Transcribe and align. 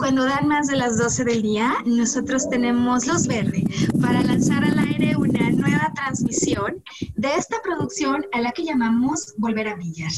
Cuando 0.00 0.24
dan 0.24 0.48
más 0.48 0.66
de 0.68 0.76
las 0.76 0.96
12 0.96 1.24
del 1.24 1.42
día, 1.42 1.74
nosotros 1.84 2.48
tenemos 2.48 3.06
luz 3.06 3.26
verde 3.26 3.62
para 4.00 4.22
lanzar 4.22 4.64
al 4.64 4.78
aire 4.78 5.14
una 5.14 5.50
nueva 5.50 5.92
transmisión 5.94 6.82
de 7.16 7.34
esta 7.34 7.60
producción 7.62 8.24
a 8.32 8.40
la 8.40 8.50
que 8.52 8.64
llamamos 8.64 9.34
Volver 9.36 9.68
a 9.68 9.74
Brillar. 9.74 10.10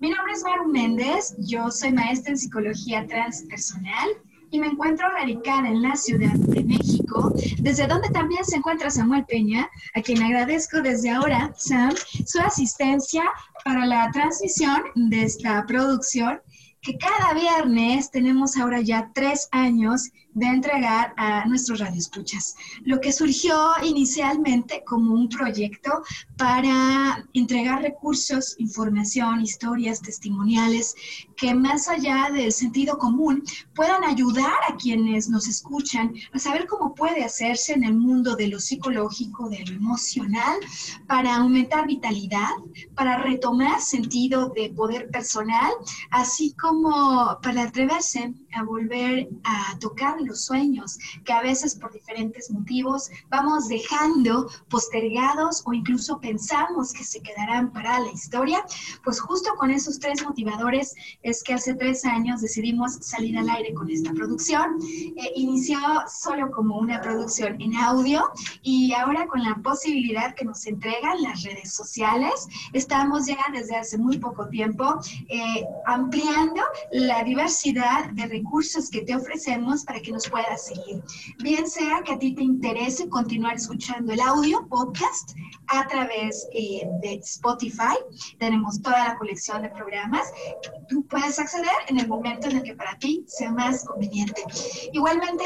Mi 0.00 0.10
nombre 0.10 0.32
es 0.32 0.42
Maru 0.42 0.68
Méndez, 0.68 1.36
yo 1.38 1.70
soy 1.70 1.92
maestra 1.92 2.32
en 2.32 2.38
psicología 2.38 3.06
transpersonal 3.06 4.08
y 4.50 4.58
me 4.58 4.66
encuentro 4.66 5.08
radicada 5.08 5.68
en 5.68 5.82
la 5.82 5.94
Ciudad 5.94 6.34
de 6.34 6.64
México, 6.64 7.32
desde 7.60 7.86
donde 7.86 8.08
también 8.08 8.44
se 8.44 8.56
encuentra 8.56 8.90
Samuel 8.90 9.24
Peña, 9.24 9.70
a 9.94 10.02
quien 10.02 10.20
agradezco 10.20 10.82
desde 10.82 11.10
ahora, 11.10 11.54
Sam, 11.56 11.94
su 12.26 12.40
asistencia 12.40 13.22
para 13.64 13.86
la 13.86 14.10
transmisión 14.10 14.82
de 14.96 15.22
esta 15.22 15.64
producción 15.64 16.40
que 16.80 16.96
cada 16.96 17.34
viernes 17.34 18.10
tenemos 18.10 18.56
ahora 18.56 18.80
ya 18.80 19.10
tres 19.14 19.48
años 19.52 20.10
de 20.38 20.46
entregar 20.46 21.14
a 21.16 21.44
nuestros 21.46 21.80
radioescuchas. 21.80 22.54
Lo 22.84 23.00
que 23.00 23.12
surgió 23.12 23.56
inicialmente 23.82 24.82
como 24.84 25.14
un 25.14 25.28
proyecto 25.28 26.02
para 26.36 27.26
entregar 27.32 27.82
recursos, 27.82 28.54
información, 28.58 29.42
historias, 29.42 30.00
testimoniales 30.00 30.94
que 31.36 31.54
más 31.54 31.88
allá 31.88 32.30
del 32.32 32.52
sentido 32.52 32.98
común 32.98 33.42
puedan 33.74 34.04
ayudar 34.04 34.58
a 34.68 34.76
quienes 34.76 35.28
nos 35.28 35.46
escuchan 35.46 36.12
a 36.32 36.38
saber 36.38 36.66
cómo 36.66 36.94
puede 36.94 37.24
hacerse 37.24 37.72
en 37.72 37.84
el 37.84 37.94
mundo 37.94 38.36
de 38.36 38.48
lo 38.48 38.58
psicológico, 38.58 39.48
de 39.48 39.64
lo 39.64 39.74
emocional, 39.74 40.58
para 41.06 41.36
aumentar 41.36 41.86
vitalidad, 41.86 42.50
para 42.94 43.18
retomar 43.22 43.80
sentido 43.80 44.52
de 44.54 44.70
poder 44.70 45.08
personal, 45.10 45.72
así 46.10 46.54
como 46.54 47.38
para 47.42 47.64
atreverse 47.64 48.34
a 48.54 48.62
volver 48.64 49.28
a 49.44 49.78
tocar 49.78 50.20
los 50.28 50.44
sueños 50.44 50.98
que 51.24 51.32
a 51.32 51.42
veces 51.42 51.74
por 51.74 51.92
diferentes 51.92 52.50
motivos 52.50 53.10
vamos 53.28 53.68
dejando 53.68 54.48
postergados 54.68 55.62
o 55.66 55.72
incluso 55.72 56.20
pensamos 56.20 56.92
que 56.92 57.04
se 57.04 57.20
quedarán 57.20 57.72
para 57.72 57.98
la 57.98 58.12
historia, 58.12 58.64
pues 59.02 59.20
justo 59.20 59.50
con 59.56 59.70
esos 59.70 59.98
tres 59.98 60.22
motivadores 60.24 60.94
es 61.22 61.42
que 61.42 61.54
hace 61.54 61.74
tres 61.74 62.04
años 62.04 62.40
decidimos 62.40 62.94
salir 63.00 63.36
al 63.38 63.48
aire 63.50 63.74
con 63.74 63.90
esta 63.90 64.12
producción. 64.12 64.78
Eh, 65.16 65.32
inició 65.34 65.78
solo 66.08 66.50
como 66.50 66.78
una 66.78 67.00
producción 67.00 67.60
en 67.60 67.74
audio 67.76 68.30
y 68.62 68.92
ahora 68.92 69.26
con 69.26 69.42
la 69.42 69.56
posibilidad 69.56 70.34
que 70.34 70.44
nos 70.44 70.66
entregan 70.66 71.22
las 71.22 71.42
redes 71.42 71.72
sociales, 71.74 72.46
estamos 72.72 73.26
ya 73.26 73.38
desde 73.52 73.76
hace 73.76 73.98
muy 73.98 74.18
poco 74.18 74.48
tiempo 74.48 75.00
eh, 75.28 75.64
ampliando 75.86 76.62
la 76.92 77.24
diversidad 77.24 78.10
de 78.12 78.26
recursos 78.26 78.90
que 78.90 79.02
te 79.02 79.14
ofrecemos 79.14 79.84
para 79.84 80.00
que 80.00 80.12
nos 80.12 80.17
puedas 80.30 80.66
seguir. 80.66 81.02
Bien 81.38 81.68
sea 81.68 82.02
que 82.04 82.12
a 82.12 82.18
ti 82.18 82.34
te 82.34 82.42
interese 82.42 83.08
continuar 83.08 83.56
escuchando 83.56 84.12
el 84.12 84.20
audio 84.20 84.66
podcast 84.68 85.32
a 85.68 85.86
través 85.86 86.46
eh, 86.52 86.86
de 87.02 87.14
Spotify, 87.14 87.96
tenemos 88.38 88.80
toda 88.82 89.08
la 89.08 89.18
colección 89.18 89.62
de 89.62 89.70
programas. 89.70 90.32
Tú 90.88 91.06
puedes 91.06 91.38
acceder 91.38 91.68
en 91.88 91.98
el 91.98 92.08
momento 92.08 92.48
en 92.48 92.56
el 92.56 92.62
que 92.62 92.74
para 92.74 92.96
ti 92.98 93.24
sea 93.26 93.52
más 93.52 93.84
conveniente. 93.84 94.42
Igualmente, 94.92 95.44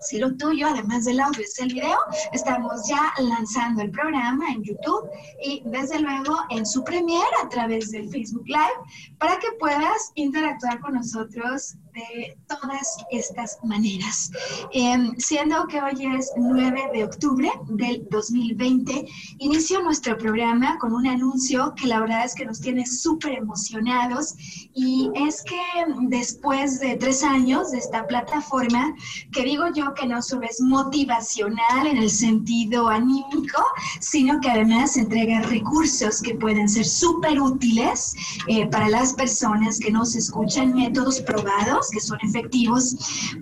si 0.00 0.18
lo 0.18 0.36
tuyo, 0.36 0.68
además 0.68 1.04
del 1.04 1.20
audio, 1.20 1.42
es 1.42 1.58
el 1.58 1.72
video, 1.72 1.98
estamos 2.32 2.88
ya 2.88 3.12
lanzando 3.18 3.82
el 3.82 3.90
programa 3.90 4.50
en 4.50 4.62
YouTube 4.62 5.08
y 5.44 5.62
desde 5.66 6.00
luego 6.00 6.36
en 6.50 6.64
su 6.66 6.84
premiere 6.84 7.24
a 7.44 7.48
través 7.48 7.90
del 7.90 8.08
Facebook 8.10 8.46
Live 8.46 9.16
para 9.18 9.38
que 9.38 9.48
puedas 9.58 10.12
interactuar 10.14 10.80
con 10.80 10.94
nosotros 10.94 11.76
de 11.92 12.38
todas 12.46 12.96
estas 13.10 13.58
maneras. 13.64 14.30
Em, 14.72 15.14
siendo 15.18 15.66
que 15.66 15.80
hoy 15.80 16.06
es 16.16 16.30
9 16.36 16.90
de 16.92 17.04
octubre 17.04 17.50
del 17.68 18.06
2020, 18.10 19.06
inicio 19.38 19.82
nuestro 19.82 20.16
programa 20.16 20.78
con 20.78 20.92
un 20.92 21.06
anuncio 21.06 21.74
que 21.74 21.86
la 21.86 22.00
verdad 22.00 22.24
es 22.24 22.34
que 22.34 22.44
nos 22.44 22.60
tiene 22.60 22.86
súper 22.86 23.32
emocionados 23.32 24.34
y 24.74 25.10
es 25.14 25.42
que 25.42 25.60
después 26.02 26.80
de 26.80 26.96
tres 26.96 27.22
años 27.22 27.72
de 27.72 27.78
esta 27.78 28.06
plataforma, 28.06 28.94
que 29.32 29.42
digo 29.42 29.64
yo 29.74 29.87
que 29.94 30.06
no 30.06 30.22
solo 30.22 30.46
es 30.48 30.60
motivacional 30.60 31.86
en 31.86 31.98
el 31.98 32.10
sentido 32.10 32.88
anímico, 32.88 33.62
sino 34.00 34.40
que 34.40 34.50
además 34.50 34.96
entrega 34.96 35.42
recursos 35.42 36.20
que 36.22 36.34
pueden 36.34 36.68
ser 36.68 36.84
súper 36.84 37.40
útiles 37.40 38.14
eh, 38.46 38.66
para 38.66 38.88
las 38.88 39.12
personas 39.14 39.78
que 39.78 39.90
nos 39.90 40.14
escuchan, 40.14 40.74
métodos 40.74 41.20
probados 41.20 41.90
que 41.90 42.00
son 42.00 42.18
efectivos, 42.22 42.96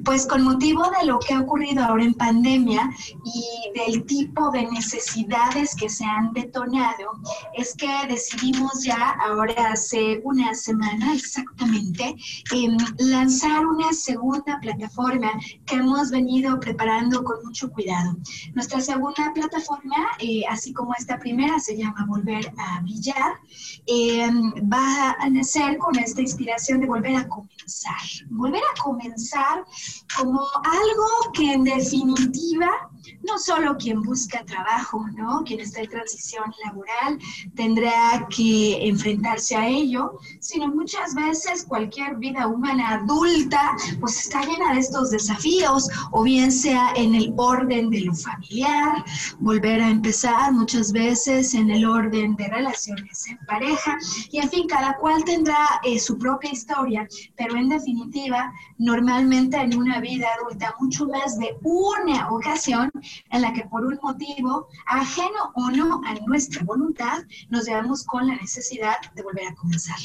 pues 0.04 0.26
con 0.26 0.42
motivo 0.42 0.82
de 1.00 1.06
lo 1.06 1.18
que 1.18 1.34
ha 1.34 1.40
ocurrido 1.40 1.84
ahora 1.84 2.04
en 2.04 2.14
pandemia 2.14 2.90
y 3.24 3.78
del 3.78 4.04
tipo 4.04 4.50
de 4.50 4.66
necesidades 4.70 5.74
que 5.74 5.88
se 5.88 6.04
han 6.04 6.32
detonado, 6.32 7.12
es 7.54 7.74
que 7.74 7.88
decidimos 8.08 8.84
ya 8.84 9.16
ahora 9.20 9.72
hace 9.72 10.20
una 10.24 10.54
semana 10.54 11.14
exactamente 11.14 12.14
em, 12.52 12.76
lanzar 12.98 13.66
una 13.66 13.92
segunda 13.92 14.58
plataforma 14.60 15.32
que 15.66 15.76
hemos 15.76 16.10
venido 16.10 16.35
preparando 16.60 17.22
con 17.24 17.44
mucho 17.44 17.70
cuidado. 17.70 18.16
Nuestra 18.54 18.80
segunda 18.80 19.32
plataforma, 19.34 19.96
eh, 20.18 20.42
así 20.48 20.72
como 20.72 20.94
esta 20.94 21.18
primera, 21.18 21.58
se 21.58 21.76
llama 21.76 22.06
Volver 22.08 22.52
a 22.58 22.80
Brillar, 22.82 23.34
em, 23.86 24.52
va 24.72 25.16
a 25.18 25.28
nacer 25.30 25.78
con 25.78 25.98
esta 25.98 26.20
inspiración 26.20 26.80
de 26.80 26.86
volver 26.86 27.16
a 27.16 27.28
comenzar 27.28 27.96
volver 28.30 28.62
a 28.62 28.82
comenzar 28.82 29.64
como 30.16 30.40
algo 30.64 31.32
que 31.32 31.52
en 31.52 31.64
definitiva 31.64 32.70
no 33.22 33.38
solo 33.38 33.76
quien 33.76 34.02
busca 34.02 34.44
trabajo, 34.44 35.04
¿no? 35.14 35.42
Quien 35.44 35.60
está 35.60 35.80
en 35.80 35.90
transición 35.90 36.44
laboral 36.64 37.18
tendrá 37.54 38.26
que 38.34 38.86
enfrentarse 38.86 39.56
a 39.56 39.68
ello, 39.68 40.18
sino 40.40 40.68
muchas 40.68 41.14
veces 41.14 41.64
cualquier 41.64 42.16
vida 42.16 42.46
humana 42.46 42.94
adulta 42.94 43.76
pues 44.00 44.18
está 44.18 44.42
llena 44.44 44.74
de 44.74 44.80
estos 44.80 45.10
desafíos, 45.10 45.88
o 46.12 46.22
bien 46.22 46.50
sea 46.50 46.92
en 46.96 47.14
el 47.14 47.32
orden 47.36 47.90
de 47.90 48.00
lo 48.02 48.14
familiar, 48.14 49.04
volver 49.38 49.80
a 49.80 49.90
empezar 49.90 50.52
muchas 50.52 50.92
veces 50.92 51.54
en 51.54 51.70
el 51.70 51.84
orden 51.84 52.36
de 52.36 52.48
relaciones 52.48 53.26
en 53.28 53.38
pareja, 53.46 53.96
y 54.30 54.38
en 54.38 54.48
fin, 54.50 54.66
cada 54.68 54.96
cual 54.98 55.24
tendrá 55.24 55.80
eh, 55.84 55.98
su 55.98 56.18
propia 56.18 56.52
historia, 56.52 57.06
pero 57.36 57.56
en 57.56 57.68
definitiva, 57.68 58.52
normalmente 58.78 59.56
en 59.56 59.76
una 59.76 60.00
vida 60.00 60.26
adulta, 60.40 60.74
mucho 60.80 61.06
más 61.06 61.38
de 61.38 61.56
una 61.62 62.30
ocasión, 62.30 62.90
en 63.30 63.42
la 63.42 63.52
que 63.52 63.64
por 63.64 63.84
un 63.84 63.98
motivo 64.02 64.68
ajeno 64.86 65.52
o 65.54 65.70
no 65.70 66.00
a 66.04 66.14
nuestra 66.26 66.64
voluntad 66.64 67.22
nos 67.48 67.66
veamos 67.66 68.04
con 68.04 68.26
la 68.26 68.36
necesidad 68.36 68.96
de 69.14 69.22
volver 69.22 69.48
a 69.48 69.54
comenzar. 69.54 69.96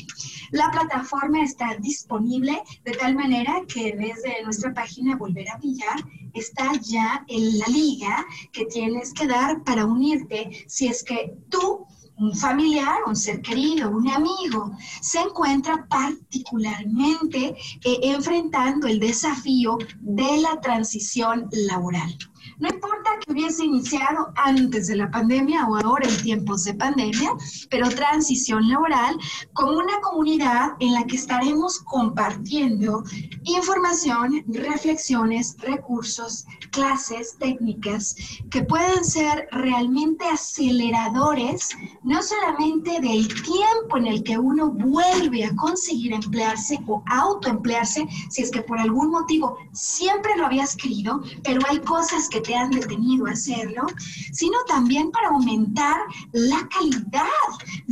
La 0.52 0.70
plataforma 0.72 1.44
está 1.44 1.76
disponible 1.80 2.62
de 2.84 2.92
tal 2.92 3.16
manera 3.16 3.62
que 3.68 3.96
desde 3.96 4.44
nuestra 4.44 4.74
página 4.74 5.16
Volver 5.16 5.50
a 5.50 5.58
Brillar 5.58 6.04
está 6.34 6.72
ya 6.82 7.24
en 7.28 7.60
la 7.60 7.66
liga 7.68 8.26
que 8.52 8.66
tienes 8.66 9.14
que 9.14 9.28
dar 9.28 9.64
para 9.64 9.86
unirte 9.86 10.66
si 10.68 10.88
es 10.88 11.04
que 11.04 11.36
tú 11.50 11.86
un 12.18 12.36
familiar, 12.36 12.98
un 13.08 13.16
ser 13.16 13.42
querido, 13.42 13.90
un 13.90 14.08
amigo, 14.08 14.72
se 15.02 15.20
encuentra 15.20 15.88
particularmente 15.88 17.56
eh, 17.84 18.00
enfrentando 18.04 18.88
el 18.88 19.00
desafío 19.00 19.80
de 20.00 20.38
la 20.38 20.62
transición 20.62 21.50
laboral. 21.52 22.16
No 22.62 22.70
importa 22.70 23.10
que 23.20 23.32
hubiese 23.32 23.66
iniciado 23.66 24.32
antes 24.36 24.86
de 24.86 24.96
la 24.96 25.10
pandemia 25.10 25.66
o 25.66 25.78
ahora 25.78 26.08
en 26.08 26.16
tiempos 26.22 26.64
de 26.64 26.76
pandemia, 26.76 27.32
pero 27.72 27.90
transición 27.90 28.70
laboral 28.70 29.18
como 29.54 29.80
una 29.80 30.00
comunidad 30.02 30.74
en 30.80 30.94
la 30.94 31.04
que 31.06 31.16
estaremos 31.16 31.80
compartiendo 31.80 33.04
información, 33.46 34.44
reflexiones, 34.48 35.58
recursos, 35.58 36.46
clases, 36.70 37.36
técnicas 37.40 38.16
que 38.52 38.62
pueden 38.62 39.04
ser 39.06 39.48
realmente 39.52 40.24
aceleradores, 40.28 41.70
no 42.04 42.22
solamente 42.22 43.02
del 43.02 43.28
tiempo 43.42 43.98
en 43.98 44.06
el 44.06 44.24
que 44.24 44.38
uno 44.38 44.70
vuelve 44.70 45.46
a 45.46 45.56
conseguir 45.56 46.14
emplearse 46.14 46.80
o 46.86 47.04
autoemplearse, 47.08 48.08
si 48.30 48.44
es 48.44 48.52
que 48.52 48.62
por 48.62 48.78
algún 48.78 49.10
motivo 49.10 49.58
siempre 49.72 50.38
lo 50.38 50.46
habías 50.46 50.76
querido, 50.76 51.24
pero 51.44 51.60
hay 51.68 51.80
cosas 51.80 52.30
que 52.30 52.40
te 52.40 52.51
han 52.56 52.72
detenido 52.72 53.28
a 53.28 53.32
hacerlo, 53.32 53.88
sino 54.32 54.58
también 54.68 55.12
para 55.12 55.30
aumentar 55.30 55.98
la 56.32 56.68
calidad 56.70 57.26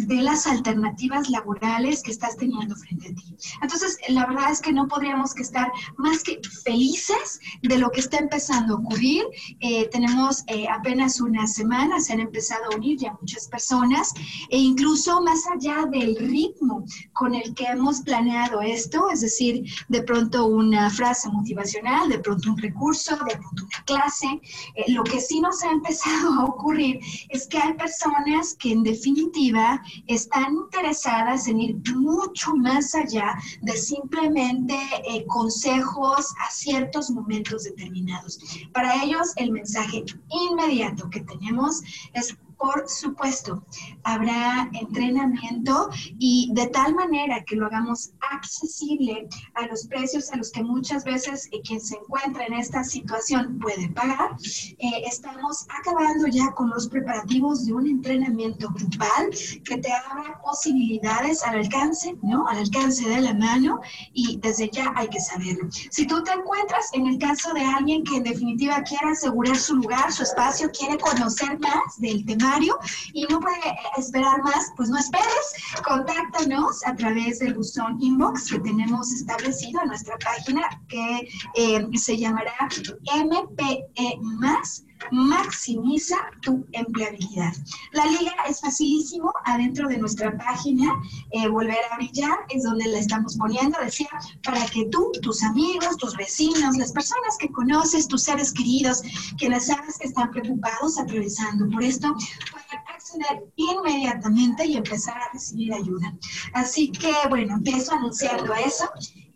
de 0.07 0.21
las 0.21 0.47
alternativas 0.47 1.29
laborales 1.29 2.03
que 2.03 2.11
estás 2.11 2.37
teniendo 2.37 2.75
frente 2.75 3.09
a 3.09 3.15
ti. 3.15 3.35
Entonces, 3.61 3.97
la 4.09 4.25
verdad 4.25 4.51
es 4.51 4.61
que 4.61 4.71
no 4.71 4.87
podríamos 4.87 5.33
que 5.33 5.43
estar 5.43 5.71
más 5.97 6.23
que 6.23 6.39
felices 6.63 7.39
de 7.61 7.77
lo 7.77 7.89
que 7.89 7.99
está 7.99 8.17
empezando 8.17 8.75
a 8.75 8.77
ocurrir. 8.77 9.23
Eh, 9.59 9.89
tenemos 9.89 10.43
eh, 10.47 10.67
apenas 10.69 11.19
unas 11.19 11.53
semanas, 11.53 12.05
se 12.05 12.13
han 12.13 12.19
empezado 12.19 12.63
a 12.71 12.75
unir 12.75 12.97
ya 12.97 13.17
muchas 13.19 13.47
personas 13.47 14.13
e 14.49 14.57
incluso 14.57 15.21
más 15.21 15.43
allá 15.47 15.85
del 15.91 16.15
ritmo 16.17 16.83
con 17.13 17.35
el 17.35 17.53
que 17.53 17.65
hemos 17.65 18.01
planeado 18.01 18.61
esto, 18.61 19.09
es 19.11 19.21
decir, 19.21 19.63
de 19.87 20.03
pronto 20.03 20.45
una 20.45 20.89
frase 20.89 21.29
motivacional, 21.29 22.09
de 22.09 22.19
pronto 22.19 22.51
un 22.51 22.57
recurso, 22.57 23.15
de 23.25 23.37
pronto 23.37 23.63
una 23.65 23.83
clase, 23.85 24.27
eh, 24.75 24.91
lo 24.91 25.03
que 25.03 25.19
sí 25.19 25.41
nos 25.41 25.63
ha 25.63 25.71
empezado 25.71 26.33
a 26.33 26.45
ocurrir 26.45 26.99
es 27.29 27.47
que 27.47 27.57
hay 27.57 27.73
personas 27.73 28.55
que 28.59 28.71
en 28.71 28.83
definitiva 28.83 29.81
están 30.07 30.56
interesadas 30.56 31.47
en 31.47 31.59
ir 31.59 31.81
mucho 31.95 32.56
más 32.56 32.94
allá 32.95 33.36
de 33.62 33.74
simplemente 33.74 34.75
eh, 35.07 35.25
consejos 35.27 36.33
a 36.45 36.51
ciertos 36.51 37.09
momentos 37.09 37.63
determinados. 37.63 38.39
Para 38.74 39.03
ellos 39.03 39.33
el 39.38 39.51
mensaje 39.51 40.03
inmediato 40.30 41.09
que 41.09 41.21
tenemos 41.21 41.81
es 42.13 42.38
por 42.59 42.88
supuesto, 42.89 43.63
habrá 44.03 44.69
entrenamiento 44.73 45.89
y 46.19 46.51
de 46.53 46.67
tal 46.67 46.94
manera 46.94 47.41
que 47.45 47.56
lo 47.56 47.67
hagamos 47.67 48.11
accesible 48.31 49.29
a 49.56 49.65
los 49.67 49.88
precios 49.88 50.29
a 50.31 50.35
los 50.35 50.51
que 50.51 50.61
muchas 50.61 51.06
veces 51.06 51.47
eh, 51.53 51.61
quien 51.65 51.79
se 51.79 51.95
encuentra 51.95 52.45
en 52.45 52.53
esta 52.53 52.83
situación 52.83 53.59
puede 53.59 53.88
pagar. 53.89 54.35
Eh, 54.77 55.03
estamos 55.06 55.65
acabando 55.79 56.27
ya 56.27 56.51
con 56.51 56.69
los 56.69 56.89
preparativos 56.89 57.65
de 57.65 57.73
un 57.73 57.88
entrenamiento 57.88 58.69
grupal 58.71 59.29
que 59.63 59.77
te 59.77 59.91
abra 59.94 60.41
posibilidades 60.44 61.41
al 61.44 61.59
alcance, 61.59 62.17
¿no? 62.21 62.45
Al 62.47 62.57
alcance 62.57 63.07
de 63.07 63.21
la 63.21 63.33
mano 63.33 63.79
y 64.11 64.38
desde 64.39 64.69
ya 64.69 64.91
hay 64.97 65.07
que 65.07 65.21
saberlo. 65.21 65.69
Si 65.91 66.06
tú 66.06 66.21
te 66.23 66.33
encuentras 66.33 66.89
en 66.91 67.07
el 67.07 67.17
caso 67.19 67.53
de 67.53 67.61
alguien 67.61 68.03
que 68.03 68.17
en 68.17 68.23
definitiva 68.23 68.83
quiere 68.83 69.11
asegurar 69.11 69.56
su 69.56 69.77
lugar, 69.77 70.11
su 70.11 70.23
espacio, 70.23 70.69
quiere 70.77 70.97
conocer 70.97 71.57
más 71.59 72.00
del 72.00 72.25
tema, 72.25 72.48
y 73.13 73.25
no 73.25 73.39
puede 73.39 73.57
esperar 73.97 74.41
más, 74.43 74.71
pues 74.75 74.89
no 74.89 74.97
esperes, 74.97 75.53
contáctanos 75.85 76.85
a 76.85 76.95
través 76.95 77.39
del 77.39 77.53
buzón 77.53 77.97
inbox 78.01 78.51
que 78.51 78.59
tenemos 78.59 79.11
establecido 79.11 79.81
en 79.81 79.89
nuestra 79.89 80.17
página 80.17 80.61
que 80.87 81.27
eh, 81.55 81.87
se 81.93 82.17
llamará 82.17 82.53
MPE 83.15 84.17
más 84.21 84.83
maximiza 85.11 86.17
tu 86.41 86.65
empleabilidad. 86.73 87.53
La 87.93 88.05
liga 88.05 88.33
es 88.47 88.61
facilísimo 88.61 89.31
adentro 89.45 89.87
de 89.87 89.97
nuestra 89.97 90.37
página, 90.37 90.93
eh, 91.31 91.47
volver 91.47 91.77
a 91.91 91.97
brillar 91.97 92.37
es 92.49 92.63
donde 92.63 92.87
la 92.87 92.99
estamos 92.99 93.35
poniendo, 93.37 93.77
decía, 93.79 94.09
para 94.43 94.65
que 94.67 94.85
tú, 94.85 95.11
tus 95.21 95.43
amigos, 95.43 95.97
tus 95.97 96.15
vecinos, 96.15 96.77
las 96.77 96.91
personas 96.91 97.37
que 97.39 97.49
conoces, 97.49 98.07
tus 98.07 98.23
seres 98.23 98.53
queridos, 98.53 99.01
quienes 99.37 99.67
sabes 99.67 99.97
que 99.97 100.07
están 100.07 100.31
preocupados 100.31 100.99
atravesando 100.99 101.69
por 101.69 101.83
esto, 101.83 102.13
puedan 102.51 102.87
acceder 102.87 103.43
inmediatamente 103.55 104.65
y 104.65 104.77
empezar 104.77 105.17
a 105.17 105.33
recibir 105.33 105.73
ayuda. 105.73 106.13
Así 106.53 106.91
que, 106.91 107.11
bueno, 107.29 107.55
empiezo 107.55 107.93
anunciando 107.93 108.53
eso. 108.53 108.89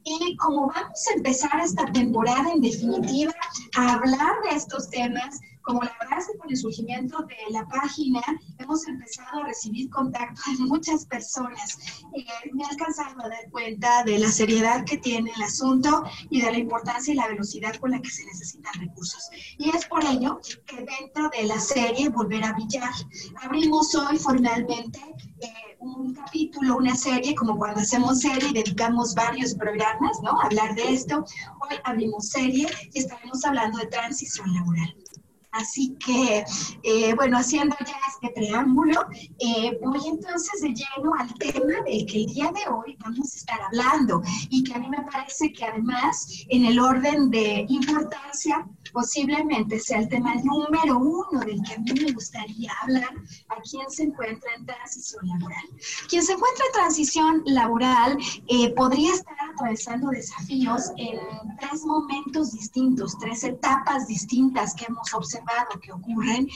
Y 0.06 0.36
como 0.36 0.68
vamos 0.68 1.08
a 1.10 1.14
empezar 1.16 1.60
esta 1.62 1.86
temporada 1.94 2.52
en 2.52 2.60
definitiva 2.60 3.34
a 3.78 3.94
hablar 3.94 4.34
de 4.44 4.58
estos 4.58 4.90
temas, 4.90 5.40
como 5.64 5.82
la 5.82 5.96
verdad 6.00 6.14
con 6.40 6.50
el 6.50 6.58
surgimiento 6.58 7.24
de 7.24 7.52
la 7.52 7.66
página 7.68 8.22
hemos 8.60 8.88
empezado 8.88 9.42
a 9.42 9.48
recibir 9.48 9.90
contacto 9.90 10.42
de 10.58 10.66
muchas 10.66 11.06
personas. 11.06 11.78
Eh, 12.16 12.26
me 12.54 12.64
he 12.64 12.66
alcanzado 12.68 13.22
a 13.22 13.30
dar 13.30 13.50
cuenta 13.50 14.04
de 14.04 14.20
la 14.20 14.30
seriedad 14.30 14.86
que 14.86 14.98
tiene 14.98 15.32
el 15.36 15.42
asunto 15.42 16.04
y 16.30 16.42
de 16.42 16.52
la 16.52 16.58
importancia 16.58 17.14
y 17.14 17.18
la 17.18 17.28
velocidad 17.28 17.76
con 17.76 17.92
la 17.92 18.02
que 18.02 18.10
se 18.10 18.26
necesitan 18.26 18.74
recursos. 18.80 19.30
Y 19.58 19.70
es 19.70 19.86
por 19.86 20.04
ello 20.06 20.40
que 20.66 20.78
dentro 20.78 21.30
de 21.30 21.44
la 21.44 21.60
serie 21.60 22.10
Volver 22.10 22.44
a 22.44 22.54
Billar, 22.54 22.94
abrimos 23.42 23.96
hoy 23.96 24.18
formalmente 24.18 25.00
eh, 25.42 25.78
un 25.80 26.14
capítulo, 26.14 26.78
una 26.78 26.96
serie, 26.96 27.36
como 27.36 27.58
cuando 27.58 27.82
hacemos 27.82 28.22
serie 28.22 28.50
y 28.50 28.54
dedicamos 28.54 29.16
varios 29.16 29.54
programas, 29.56 30.20
¿no? 30.22 30.40
A 30.40 30.46
hablar 30.46 30.76
de 30.76 30.94
esto. 30.94 31.26
Hoy 31.62 31.78
abrimos 31.84 32.30
serie 32.30 32.68
y 32.94 33.00
estaremos 33.00 33.44
hablando 33.46 33.80
de 33.80 33.88
transición 33.88 34.54
laboral. 34.54 35.03
Así 35.54 35.96
que, 36.04 36.44
eh, 36.82 37.14
bueno, 37.16 37.38
haciendo 37.38 37.76
ya 37.86 37.96
este 38.10 38.30
preámbulo, 38.30 39.06
eh, 39.40 39.78
voy 39.84 40.00
entonces 40.08 40.62
de 40.62 40.70
lleno 40.70 41.14
al 41.18 41.32
tema 41.36 41.82
del 41.86 42.06
que 42.08 42.24
el 42.24 42.26
día 42.26 42.52
de 42.52 42.72
hoy 42.72 42.98
vamos 43.00 43.34
a 43.34 43.38
estar 43.38 43.62
hablando 43.62 44.24
y 44.50 44.64
que 44.64 44.74
a 44.74 44.80
mí 44.80 44.90
me 44.90 45.04
parece 45.04 45.54
que 45.54 45.64
además 45.66 46.28
en 46.50 46.66
el 46.66 46.80
orden 46.80 47.30
de 47.30 47.68
importancia 47.70 48.68
posiblemente 48.94 49.80
sea 49.80 50.00
el 50.00 50.08
tema 50.08 50.36
número 50.36 51.00
uno 51.00 51.40
del 51.40 51.62
que 51.64 51.74
a 51.74 51.80
mí 51.80 51.92
me 52.06 52.12
gustaría 52.12 52.72
hablar 52.82 53.14
a 53.50 53.62
quien 53.62 53.90
se 53.90 54.04
encuentra 54.04 54.50
en 54.56 54.66
transición 54.66 55.28
laboral. 55.28 55.64
Quien 56.08 56.24
se 56.24 56.34
encuentra 56.34 56.66
en 56.66 56.72
transición 56.72 57.44
laboral 57.46 58.18
eh, 58.48 58.74
podría 58.76 59.14
estar 59.14 59.36
atravesando 59.54 60.10
desafíos 60.10 60.92
en 60.98 61.20
tres 61.60 61.84
momentos 61.84 62.54
distintos, 62.54 63.18
tres 63.20 63.44
etapas 63.44 64.08
distintas 64.08 64.76
que 64.76 64.86
hemos 64.86 65.14
observado 65.14 65.80
que 65.82 65.92
ocurren 65.92 66.48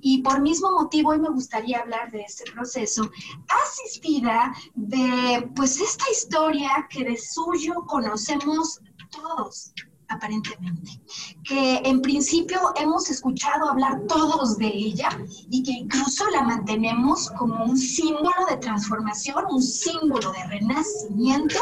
y 0.00 0.22
por 0.22 0.40
mismo 0.40 0.70
motivo 0.72 1.10
hoy 1.10 1.18
me 1.18 1.30
gustaría 1.30 1.78
hablar 1.78 2.10
de 2.10 2.20
este 2.20 2.50
proceso 2.52 3.10
asistida 3.64 4.54
de 4.74 5.50
pues 5.54 5.80
esta 5.80 6.04
historia 6.10 6.86
que 6.90 7.04
de 7.04 7.16
suyo 7.16 7.74
conocemos 7.86 8.80
todos 9.10 9.72
aparentemente, 10.08 11.00
que 11.44 11.76
en 11.84 12.00
principio 12.00 12.60
hemos 12.76 13.10
escuchado 13.10 13.68
hablar 13.70 14.02
todos 14.08 14.56
de 14.58 14.66
ella 14.66 15.08
y 15.50 15.62
que 15.62 15.72
incluso 15.72 16.28
la 16.30 16.42
mantenemos 16.42 17.30
como 17.30 17.64
un 17.64 17.76
símbolo 17.76 18.46
de 18.48 18.56
transformación, 18.58 19.44
un 19.50 19.62
símbolo 19.62 20.32
de 20.32 20.44
renacimiento 20.46 21.58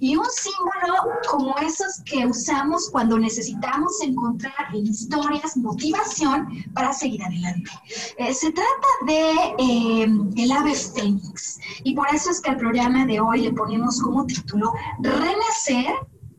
y 0.00 0.16
un 0.16 0.26
símbolo 0.30 0.94
como 1.30 1.56
esos 1.58 2.00
que 2.04 2.26
usamos 2.26 2.88
cuando 2.90 3.18
necesitamos 3.18 4.00
encontrar 4.02 4.74
en 4.74 4.86
historias 4.86 5.56
motivación 5.56 6.48
para 6.74 6.92
seguir 6.92 7.22
adelante. 7.22 7.70
Eh, 8.18 8.34
se 8.34 8.52
trata 8.52 8.88
de 9.06 9.54
eh, 9.58 10.08
el 10.36 10.52
ave 10.52 10.74
fénix 10.74 11.58
y 11.84 11.94
por 11.94 12.08
eso 12.12 12.30
es 12.30 12.40
que 12.40 12.50
el 12.50 12.56
programa 12.56 13.06
de 13.06 13.20
hoy 13.20 13.42
le 13.42 13.52
ponemos 13.52 14.00
como 14.00 14.26
título 14.26 14.72
Renacer 15.00 15.94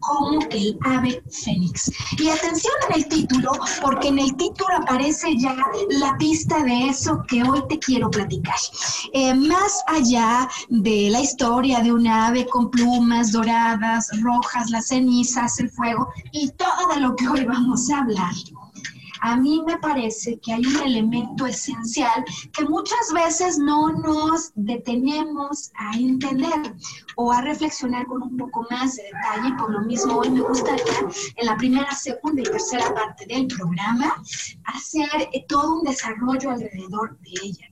como 0.09 0.39
el 0.49 0.77
ave 0.81 1.21
fénix. 1.29 1.91
Y 2.17 2.29
atención 2.29 2.73
en 2.87 2.95
el 2.95 3.07
título, 3.07 3.51
porque 3.81 4.07
en 4.07 4.19
el 4.19 4.35
título 4.37 4.75
aparece 4.77 5.37
ya 5.37 5.55
la 5.89 6.17
pista 6.17 6.63
de 6.63 6.87
eso 6.87 7.21
que 7.27 7.43
hoy 7.43 7.61
te 7.69 7.77
quiero 7.77 8.09
platicar. 8.09 8.55
Eh, 9.13 9.35
más 9.35 9.83
allá 9.87 10.49
de 10.69 11.09
la 11.11 11.21
historia 11.21 11.81
de 11.81 11.93
un 11.93 12.07
ave 12.07 12.47
con 12.47 12.71
plumas 12.71 13.31
doradas, 13.31 14.09
rojas, 14.21 14.71
las 14.71 14.87
cenizas, 14.87 15.59
el 15.59 15.69
fuego 15.69 16.09
y 16.31 16.49
todo 16.51 16.99
lo 16.99 17.15
que 17.15 17.27
hoy 17.27 17.45
vamos 17.45 17.89
a 17.91 17.99
hablar. 17.99 18.33
A 19.21 19.35
mí 19.35 19.61
me 19.65 19.77
parece 19.77 20.39
que 20.39 20.53
hay 20.53 20.65
un 20.65 20.81
elemento 20.81 21.45
esencial 21.45 22.23
que 22.53 22.63
muchas 22.65 23.11
veces 23.13 23.57
no 23.57 23.91
nos 23.91 24.51
detenemos 24.55 25.71
a 25.75 25.97
entender 25.97 26.75
o 27.15 27.31
a 27.31 27.41
reflexionar 27.41 28.05
con 28.07 28.23
un 28.23 28.37
poco 28.37 28.65
más 28.69 28.95
de 28.95 29.03
detalle. 29.03 29.55
Por 29.57 29.71
lo 29.71 29.81
mismo, 29.81 30.17
hoy 30.17 30.29
me 30.29 30.41
gustaría 30.41 30.83
en 31.35 31.45
la 31.45 31.57
primera, 31.57 31.91
segunda 31.91 32.41
y 32.41 32.45
tercera 32.45 32.93
parte 32.93 33.25
del 33.25 33.47
programa 33.47 34.21
hacer 34.65 35.09
todo 35.47 35.79
un 35.79 35.83
desarrollo 35.83 36.51
alrededor 36.51 37.17
de 37.19 37.31
ella 37.43 37.67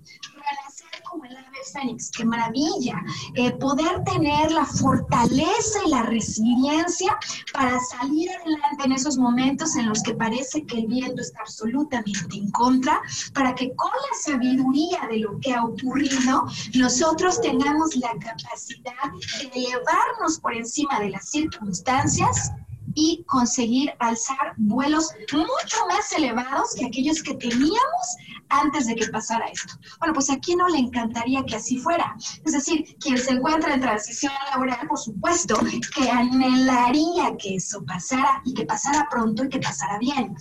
como 1.09 1.25
el 1.25 1.35
ave 1.35 1.57
fénix, 1.71 2.11
qué 2.11 2.25
maravilla. 2.25 3.01
Eh, 3.35 3.51
poder 3.53 4.03
tener 4.03 4.51
la 4.51 4.65
fortaleza 4.65 5.79
y 5.85 5.89
la 5.89 6.03
resiliencia 6.03 7.17
para 7.53 7.79
salir 7.79 8.29
adelante 8.31 8.85
en 8.85 8.91
esos 8.91 9.17
momentos 9.17 9.75
en 9.75 9.89
los 9.89 10.01
que 10.03 10.13
parece 10.13 10.65
que 10.65 10.79
el 10.79 10.87
viento 10.87 11.21
está 11.21 11.41
absolutamente 11.41 12.37
en 12.37 12.49
contra, 12.51 13.01
para 13.33 13.55
que 13.55 13.73
con 13.75 13.91
la 13.91 14.17
sabiduría 14.19 14.99
de 15.09 15.19
lo 15.19 15.39
que 15.39 15.53
ha 15.53 15.63
ocurrido, 15.63 16.45
nosotros 16.75 17.41
tengamos 17.41 17.95
la 17.95 18.11
capacidad 18.19 19.11
de 19.39 19.59
elevarnos 19.59 20.39
por 20.39 20.53
encima 20.53 20.99
de 20.99 21.09
las 21.09 21.29
circunstancias 21.29 22.51
y 22.99 23.23
conseguir 23.27 23.93
alzar 23.99 24.55
vuelos 24.57 25.11
mucho 25.31 25.77
más 25.87 26.11
elevados 26.13 26.73
que 26.75 26.87
aquellos 26.87 27.21
que 27.21 27.35
teníamos 27.35 28.17
antes 28.49 28.87
de 28.87 28.95
que 28.95 29.05
pasara 29.09 29.45
esto. 29.45 29.75
Bueno, 29.99 30.15
pues 30.15 30.31
a 30.31 30.39
quién 30.39 30.57
no 30.57 30.67
le 30.67 30.79
encantaría 30.79 31.43
que 31.45 31.57
así 31.57 31.77
fuera. 31.77 32.15
Es 32.43 32.53
decir, 32.53 32.97
quien 32.99 33.19
se 33.19 33.33
encuentra 33.33 33.75
en 33.75 33.81
transición 33.81 34.33
laboral, 34.51 34.87
por 34.87 34.97
supuesto, 34.97 35.59
que 35.95 36.09
anhelaría 36.09 37.37
que 37.37 37.57
eso 37.57 37.85
pasara 37.85 38.41
y 38.45 38.55
que 38.55 38.65
pasara 38.65 39.07
pronto 39.11 39.43
y 39.43 39.49
que 39.49 39.59
pasara 39.59 39.99
bien. 39.99 40.35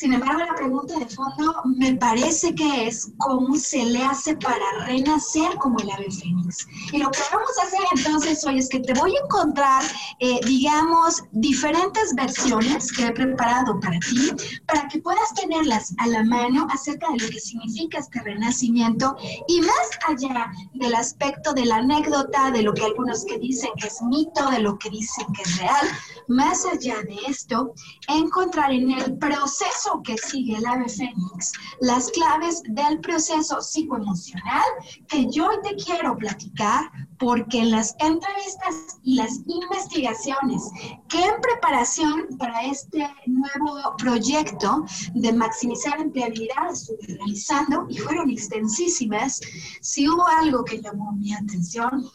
Sin 0.00 0.14
embargo, 0.14 0.40
la 0.40 0.54
pregunta 0.54 0.98
de 0.98 1.04
fondo 1.04 1.60
me 1.76 1.94
parece 1.94 2.54
que 2.54 2.86
es 2.86 3.12
cómo 3.18 3.54
se 3.54 3.84
le 3.84 4.02
hace 4.02 4.34
para 4.34 4.86
renacer 4.86 5.54
como 5.58 5.78
el 5.78 5.90
ave 5.90 6.10
fénix. 6.10 6.66
Y 6.90 6.96
lo 6.96 7.10
que 7.10 7.18
vamos 7.30 7.50
a 7.60 7.66
hacer 7.66 7.80
entonces 7.94 8.42
hoy 8.46 8.60
es 8.60 8.70
que 8.70 8.80
te 8.80 8.94
voy 8.94 9.14
a 9.14 9.20
encontrar, 9.22 9.82
eh, 10.20 10.40
digamos, 10.46 11.22
diferentes 11.32 12.14
versiones 12.14 12.90
que 12.92 13.08
he 13.08 13.12
preparado 13.12 13.78
para 13.78 13.98
ti, 13.98 14.32
para 14.66 14.88
que 14.88 15.00
puedas 15.00 15.34
tenerlas 15.34 15.92
a 15.98 16.06
la 16.06 16.24
mano 16.24 16.66
acerca 16.70 17.06
de 17.12 17.18
lo 17.18 17.28
que 17.28 17.38
significa 17.38 17.98
este 17.98 18.22
renacimiento 18.22 19.18
y 19.48 19.60
más 19.60 19.90
allá 20.08 20.50
del 20.72 20.94
aspecto 20.94 21.52
de 21.52 21.66
la 21.66 21.76
anécdota, 21.76 22.50
de 22.52 22.62
lo 22.62 22.72
que 22.72 22.86
algunos 22.86 23.26
que 23.26 23.38
dicen 23.38 23.68
que 23.78 23.88
es 23.88 24.00
mito, 24.00 24.48
de 24.48 24.60
lo 24.60 24.78
que 24.78 24.88
dicen 24.88 25.26
que 25.34 25.42
es 25.42 25.58
real, 25.58 25.86
más 26.30 26.64
allá 26.64 27.02
de 27.02 27.16
esto, 27.26 27.74
encontrar 28.08 28.72
en 28.72 28.92
el 28.92 29.18
proceso 29.18 30.00
que 30.04 30.16
sigue 30.16 30.56
el 30.56 30.64
ave 30.64 30.88
fénix, 30.88 31.52
las 31.80 32.08
claves 32.12 32.62
del 32.68 33.00
proceso 33.00 33.60
psicoemocional 33.60 34.64
que 35.08 35.28
yo 35.28 35.48
te 35.62 35.74
quiero 35.74 36.16
platicar 36.16 36.90
porque 37.18 37.58
en 37.58 37.72
las 37.72 37.96
entrevistas 37.98 38.98
y 39.02 39.16
las 39.16 39.40
investigaciones 39.46 40.62
que 41.08 41.18
en 41.18 41.40
preparación 41.40 42.28
para 42.38 42.62
este 42.62 43.06
nuevo 43.26 43.96
proyecto 43.98 44.84
de 45.14 45.32
maximizar 45.32 46.00
empleabilidad 46.00 46.70
estuve 46.72 47.16
realizando 47.18 47.86
y 47.88 47.98
fueron 47.98 48.30
extensísimas, 48.30 49.40
si 49.80 50.08
hubo 50.08 50.26
algo 50.28 50.64
que 50.64 50.80
llamó 50.80 51.12
mi 51.12 51.34
atención 51.34 52.08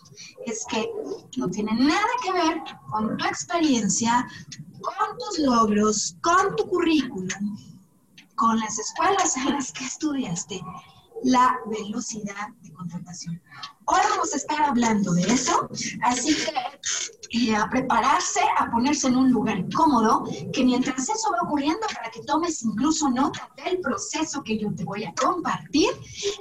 es 0.46 0.66
que 0.70 0.90
no 1.38 1.50
tiene 1.50 1.74
nada 1.74 2.08
que 2.24 2.32
ver 2.32 2.62
con 2.96 3.18
tu 3.18 3.26
experiencia, 3.26 4.26
con 4.82 5.18
tus 5.18 5.40
logros, 5.40 6.16
con 6.22 6.56
tu 6.56 6.66
currículum, 6.66 7.58
con 8.36 8.58
las 8.58 8.80
escuelas 8.80 9.36
en 9.36 9.52
las 9.52 9.74
que 9.74 9.84
estudiaste, 9.84 10.62
la 11.24 11.58
velocidad 11.66 12.48
de 12.62 12.72
contratación. 12.72 13.42
Hoy 13.88 14.00
vamos 14.10 14.34
a 14.34 14.38
estar 14.38 14.62
hablando 14.62 15.14
de 15.14 15.24
eso, 15.24 15.70
así 16.04 16.36
que 16.36 17.50
eh, 17.50 17.54
a 17.54 17.70
prepararse, 17.70 18.40
a 18.58 18.72
ponerse 18.72 19.08
en 19.08 19.18
un 19.18 19.30
lugar 19.30 19.66
cómodo, 19.74 20.24
que 20.54 20.64
mientras 20.64 21.10
eso 21.10 21.32
va 21.34 21.50
ocurriendo, 21.50 21.86
para 21.94 22.10
que 22.12 22.22
tomes 22.22 22.64
incluso 22.64 23.10
nota 23.10 23.50
del 23.58 23.82
proceso 23.82 24.42
que 24.42 24.58
yo 24.58 24.74
te 24.74 24.86
voy 24.86 25.04
a 25.04 25.14
compartir, 25.16 25.90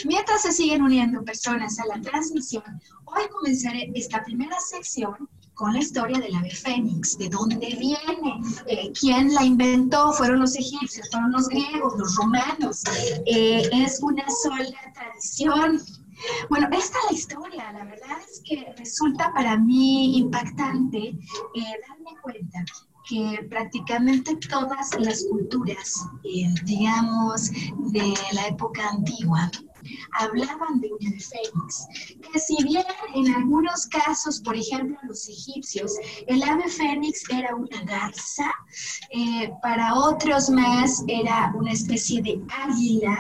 mientras 0.05 0.43
se 0.43 0.53
siguen 0.53 0.83
uniendo 0.83 1.25
personas 1.25 1.81
a 1.81 1.87
la 1.87 2.01
transmisión, 2.01 2.81
hoy 3.07 3.25
comenzaré 3.33 3.91
esta 3.97 4.23
primera 4.23 4.61
sección 4.61 5.29
con 5.55 5.73
la 5.73 5.79
historia 5.79 6.19
del 6.19 6.35
ave 6.35 6.51
fénix, 6.51 7.17
de 7.19 7.29
dónde 7.29 7.77
viene, 7.79 8.41
eh, 8.67 8.93
quién 8.99 9.33
la 9.35 9.45
inventó, 9.45 10.13
fueron 10.13 10.41
los 10.41 10.57
egipcios, 10.57 11.09
fueron 11.11 11.33
los 11.33 11.49
griegos, 11.49 11.95
los 11.97 12.17
romanos, 12.17 12.83
eh, 13.27 13.69
es 13.73 14.01
una 14.03 14.25
sola 14.43 14.93
tradición. 14.95 15.81
Bueno, 16.49 16.69
esta 16.73 16.99
es 16.99 17.05
la 17.11 17.17
historia, 17.17 17.73
la 17.73 17.85
verdad 17.85 18.19
es 18.31 18.43
que 18.45 18.73
resulta 18.77 19.33
para 19.35 19.57
mí 19.57 20.19
impactante 20.19 21.09
eh, 21.09 21.17
darme 21.89 22.21
cuenta 22.23 22.65
que 23.09 23.47
prácticamente 23.51 24.37
todas 24.49 24.99
las 24.99 25.25
culturas, 25.31 26.07
digamos, 26.65 27.51
de 27.51 28.15
la 28.33 28.47
época 28.49 28.89
antigua, 28.89 29.51
hablaban 30.13 30.81
de 30.81 30.93
un 30.93 31.07
ave 31.07 31.21
fénix, 31.21 31.87
que 32.21 32.39
si 32.39 32.63
bien 32.65 32.85
en 33.15 33.35
algunos 33.35 33.87
casos, 33.87 34.41
por 34.41 34.57
ejemplo 34.57 34.97
los 35.05 35.29
egipcios, 35.29 35.93
el 36.27 36.43
ave 36.43 36.69
fénix 36.69 37.23
era 37.31 37.55
una 37.55 37.83
garza, 37.83 38.53
eh, 39.11 39.53
para 39.63 39.95
otros 39.95 40.51
más 40.51 41.05
era 41.09 41.53
una 41.55 41.73
especie 41.73 42.23
de 42.23 42.41
águila, 42.65 43.17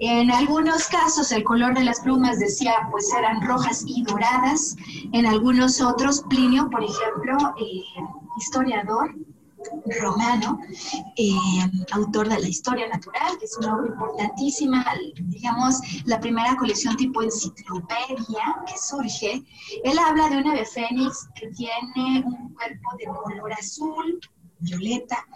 en 0.00 0.30
algunos 0.30 0.86
casos 0.88 1.32
el 1.32 1.44
color 1.44 1.74
de 1.74 1.84
las 1.84 2.00
plumas 2.00 2.38
decía 2.38 2.88
pues 2.90 3.12
eran 3.16 3.40
rojas 3.46 3.84
y 3.86 4.02
doradas, 4.04 4.76
en 5.12 5.26
algunos 5.26 5.80
otros, 5.80 6.24
Plinio, 6.28 6.68
por 6.70 6.82
ejemplo, 6.82 7.36
eh, 7.58 7.82
historiador, 8.38 9.14
romano, 10.00 10.58
eh, 11.16 11.34
autor 11.92 12.28
de 12.28 12.40
la 12.40 12.48
Historia 12.48 12.88
Natural, 12.88 13.36
que 13.38 13.44
es 13.44 13.56
una 13.58 13.76
obra 13.76 13.88
importantísima, 13.88 14.84
digamos, 15.24 15.76
la 16.04 16.20
primera 16.20 16.56
colección 16.56 16.96
tipo 16.96 17.22
enciclopedia 17.22 18.56
que 18.66 18.78
surge. 18.78 19.42
Él 19.84 19.98
habla 19.98 20.28
de 20.28 20.38
un 20.38 20.48
ave 20.48 20.64
fénix 20.64 21.28
que 21.34 21.48
tiene 21.48 22.24
un 22.26 22.54
cuerpo 22.54 22.90
de 22.98 23.04
color 23.06 23.52
azul, 23.52 24.20
violeta, 24.60 25.26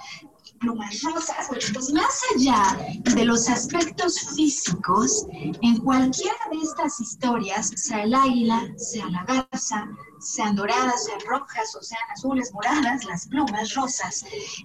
plumas 0.59 1.03
rosas, 1.03 1.49
pues 1.49 1.93
más 1.93 2.21
allá 2.35 2.79
de 3.15 3.25
los 3.25 3.49
aspectos 3.49 4.21
físicos, 4.35 5.27
en 5.33 5.79
cualquiera 5.79 6.37
de 6.51 6.59
estas 6.59 7.01
historias, 7.01 7.73
sea 7.77 8.03
el 8.03 8.15
águila, 8.15 8.69
sea 8.77 9.07
la 9.09 9.25
garza, 9.25 9.89
sean 10.21 10.57
doradas, 10.57 11.05
sean 11.05 11.21
rojas 11.27 11.77
o 11.77 11.83
sean 11.83 12.01
azules, 12.13 12.53
moradas, 12.53 13.05
las 13.05 13.27
plumas 13.29 13.75
rosas, 13.75 14.25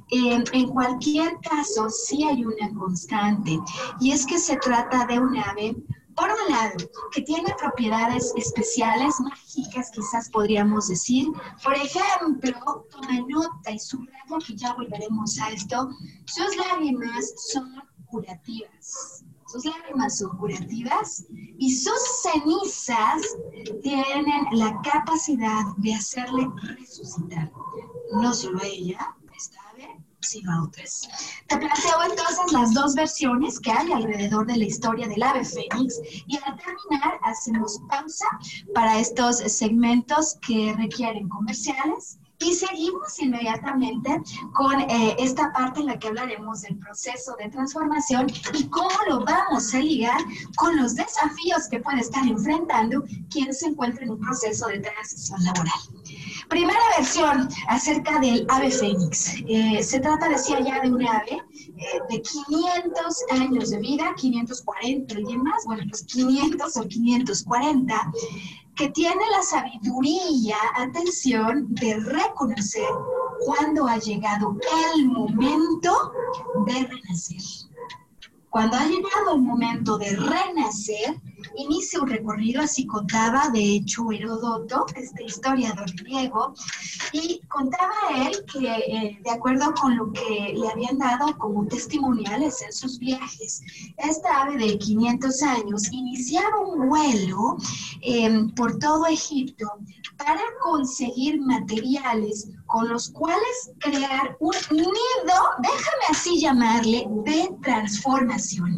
en 0.10 0.68
cualquier 0.70 1.38
caso 1.42 1.90
sí 1.90 2.24
hay 2.24 2.44
una 2.44 2.74
constante 2.74 3.60
y 4.00 4.12
es 4.12 4.26
que 4.26 4.40
se 4.40 4.58
trata 4.58 5.06
de 5.06 5.20
un 5.20 5.38
ave 5.38 5.76
por 6.16 6.30
un 6.30 6.52
lado, 6.52 6.76
que 7.12 7.22
tiene 7.22 7.54
propiedades 7.60 8.34
especiales, 8.36 9.20
mágicas 9.20 9.92
quizás 9.92 10.30
podríamos 10.30 10.88
decir. 10.88 11.28
Por 11.64 11.76
ejemplo, 11.76 12.86
toma 12.92 13.20
nota 13.28 13.72
y 13.72 13.80
subraya 13.80 14.38
que 14.46 14.56
ya 14.56 14.74
volveremos 14.74 15.40
a 15.40 15.52
esto, 15.52 15.90
sus 16.26 16.56
lágrimas 16.58 17.34
son 17.52 17.82
curativas. 18.08 19.24
Sus 19.48 19.66
lágrimas 19.66 20.18
son 20.18 20.36
curativas 20.38 21.26
y 21.60 21.76
sus 21.76 22.00
cenizas 22.24 23.22
tienen 23.84 24.46
la 24.52 24.82
capacidad 24.82 25.64
de 25.78 25.94
hacerle 25.94 26.50
resucitar. 26.76 27.52
No 28.14 28.34
solo 28.34 28.60
ella, 28.64 29.16
sino 30.24 30.64
otras. 30.64 31.08
Te 31.48 31.58
planteo 31.58 32.04
entonces 32.10 32.52
las 32.52 32.74
dos 32.74 32.96
versiones 32.96 33.60
que 33.60 33.72
hay 33.72 33.92
alrededor 33.92 34.46
de 34.48 34.58
la 34.58 34.66
historia 34.66 35.08
del 35.08 35.24
ave 35.24 35.46
fénix 35.46 36.00
y 36.28 36.38
al 36.38 36.58
terminar 36.58 37.20
hacemos 37.24 37.80
pausa 37.90 38.26
para 38.74 39.00
estos 39.00 39.38
segmentos 39.38 40.38
que 40.46 40.74
requieren 40.78 41.28
comerciales 41.30 42.20
y 42.44 42.54
seguimos 42.54 43.18
inmediatamente 43.20 44.22
con 44.54 44.82
eh, 44.82 45.16
esta 45.20 45.52
parte 45.54 45.80
en 45.80 45.88
la 45.88 45.98
que 45.98 46.10
hablaremos 46.10 46.62
del 46.62 46.78
proceso 46.78 47.36
de 47.40 47.50
transformación 47.50 48.28
y 48.54 48.66
cómo 48.68 48.90
lo 49.08 49.24
vamos 49.24 49.74
a 49.74 49.80
ligar 49.80 50.20
con 50.56 50.76
los 50.78 50.96
desafíos 50.96 51.68
que 51.70 51.80
puede 51.80 52.02
estar 52.02 52.26
enfrentando 52.28 53.04
quien 53.30 53.54
se 53.54 53.68
encuentra 53.68 54.04
en 54.04 54.12
un 54.12 54.20
proceso 54.20 54.68
de 54.68 54.80
transición 54.80 55.44
laboral. 55.44 55.80
Primera 56.50 56.80
versión 56.98 57.50
acerca 57.68 58.20
del 58.20 58.46
ave 58.50 58.70
fénix. 58.70 59.36
Eh, 59.48 59.82
se 59.82 60.00
trata, 60.00 60.30
decía 60.30 60.60
ya, 60.60 60.82
de 60.82 60.92
un 60.92 61.08
ave 61.08 61.42
eh, 61.58 62.00
de 62.10 62.22
500 62.22 63.16
años 63.32 63.70
de 63.70 63.80
vida, 63.80 64.14
540 64.16 65.20
y 65.20 65.38
más, 65.38 65.66
bueno, 65.66 65.84
pues 65.90 66.04
500 66.04 66.78
o 66.78 66.88
540, 66.88 68.12
que 68.76 68.90
tiene 68.90 69.22
la 69.32 69.44
sabiduría, 69.44 70.58
atención, 70.76 71.68
de 71.76 72.00
reconocer 72.00 72.88
cuando 73.46 73.88
ha 73.88 73.98
llegado 73.98 74.58
el 74.96 75.06
momento 75.06 76.12
de 76.66 76.88
renacer. 76.88 77.42
Cuando 78.50 78.78
ha 78.78 78.86
llegado 78.86 79.36
el 79.36 79.42
momento 79.42 79.98
de 79.98 80.16
renacer, 80.16 81.22
inicia 81.56 82.02
un 82.02 82.10
recorrido, 82.10 82.62
así 82.62 82.86
contaba, 82.86 83.50
de 83.50 83.76
hecho, 83.76 84.12
Herodoto, 84.12 84.86
este 84.96 85.24
historiador 85.24 85.92
griego, 85.96 86.54
y 87.12 87.42
contaba 87.48 87.94
él 88.16 88.44
que, 88.52 88.68
eh, 88.68 89.20
de 89.24 89.32
acuerdo 89.32 89.74
con 89.74 89.96
lo 89.96 90.12
que 90.12 90.54
le 90.56 90.70
habían 90.70 90.98
dado 90.98 91.38
como 91.38 91.66
testimoniales 91.68 92.62
en 92.62 92.74
sus 92.74 93.00
viajes, 93.00 93.62
esta 93.98 94.44
ave 94.44 94.58
de 94.58 94.78
500 94.78 95.42
años 95.44 95.92
iniciaba 95.92 96.60
un 96.60 96.90
vuelo 96.90 97.58
em, 98.02 98.50
por 98.56 98.78
todo 98.80 99.06
Egipto 99.08 99.68
para 100.18 100.42
conseguir 100.62 101.40
materiales 101.42 102.50
con 102.66 102.90
los 102.90 103.10
cuales 103.10 103.72
crear 103.80 104.36
un 104.40 104.56
nido, 104.72 105.40
déjame 105.62 106.06
así 106.10 106.40
llamarle, 106.40 107.06
de 107.24 107.50
transformación. 107.62 108.76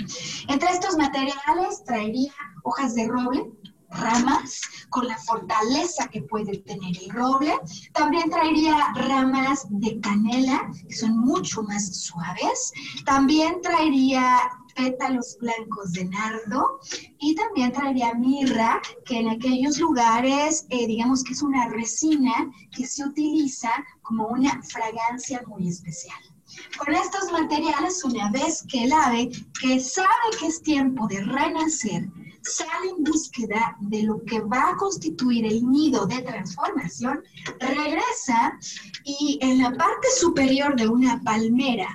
Entre 0.48 0.70
estos 0.70 0.98
materiales 0.98 1.84
traería 1.86 2.34
hojas 2.66 2.96
de 2.96 3.08
roble, 3.08 3.52
ramas 3.90 4.62
con 4.90 5.08
la 5.08 5.18
fortaleza 5.18 6.08
que 6.08 6.22
puede 6.24 6.58
tener 6.60 6.98
el 6.98 7.10
roble. 7.12 7.54
También 7.94 8.30
traería 8.30 8.94
ramas 8.96 9.66
de 9.70 10.00
canela, 10.02 10.70
que 10.88 10.96
son 10.96 11.18
mucho 11.18 11.64
más 11.64 11.96
suaves. 12.02 12.72
También 13.06 13.62
traería 13.62 14.42
pétalos 14.76 15.38
blancos 15.40 15.94
de 15.94 16.06
nardo 16.06 16.80
y 17.20 17.36
también 17.36 17.72
traería 17.72 18.14
mirra, 18.14 18.82
que 19.06 19.20
en 19.20 19.30
aquellos 19.30 19.80
lugares, 19.80 20.66
eh, 20.70 20.86
digamos 20.88 21.24
que 21.24 21.34
es 21.34 21.42
una 21.42 21.70
resina 21.70 22.52
que 22.76 22.86
se 22.86 23.06
utiliza 23.06 23.72
como 24.02 24.28
una 24.28 24.62
fragancia 24.64 25.42
muy 25.48 25.70
especial. 25.70 26.20
Con 26.78 26.94
estos 26.94 27.32
materiales, 27.32 28.04
una 28.04 28.32
vez 28.32 28.66
que 28.70 28.84
el 28.84 28.92
ave, 28.92 29.30
que 29.60 29.80
sabe 29.80 30.08
que 30.40 30.48
es 30.48 30.62
tiempo 30.62 31.08
de 31.08 31.22
renacer, 31.22 32.10
sale 32.46 32.90
en 32.90 33.04
búsqueda 33.04 33.76
de 33.80 34.04
lo 34.04 34.24
que 34.24 34.40
va 34.42 34.70
a 34.70 34.78
constituir 34.78 35.46
el 35.46 35.68
nido 35.70 36.06
de 36.06 36.22
transformación, 36.22 37.24
regresa 37.60 38.58
y 39.04 39.40
en 39.42 39.62
la 39.62 39.72
parte 39.72 40.08
superior 40.18 40.76
de 40.76 40.88
una 40.88 41.22
palmera 41.24 41.90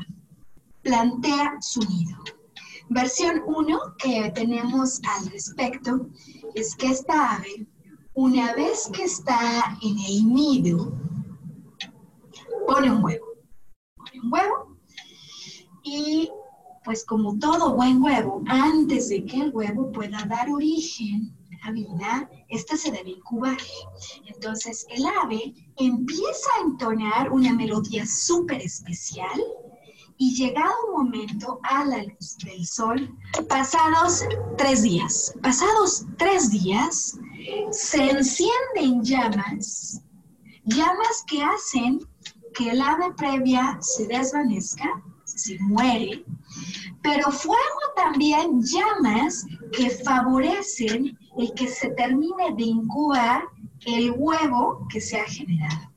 plantea 0.82 1.56
su 1.60 1.80
nido. 1.80 2.16
Versión 2.88 3.42
1 3.46 3.78
que 3.98 4.32
tenemos 4.34 5.00
al 5.08 5.30
respecto 5.30 6.08
es 6.54 6.74
que 6.74 6.88
esta 6.88 7.36
ave, 7.36 7.66
una 8.14 8.52
vez 8.54 8.90
que 8.92 9.04
está 9.04 9.78
en 9.82 9.98
el 9.98 10.34
nido, 10.34 10.92
pone 12.66 12.90
un 12.90 13.04
huevo. 13.04 13.26
Pone 13.96 14.20
un 14.22 14.32
huevo 14.32 14.76
y 15.84 16.30
pues 16.90 17.04
como 17.04 17.38
todo 17.38 17.76
buen 17.76 18.02
huevo, 18.02 18.42
antes 18.48 19.10
de 19.10 19.24
que 19.24 19.36
el 19.36 19.50
huevo 19.54 19.92
pueda 19.92 20.26
dar 20.28 20.50
origen 20.50 21.32
a 21.62 21.70
vida, 21.70 22.28
este 22.48 22.76
se 22.76 22.90
debe 22.90 23.10
incubar. 23.10 23.56
Entonces 24.26 24.84
el 24.90 25.04
ave 25.22 25.54
empieza 25.76 26.50
a 26.58 26.62
entonar 26.66 27.30
una 27.30 27.52
melodía 27.52 28.04
súper 28.06 28.60
especial 28.60 29.40
y 30.18 30.34
llegado 30.34 30.74
un 30.88 31.04
momento 31.04 31.60
a 31.62 31.84
la 31.84 32.02
luz 32.02 32.36
del 32.38 32.66
sol, 32.66 33.16
pasados 33.48 34.24
tres 34.58 34.82
días, 34.82 35.32
pasados 35.44 36.06
tres 36.18 36.50
días, 36.50 37.16
se 37.70 38.10
encienden 38.10 39.04
llamas, 39.04 40.02
llamas 40.64 41.24
que 41.28 41.40
hacen 41.40 42.00
que 42.52 42.70
el 42.70 42.82
ave 42.82 43.12
previa 43.16 43.78
se 43.80 44.08
desvanezca, 44.08 45.04
se 45.42 45.58
muere, 45.60 46.24
pero 47.02 47.30
fuego 47.30 47.80
también 47.96 48.60
llamas 48.62 49.46
que 49.72 49.90
favorecen 49.90 51.18
el 51.38 51.52
que 51.54 51.68
se 51.68 51.90
termine 51.90 52.54
de 52.56 52.64
incubar 52.64 53.44
el 53.86 54.12
huevo 54.16 54.86
que 54.90 55.00
se 55.00 55.18
ha 55.18 55.24
generado. 55.24 55.90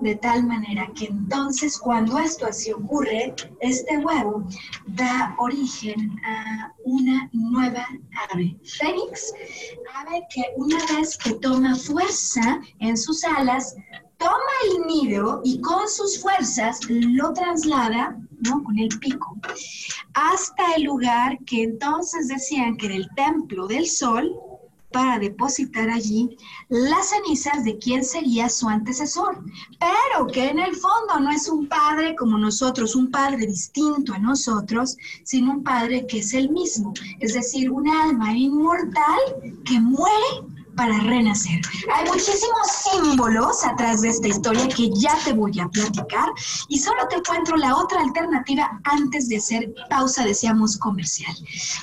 De 0.00 0.14
tal 0.16 0.46
manera 0.46 0.90
que 0.94 1.06
entonces 1.06 1.78
cuando 1.78 2.18
esto 2.18 2.46
así 2.46 2.70
ocurre, 2.70 3.34
este 3.60 3.96
huevo 3.98 4.46
da 4.88 5.34
origen 5.38 6.20
a 6.22 6.72
una 6.84 7.30
nueva 7.32 7.86
ave, 8.30 8.56
fénix, 8.78 9.32
ave 9.94 10.22
que 10.34 10.44
una 10.56 10.76
vez 10.94 11.16
que 11.16 11.32
toma 11.34 11.74
fuerza 11.76 12.60
en 12.80 12.94
sus 12.96 13.24
alas, 13.24 13.74
toma 14.18 14.52
el 14.70 14.86
nido 14.86 15.40
y 15.44 15.60
con 15.62 15.88
sus 15.88 16.20
fuerzas 16.20 16.80
lo 16.88 17.32
traslada, 17.32 18.18
Con 18.64 18.78
el 18.78 18.88
pico, 19.00 19.36
hasta 20.14 20.74
el 20.76 20.84
lugar 20.84 21.38
que 21.44 21.64
entonces 21.64 22.28
decían 22.28 22.76
que 22.76 22.86
era 22.86 22.94
el 22.94 23.08
templo 23.16 23.66
del 23.66 23.86
sol, 23.86 24.32
para 24.92 25.18
depositar 25.18 25.90
allí 25.90 26.38
las 26.68 27.10
cenizas 27.10 27.64
de 27.64 27.76
quien 27.76 28.04
sería 28.04 28.48
su 28.48 28.68
antecesor, 28.68 29.44
pero 29.78 30.26
que 30.26 30.48
en 30.48 30.58
el 30.58 30.74
fondo 30.74 31.20
no 31.20 31.30
es 31.30 31.48
un 31.48 31.66
padre 31.68 32.16
como 32.16 32.38
nosotros, 32.38 32.96
un 32.96 33.10
padre 33.10 33.46
distinto 33.46 34.14
a 34.14 34.18
nosotros, 34.18 34.96
sino 35.22 35.52
un 35.52 35.62
padre 35.62 36.06
que 36.06 36.20
es 36.20 36.32
el 36.32 36.48
mismo, 36.50 36.94
es 37.20 37.34
decir, 37.34 37.70
un 37.70 37.88
alma 37.88 38.32
inmortal 38.32 39.20
que 39.64 39.78
muere 39.80 40.55
para 40.76 40.98
renacer. 41.00 41.60
Hay 41.94 42.04
muchísimos 42.06 42.68
símbolos 42.84 43.64
atrás 43.64 44.02
de 44.02 44.10
esta 44.10 44.28
historia 44.28 44.68
que 44.68 44.90
ya 44.94 45.16
te 45.24 45.32
voy 45.32 45.58
a 45.58 45.68
platicar 45.68 46.28
y 46.68 46.78
solo 46.78 47.08
te 47.08 47.16
encuentro 47.16 47.56
la 47.56 47.76
otra 47.76 48.00
alternativa 48.00 48.80
antes 48.84 49.28
de 49.28 49.38
hacer 49.38 49.74
pausa, 49.90 50.24
decíamos, 50.24 50.76
comercial. 50.76 51.34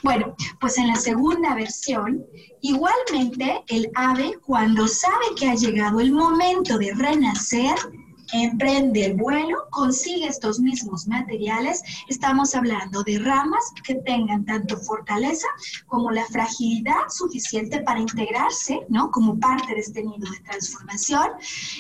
Bueno, 0.04 0.36
pues 0.60 0.78
en 0.78 0.88
la 0.88 0.96
segunda 0.96 1.56
versión, 1.56 2.24
igualmente 2.62 3.64
el 3.68 3.90
ave 3.96 4.38
cuando 4.46 4.88
sabe 4.88 5.26
que 5.38 5.50
ha 5.50 5.56
llegado 5.56 6.00
el 6.00 6.12
momento 6.12 6.78
de 6.78 6.94
renacer, 6.94 7.76
emprende 8.34 9.06
el 9.06 9.16
vuelo, 9.16 9.58
consigue 9.70 10.28
estos 10.28 10.60
mismos 10.60 11.08
materiales. 11.08 11.82
Estamos 12.08 12.56
hablando 12.56 13.04
de 13.04 13.20
ramas 13.20 13.64
que 13.86 13.96
tengan 13.96 14.44
tanto 14.46 14.78
fortaleza 14.78 15.48
como 15.88 16.12
la 16.12 16.26
fragilidad 16.26 17.10
suficiente 17.10 17.82
para 17.82 18.00
integrarse, 18.00 18.82
¿no? 18.90 19.12
Como 19.12 19.40
parte 19.40 19.74
de 19.74 19.82
este 19.82 20.04
nido 20.04 20.30
de 20.32 20.40
transformación. 20.40 21.30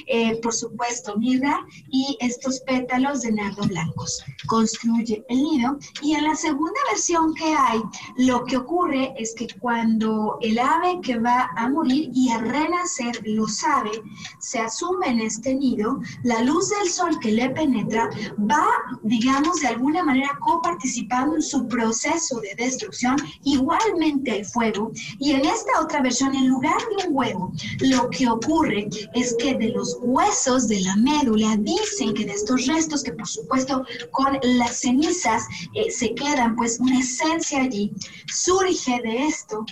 Eh, 0.07 0.39
por 0.41 0.53
supuesto, 0.53 1.17
mirra 1.17 1.65
y 1.89 2.17
estos 2.19 2.59
pétalos 2.61 3.21
de 3.21 3.31
nardo 3.31 3.63
blancos. 3.63 4.23
Construye 4.47 5.25
el 5.29 5.43
nido 5.43 5.77
y 6.01 6.13
en 6.13 6.23
la 6.23 6.35
segunda 6.35 6.79
versión 6.91 7.33
que 7.33 7.55
hay, 7.55 7.81
lo 8.17 8.43
que 8.45 8.57
ocurre 8.57 9.13
es 9.17 9.33
que 9.33 9.47
cuando 9.59 10.37
el 10.41 10.59
ave 10.59 10.99
que 11.01 11.17
va 11.17 11.49
a 11.55 11.69
morir 11.69 12.11
y 12.13 12.29
a 12.29 12.37
renacer 12.37 13.21
lo 13.25 13.47
sabe, 13.47 13.91
se 14.39 14.59
asume 14.59 15.07
en 15.07 15.21
este 15.21 15.55
nido, 15.55 15.99
la 16.23 16.42
luz 16.43 16.69
del 16.69 16.89
sol 16.89 17.19
que 17.19 17.31
le 17.31 17.49
penetra 17.49 18.09
va, 18.39 18.67
digamos, 19.01 19.61
de 19.61 19.67
alguna 19.67 20.03
manera 20.03 20.29
coparticipando 20.39 21.35
en 21.35 21.41
su 21.41 21.67
proceso 21.67 22.39
de 22.41 22.55
destrucción, 22.55 23.15
igualmente 23.43 24.39
el 24.39 24.45
fuego. 24.45 24.91
Y 25.19 25.31
en 25.31 25.45
esta 25.45 25.81
otra 25.81 26.01
versión, 26.01 26.35
en 26.35 26.47
lugar 26.47 26.77
de 26.89 27.07
un 27.07 27.15
huevo, 27.15 27.51
lo 27.79 28.09
que 28.09 28.29
ocurre 28.29 28.87
es 29.13 29.35
que 29.39 29.55
de 29.55 29.69
los 29.69 29.97
huesos 30.01 30.67
de 30.67 30.81
la 30.81 30.95
médula 30.95 31.55
dicen 31.57 32.13
que 32.13 32.25
de 32.25 32.33
estos 32.33 32.67
restos, 32.67 33.03
que 33.03 33.13
por 33.13 33.27
supuesto 33.27 33.85
con 34.11 34.37
las 34.43 34.81
cenizas 34.81 35.47
eh, 35.73 35.91
se 35.91 36.13
quedan, 36.13 36.55
pues 36.55 36.79
una 36.79 36.99
esencia 36.99 37.61
allí, 37.61 37.91
surge 38.27 39.01
de 39.01 39.27
esto 39.27 39.65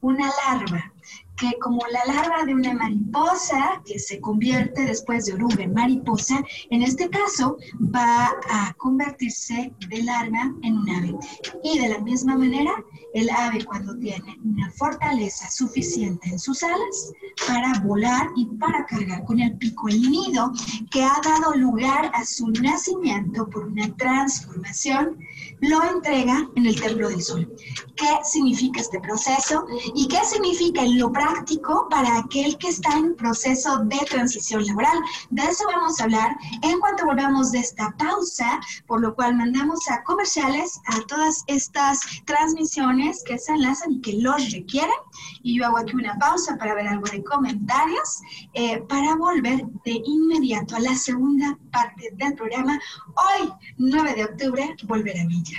una 0.00 0.30
larva 0.46 0.92
que 1.36 1.52
como 1.60 1.80
la 1.90 2.12
larva 2.12 2.44
de 2.44 2.54
una 2.54 2.72
mariposa 2.74 3.82
que 3.84 3.98
se 3.98 4.20
convierte 4.20 4.82
después 4.82 5.26
de 5.26 5.34
oruga 5.34 5.62
en 5.64 5.74
mariposa, 5.74 6.42
en 6.70 6.82
este 6.82 7.08
caso 7.10 7.56
va 7.94 8.32
a 8.50 8.74
convertirse 8.74 9.72
de 9.88 10.02
larva 10.02 10.52
en 10.62 10.78
un 10.78 10.88
ave. 10.88 11.14
Y 11.62 11.78
de 11.78 11.88
la 11.88 11.98
misma 12.00 12.36
manera, 12.36 12.72
el 13.16 13.30
ave 13.30 13.64
cuando 13.64 13.96
tiene 13.96 14.38
una 14.44 14.70
fortaleza 14.72 15.50
suficiente 15.50 16.28
en 16.28 16.38
sus 16.38 16.62
alas 16.62 17.12
para 17.46 17.78
volar 17.80 18.28
y 18.36 18.44
para 18.58 18.84
cargar 18.84 19.24
con 19.24 19.40
el 19.40 19.56
pico 19.56 19.88
el 19.88 20.02
nido 20.02 20.52
que 20.90 21.02
ha 21.02 21.18
dado 21.24 21.54
lugar 21.54 22.10
a 22.14 22.24
su 22.26 22.48
nacimiento 22.48 23.48
por 23.48 23.66
una 23.66 23.94
transformación, 23.96 25.18
lo 25.60 25.82
entrega 25.82 26.46
en 26.56 26.66
el 26.66 26.78
templo 26.78 27.08
del 27.08 27.22
sol. 27.22 27.50
¿Qué 27.96 28.18
significa 28.24 28.80
este 28.80 29.00
proceso 29.00 29.66
y 29.94 30.06
qué 30.08 30.22
significa 30.24 30.82
en 30.82 30.98
lo 30.98 31.10
práctico 31.10 31.88
para 31.88 32.18
aquel 32.18 32.58
que 32.58 32.68
está 32.68 32.98
en 32.98 33.16
proceso 33.16 33.78
de 33.84 33.98
transición 34.10 34.66
laboral? 34.66 34.98
De 35.30 35.42
eso 35.42 35.64
vamos 35.72 35.98
a 35.98 36.04
hablar 36.04 36.36
en 36.62 36.78
cuanto 36.80 37.06
volvamos 37.06 37.52
de 37.52 37.60
esta 37.60 37.94
pausa, 37.98 38.60
por 38.86 39.00
lo 39.00 39.14
cual 39.14 39.36
mandamos 39.36 39.88
a 39.88 40.02
comerciales 40.02 40.80
a 40.86 41.00
todas 41.06 41.44
estas 41.46 42.00
transmisiones 42.26 43.05
que 43.24 43.38
se 43.38 43.52
enlazan 43.52 43.92
y 43.92 44.00
que 44.00 44.14
los 44.14 44.52
requieren. 44.52 44.96
Y 45.42 45.58
yo 45.58 45.66
hago 45.66 45.78
aquí 45.78 45.94
una 45.94 46.18
pausa 46.18 46.56
para 46.56 46.74
ver 46.74 46.88
algo 46.88 47.06
de 47.06 47.22
comentarios, 47.22 48.20
eh, 48.54 48.78
para 48.88 49.16
volver 49.16 49.64
de 49.84 50.02
inmediato 50.04 50.76
a 50.76 50.80
la 50.80 50.94
segunda 50.94 51.58
parte 51.72 52.10
del 52.12 52.34
programa. 52.34 52.80
Hoy, 53.14 53.52
9 53.78 54.14
de 54.14 54.24
octubre, 54.24 54.76
volver 54.84 55.18
a 55.18 55.26
Villa. 55.26 55.58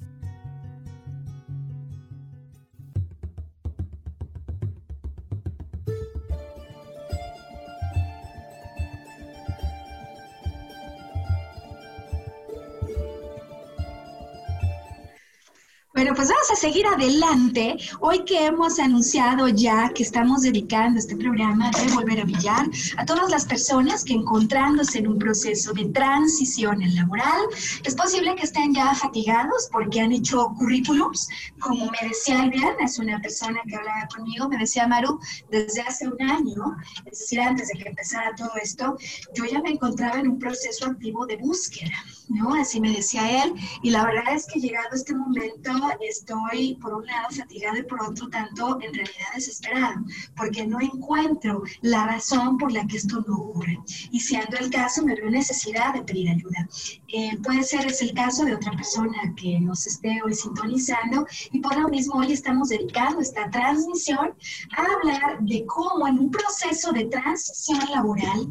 Bueno, 16.01 16.15
pues 16.15 16.29
vamos 16.29 16.49
a 16.49 16.55
seguir 16.55 16.87
adelante. 16.87 17.77
Hoy 17.99 18.25
que 18.25 18.47
hemos 18.47 18.79
anunciado 18.79 19.49
ya 19.49 19.91
que 19.93 20.01
estamos 20.01 20.41
dedicando 20.41 20.97
este 20.97 21.15
programa 21.15 21.69
de 21.69 21.93
Volver 21.93 22.21
a 22.21 22.23
Brillar 22.23 22.67
a 22.97 23.05
todas 23.05 23.29
las 23.29 23.45
personas 23.45 24.03
que 24.03 24.13
encontrándose 24.13 24.97
en 24.97 25.09
un 25.09 25.19
proceso 25.19 25.73
de 25.73 25.85
transición 25.89 26.79
laboral, 26.95 27.41
es 27.83 27.93
posible 27.93 28.33
que 28.33 28.45
estén 28.45 28.73
ya 28.73 28.95
fatigados 28.95 29.69
porque 29.71 30.01
han 30.01 30.11
hecho 30.11 30.47
currículums. 30.57 31.29
Como 31.59 31.85
me 31.85 32.07
decía 32.09 32.45
el 32.45 32.51
es 32.83 32.97
una 32.97 33.21
persona 33.21 33.61
que 33.67 33.75
hablaba 33.75 34.07
conmigo, 34.07 34.49
me 34.49 34.57
decía 34.57 34.87
Maru, 34.87 35.19
desde 35.51 35.81
hace 35.81 36.07
un 36.07 36.19
año, 36.19 36.77
es 37.05 37.19
decir, 37.19 37.39
antes 37.41 37.67
de 37.67 37.77
que 37.77 37.89
empezara 37.89 38.33
todo 38.35 38.53
esto, 38.59 38.97
yo 39.35 39.45
ya 39.45 39.61
me 39.61 39.69
encontraba 39.69 40.19
en 40.19 40.29
un 40.29 40.39
proceso 40.39 40.87
activo 40.87 41.27
de 41.27 41.37
búsqueda, 41.37 42.03
¿no? 42.31 42.53
Así 42.55 42.79
me 42.79 42.91
decía 42.91 43.43
él. 43.43 43.53
Y 43.81 43.89
la 43.89 44.05
verdad 44.05 44.35
es 44.35 44.45
que 44.47 44.59
llegado 44.59 44.89
este 44.93 45.13
momento, 45.13 45.71
estoy 46.01 46.75
por 46.81 46.93
un 46.93 47.05
lado 47.05 47.29
fatigado 47.29 47.77
y 47.77 47.83
por 47.83 48.01
otro 48.01 48.29
tanto 48.29 48.79
en 48.81 48.93
realidad 48.93 49.27
desesperado, 49.35 50.01
porque 50.35 50.65
no 50.65 50.79
encuentro 50.79 51.63
la 51.81 52.07
razón 52.07 52.57
por 52.57 52.71
la 52.71 52.85
que 52.87 52.97
esto 52.97 53.23
no 53.27 53.35
ocurre. 53.35 53.77
Y 54.11 54.19
siendo 54.19 54.57
el 54.57 54.69
caso, 54.69 55.03
me 55.03 55.15
veo 55.15 55.29
necesidad 55.29 55.93
de 55.93 56.03
pedir 56.03 56.29
ayuda. 56.29 56.67
Eh, 57.13 57.37
puede 57.43 57.63
ser 57.63 57.85
es 57.85 58.01
el 58.01 58.13
caso 58.13 58.45
de 58.45 58.55
otra 58.55 58.71
persona 58.71 59.17
que 59.35 59.59
nos 59.59 59.85
esté 59.85 60.21
hoy 60.23 60.33
sintonizando 60.33 61.25
y 61.51 61.59
por 61.59 61.77
lo 61.77 61.89
mismo 61.89 62.15
hoy 62.15 62.31
estamos 62.31 62.69
dedicando 62.69 63.21
esta 63.21 63.49
transmisión 63.49 64.33
a 64.77 64.81
hablar 64.81 65.39
de 65.41 65.65
cómo 65.65 66.07
en 66.07 66.19
un 66.19 66.31
proceso 66.31 66.91
de 66.91 67.05
transición 67.05 67.79
laboral 67.93 68.47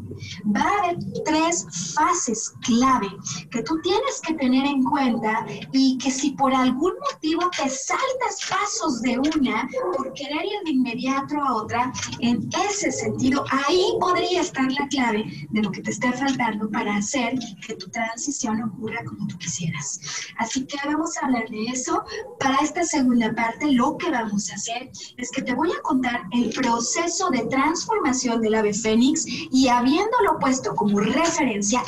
va 0.55 0.61
a 0.61 0.83
haber 0.83 0.97
tres 1.25 1.65
fases 1.95 2.53
clave 2.61 3.09
que 3.49 3.63
tú 3.63 3.70
tienes 3.81 4.21
que 4.21 4.33
tener 4.33 4.65
en 4.65 4.83
cuenta 4.83 5.45
y 5.71 5.97
que 5.97 6.11
si 6.11 6.31
por 6.31 6.53
algún 6.53 6.93
motivo 7.11 7.49
te 7.51 7.69
saltas 7.69 8.39
pasos 8.49 9.01
de 9.01 9.19
una 9.19 9.67
por 9.95 10.13
querer 10.13 10.45
ir 10.45 10.63
de 10.65 10.71
inmediato 10.71 11.35
a 11.41 11.55
otra, 11.55 11.91
en 12.19 12.49
ese 12.69 12.91
sentido, 12.91 13.45
ahí 13.49 13.93
podría 13.99 14.41
estar 14.41 14.71
la 14.71 14.87
clave 14.87 15.25
de 15.49 15.61
lo 15.61 15.71
que 15.71 15.81
te 15.81 15.91
está 15.91 16.11
faltando 16.13 16.69
para 16.69 16.95
hacer 16.95 17.37
que 17.65 17.75
tu 17.75 17.89
transición 17.89 18.61
ocurra 18.63 19.03
como 19.05 19.27
tú 19.27 19.37
quisieras. 19.37 19.99
Así 20.37 20.65
que 20.65 20.77
vamos 20.85 21.17
a 21.17 21.25
hablar 21.25 21.47
de 21.49 21.65
eso. 21.65 22.03
Para 22.39 22.57
esta 22.57 22.83
segunda 22.83 23.33
parte, 23.33 23.71
lo 23.71 23.97
que 23.97 24.09
vamos 24.09 24.51
a 24.51 24.55
hacer 24.55 24.91
es 25.17 25.31
que 25.31 25.41
te 25.41 25.53
voy 25.53 25.71
a 25.71 25.81
contar 25.81 26.23
el 26.31 26.49
proceso 26.51 27.29
de 27.29 27.45
transformación 27.45 28.41
del 28.41 28.55
ave 28.55 28.73
fénix 28.73 29.25
y 29.27 29.67
habiéndolo 29.67 30.39
puesto 30.39 30.75
como 30.75 30.99
referencia, 30.99 31.83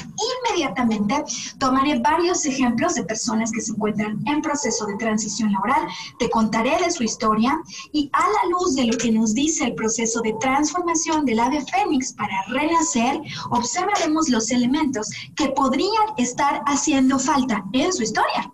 inmediatamente 0.49 1.23
tomaré 1.73 1.97
varios 1.97 2.45
ejemplos 2.45 2.93
de 2.93 3.03
personas 3.03 3.51
que 3.51 3.59
se 3.59 3.71
encuentran 3.71 4.19
en 4.27 4.43
proceso 4.43 4.85
de 4.85 4.95
transición 4.97 5.51
laboral. 5.51 5.87
Te 6.19 6.29
contaré 6.29 6.77
de 6.77 6.91
su 6.91 7.01
historia 7.01 7.59
y 7.91 8.11
a 8.13 8.19
la 8.19 8.49
luz 8.51 8.75
de 8.75 8.85
lo 8.85 8.95
que 8.95 9.11
nos 9.11 9.33
dice 9.33 9.65
el 9.65 9.73
proceso 9.73 10.21
de 10.21 10.35
transformación 10.39 11.25
del 11.25 11.39
ave 11.39 11.65
fénix 11.65 12.13
para 12.13 12.43
renacer, 12.49 13.19
observaremos 13.49 14.29
los 14.29 14.51
elementos 14.51 15.09
que 15.35 15.49
podrían 15.49 16.07
estar 16.17 16.61
haciendo 16.67 17.17
falta 17.17 17.65
en 17.73 17.91
su 17.91 18.03
historia 18.03 18.51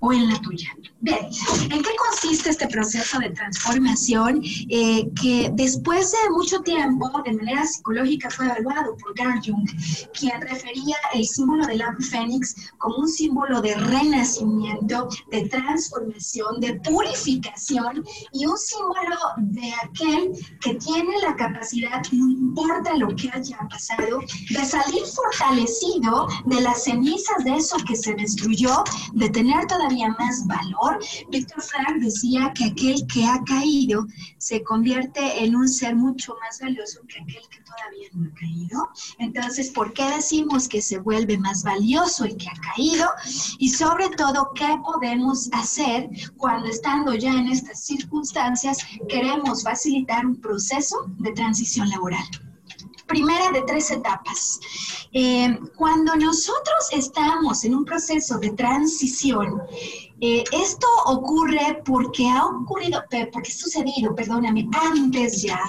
o 0.00 0.12
en 0.12 0.28
la 0.28 0.40
tuya. 0.40 0.74
Bien, 1.00 1.18
¿en 1.70 1.82
qué 1.82 1.90
consiste 1.96 2.50
este 2.50 2.66
proceso 2.68 3.18
de 3.18 3.30
transformación 3.30 4.42
eh, 4.68 5.08
que 5.20 5.50
después 5.54 6.12
de 6.12 6.30
mucho 6.30 6.60
tiempo, 6.60 7.10
de 7.24 7.32
manera 7.32 7.64
psicológica, 7.66 8.30
fue 8.30 8.46
evaluado 8.46 8.96
por 8.96 9.14
Carl 9.14 9.40
Jung, 9.44 9.68
quien 10.18 10.40
refería 10.40 10.96
el 11.14 11.26
símbolo 11.26 11.66
del 11.66 11.82
ave 11.82 12.02
fénix 12.02 12.72
como 12.78 12.96
un 12.96 13.08
símbolo 13.08 13.60
de 13.60 13.74
renacimiento, 13.74 15.08
de 15.30 15.48
transformación, 15.48 16.60
de 16.60 16.74
purificación 16.80 18.04
y 18.32 18.46
un 18.46 18.58
símbolo 18.58 19.16
de 19.38 19.72
aquel 19.84 20.32
que 20.60 20.74
tiene 20.74 21.12
la 21.22 21.36
capacidad, 21.36 22.02
no 22.12 22.30
importa 22.30 22.96
lo 22.96 23.08
que 23.16 23.30
haya 23.32 23.58
pasado, 23.70 24.20
de 24.50 24.64
salir 24.64 25.02
fortalecido 25.04 26.26
de 26.46 26.60
las 26.60 26.84
cenizas 26.84 27.44
de 27.44 27.56
eso 27.56 27.76
que 27.86 27.96
se 27.96 28.14
destruyó, 28.14 28.84
de 29.14 29.28
tener 29.30 29.66
todavía 29.66 29.89
más 30.18 30.46
valor 30.46 30.98
Víctor 31.30 31.62
Frank 31.62 32.00
decía 32.00 32.52
que 32.54 32.64
aquel 32.64 33.06
que 33.06 33.24
ha 33.24 33.42
caído 33.44 34.06
se 34.38 34.62
convierte 34.62 35.44
en 35.44 35.56
un 35.56 35.68
ser 35.68 35.96
mucho 35.96 36.34
más 36.40 36.60
valioso 36.60 37.00
que 37.08 37.20
aquel 37.20 37.42
que 37.50 37.60
todavía 37.62 38.08
no 38.12 38.28
ha 38.28 38.34
caído. 38.34 38.88
Entonces, 39.18 39.70
¿por 39.70 39.92
qué 39.92 40.04
decimos 40.10 40.68
que 40.68 40.80
se 40.80 40.98
vuelve 40.98 41.38
más 41.38 41.62
valioso 41.64 42.24
el 42.24 42.36
que 42.36 42.48
ha 42.48 42.74
caído? 42.74 43.08
Y 43.58 43.68
sobre 43.70 44.08
todo, 44.10 44.50
¿qué 44.54 44.76
podemos 44.84 45.48
hacer 45.52 46.08
cuando 46.36 46.68
estando 46.68 47.14
ya 47.14 47.32
en 47.32 47.48
estas 47.48 47.84
circunstancias 47.84 48.78
queremos 49.08 49.62
facilitar 49.64 50.24
un 50.24 50.36
proceso 50.36 50.96
de 51.18 51.32
transición 51.32 51.88
laboral? 51.88 52.24
Primera 53.10 53.50
de 53.50 53.62
tres 53.62 53.90
etapas. 53.90 54.60
Eh, 55.12 55.58
cuando 55.76 56.14
nosotros 56.14 56.88
estamos 56.92 57.64
en 57.64 57.74
un 57.74 57.84
proceso 57.84 58.38
de 58.38 58.50
transición, 58.50 59.60
eh, 60.20 60.44
esto 60.52 60.86
ocurre 61.06 61.82
porque 61.84 62.28
ha 62.28 62.46
ocurrido, 62.46 63.02
porque 63.32 63.50
ha 63.50 63.54
sucedido, 63.54 64.14
perdóname, 64.14 64.68
antes 64.92 65.42
ya, 65.42 65.60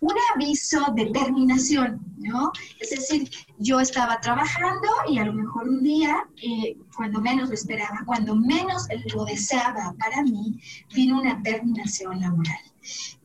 un 0.00 0.14
aviso 0.34 0.80
de 0.96 1.06
terminación, 1.06 2.00
¿no? 2.18 2.50
Es 2.80 2.90
decir, 2.90 3.30
yo 3.58 3.78
estaba 3.78 4.20
trabajando 4.20 4.88
y 5.08 5.18
a 5.18 5.26
lo 5.26 5.32
mejor 5.32 5.68
un 5.68 5.82
día, 5.82 6.26
eh, 6.42 6.76
cuando 6.96 7.20
menos 7.20 7.50
lo 7.50 7.54
esperaba, 7.54 8.02
cuando 8.04 8.34
menos 8.34 8.88
lo 9.14 9.24
deseaba 9.24 9.94
para 9.98 10.22
mí, 10.22 10.58
vino 10.92 11.20
una 11.20 11.40
terminación 11.42 12.20
laboral. 12.20 12.64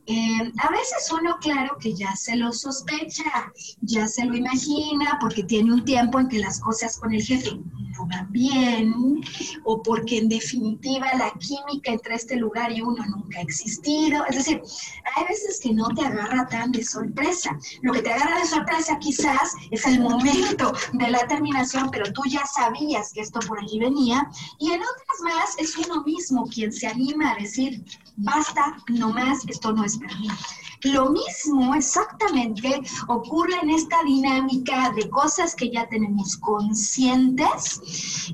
Eh, 0.07 0.51
a 0.57 0.69
veces 0.69 1.11
uno, 1.11 1.37
claro, 1.41 1.77
que 1.79 1.93
ya 1.93 2.15
se 2.15 2.35
lo 2.35 2.51
sospecha, 2.51 3.51
ya 3.81 4.07
se 4.07 4.25
lo 4.25 4.35
imagina, 4.35 5.17
porque 5.19 5.43
tiene 5.43 5.73
un 5.73 5.83
tiempo 5.83 6.19
en 6.19 6.27
que 6.27 6.39
las 6.39 6.59
cosas 6.59 6.99
con 6.99 7.13
el 7.13 7.23
jefe 7.23 7.59
bien, 8.29 8.93
o 9.63 9.81
porque 9.81 10.17
en 10.17 10.29
definitiva 10.29 11.07
la 11.17 11.31
química 11.39 11.91
entre 11.91 12.15
este 12.15 12.35
lugar 12.35 12.71
y 12.71 12.81
uno 12.81 13.03
nunca 13.05 13.39
ha 13.39 13.41
existido. 13.41 14.25
Es 14.27 14.35
decir, 14.35 14.61
hay 15.15 15.23
veces 15.25 15.59
que 15.61 15.73
no 15.73 15.87
te 15.89 16.05
agarra 16.05 16.47
tan 16.47 16.71
de 16.71 16.83
sorpresa. 16.83 17.57
Lo 17.81 17.93
que 17.93 18.01
te 18.01 18.13
agarra 18.13 18.39
de 18.39 18.47
sorpresa 18.47 18.97
quizás 18.99 19.53
es 19.71 19.85
el 19.85 19.99
momento 19.99 20.73
de 20.93 21.09
la 21.09 21.25
terminación, 21.27 21.89
pero 21.91 22.11
tú 22.13 22.21
ya 22.27 22.45
sabías 22.45 23.11
que 23.13 23.21
esto 23.21 23.39
por 23.47 23.59
allí 23.59 23.79
venía, 23.79 24.29
y 24.59 24.71
en 24.71 24.81
otras 24.81 25.21
más 25.23 25.55
es 25.57 25.77
uno 25.77 26.03
mismo 26.03 26.45
quien 26.47 26.71
se 26.71 26.87
anima 26.87 27.31
a 27.31 27.35
decir, 27.35 27.83
basta, 28.17 28.77
no 28.87 29.09
más, 29.09 29.45
esto 29.47 29.71
no 29.73 29.83
es 29.83 29.97
para 29.97 30.15
mí. 30.17 30.27
Lo 30.85 31.09
mismo 31.09 31.73
exactamente 31.73 32.79
ocurre 33.07 33.55
en 33.63 33.71
esta 33.71 34.03
dinámica 34.03 34.91
de 34.91 35.09
cosas 35.09 35.55
que 35.55 35.71
ya 35.71 35.87
tenemos 35.89 36.37
conscientes, 36.37 37.81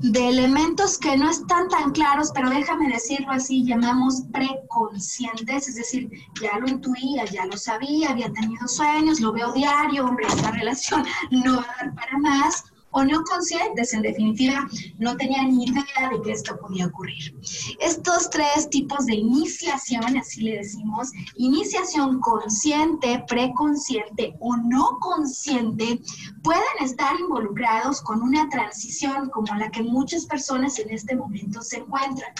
de 0.01 0.27
elementos 0.27 0.97
que 0.97 1.15
no 1.15 1.29
están 1.29 1.69
tan 1.69 1.91
claros, 1.91 2.31
pero 2.35 2.49
déjame 2.49 2.89
decirlo 2.89 3.31
así, 3.31 3.63
llamamos 3.63 4.23
preconscientes, 4.33 5.69
es 5.69 5.75
decir, 5.75 6.09
ya 6.41 6.59
lo 6.59 6.67
intuía, 6.67 7.23
ya 7.23 7.45
lo 7.45 7.55
sabía, 7.55 8.09
había 8.09 8.31
tenido 8.33 8.67
sueños, 8.67 9.21
lo 9.21 9.31
veo 9.31 9.53
diario, 9.53 10.05
hombre, 10.05 10.27
esta 10.27 10.51
relación 10.51 11.05
no 11.31 11.55
va 11.55 11.63
a 11.63 11.85
dar 11.85 11.95
para 11.95 12.17
más, 12.17 12.65
o 12.91 13.03
no 13.03 13.23
conscientes, 13.23 13.93
en 13.93 14.01
definitiva, 14.01 14.67
no 14.99 15.15
tenían 15.17 15.49
ni 15.49 15.65
idea 15.65 16.09
de 16.11 16.21
que 16.21 16.31
esto 16.31 16.57
podía 16.59 16.87
ocurrir. 16.87 17.33
Estos 17.79 18.29
tres 18.29 18.69
tipos 18.69 19.05
de 19.05 19.15
iniciación, 19.15 20.17
así 20.17 20.41
le 20.41 20.57
decimos, 20.57 21.11
iniciación 21.35 22.19
consciente, 22.19 23.23
preconsciente 23.27 24.35
o 24.39 24.55
no 24.57 24.97
consciente, 24.99 25.99
pueden 26.43 26.61
estar 26.81 27.19
involucrados 27.19 28.01
con 28.01 28.21
una 28.21 28.49
transición 28.49 29.29
como 29.29 29.55
la 29.55 29.71
que 29.71 29.83
muchas 29.83 30.25
personas 30.25 30.77
en 30.79 30.91
este 30.91 31.15
momento 31.15 31.61
se 31.61 31.77
encuentran. 31.77 32.31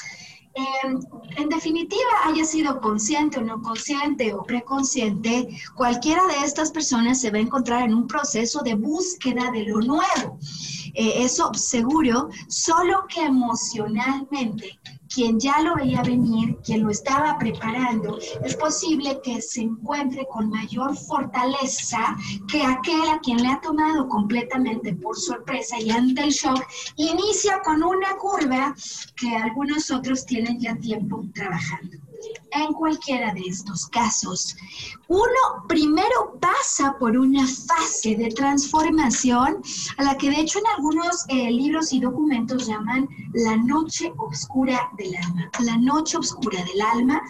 En 0.54 1.48
definitiva, 1.50 2.12
haya 2.26 2.44
sido 2.44 2.82
consciente 2.82 3.40
o 3.40 3.42
no 3.42 3.62
consciente 3.62 4.34
o 4.34 4.44
preconsciente, 4.44 5.48
cualquiera 5.76 6.26
de 6.28 6.46
estas 6.46 6.72
personas 6.72 7.22
se 7.22 7.32
va 7.32 7.38
a 7.38 7.42
encontrar 7.42 7.84
en 7.84 7.94
un 7.94 8.08
proceso 8.08 8.62
de 8.62 8.76
búsqueda 8.76 9.50
de 9.52 9.64
lo 9.64 9.80
nuevo. 9.80 10.40
Eh, 10.94 11.24
eso 11.24 11.54
seguro, 11.54 12.30
solo 12.50 13.06
que 13.08 13.24
emocionalmente 13.24 14.78
quien 15.14 15.40
ya 15.40 15.62
lo 15.62 15.76
veía 15.76 16.02
venir, 16.04 16.58
quien 16.64 16.84
lo 16.84 16.90
estaba 16.90 17.38
preparando, 17.38 18.18
es 18.44 18.56
posible 18.56 19.20
que 19.24 19.42
se 19.42 19.62
encuentre 19.62 20.26
con 20.32 20.50
mayor 20.50 20.96
fortaleza 20.96 22.16
que 22.48 22.64
aquel 22.64 23.10
a 23.10 23.20
quien 23.20 23.42
le 23.42 23.50
ha 23.50 23.62
tomado 23.62 24.08
completamente 24.08 24.94
por 24.96 25.18
sorpresa 25.18 25.80
y 25.80 25.90
ante 25.90 26.24
el 26.24 26.32
shock, 26.32 26.64
inicia 26.96 27.62
con 27.64 27.84
una 27.84 28.16
curva 28.18 28.74
que 29.16 29.36
algunos 29.36 29.92
otros 29.92 30.26
tienen 30.26 30.60
ya 30.60 30.76
tiempo 30.78 31.24
trabajando 31.34 32.11
en 32.52 32.74
cualquiera 32.74 33.34
de 33.34 33.42
estos 33.42 33.88
casos, 33.88 34.56
uno 35.08 35.66
primero 35.68 36.38
pasa 36.40 36.96
por 37.00 37.18
una 37.18 37.46
fase 37.46 38.16
de 38.16 38.30
transformación 38.30 39.62
a 39.98 40.04
la 40.04 40.18
que 40.18 40.30
de 40.30 40.42
hecho 40.42 40.60
en 40.60 40.68
algunos 40.68 41.26
eh, 41.28 41.52
libros 41.52 41.92
y 41.94 42.00
documentos 42.00 42.68
llaman 42.68 43.08
la 43.34 43.58
noche 43.58 44.14
oscura 44.18 44.90
del 44.98 45.16
alma. 45.16 45.52
La 45.60 45.78
noche 45.78 46.18
oscura 46.18 46.64
del 46.64 46.82
alma, 46.82 47.22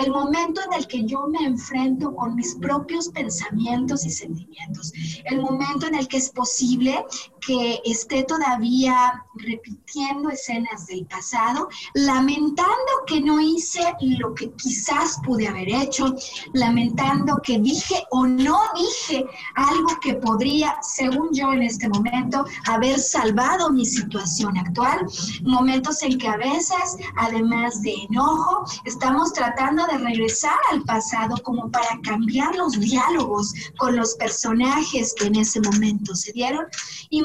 el 0.00 0.10
momento 0.10 0.60
en 0.66 0.72
el 0.74 0.86
que 0.86 1.04
yo 1.04 1.26
me 1.28 1.44
enfrento 1.44 2.14
con 2.14 2.34
mis 2.34 2.54
propios 2.56 3.08
pensamientos 3.08 4.04
y 4.04 4.10
sentimientos, 4.10 4.92
el 5.24 5.40
momento 5.40 5.86
en 5.86 5.94
el 5.94 6.08
que 6.08 6.18
es 6.18 6.30
posible 6.30 7.04
que 7.48 7.80
esté 7.82 8.24
todavía 8.24 9.24
repitiendo 9.32 10.28
escenas 10.28 10.86
del 10.86 11.06
pasado, 11.06 11.70
lamentando 11.94 12.92
que 13.06 13.22
no 13.22 13.40
hice 13.40 13.80
lo 14.02 14.34
que 14.34 14.52
quizás 14.52 15.18
pude 15.24 15.48
haber 15.48 15.70
hecho, 15.70 16.14
lamentando 16.52 17.40
que 17.42 17.58
dije 17.58 18.04
o 18.10 18.26
no 18.26 18.60
dije 18.74 19.24
algo 19.54 19.98
que 20.02 20.16
podría, 20.16 20.76
según 20.82 21.32
yo 21.32 21.50
en 21.54 21.62
este 21.62 21.88
momento, 21.88 22.44
haber 22.66 22.98
salvado 22.98 23.70
mi 23.70 23.86
situación 23.86 24.58
actual. 24.58 25.06
Momentos 25.42 26.02
en 26.02 26.18
que 26.18 26.28
a 26.28 26.36
veces, 26.36 26.98
además 27.16 27.80
de 27.80 27.94
enojo, 28.10 28.66
estamos 28.84 29.32
tratando 29.32 29.86
de 29.86 29.96
regresar 29.96 30.58
al 30.70 30.82
pasado 30.82 31.36
como 31.42 31.70
para 31.70 31.98
cambiar 32.02 32.54
los 32.56 32.78
diálogos 32.78 33.54
con 33.78 33.96
los 33.96 34.16
personajes 34.16 35.14
que 35.14 35.28
en 35.28 35.36
ese 35.36 35.62
momento 35.62 36.14
se 36.14 36.32
dieron 36.32 36.66
y 37.08 37.22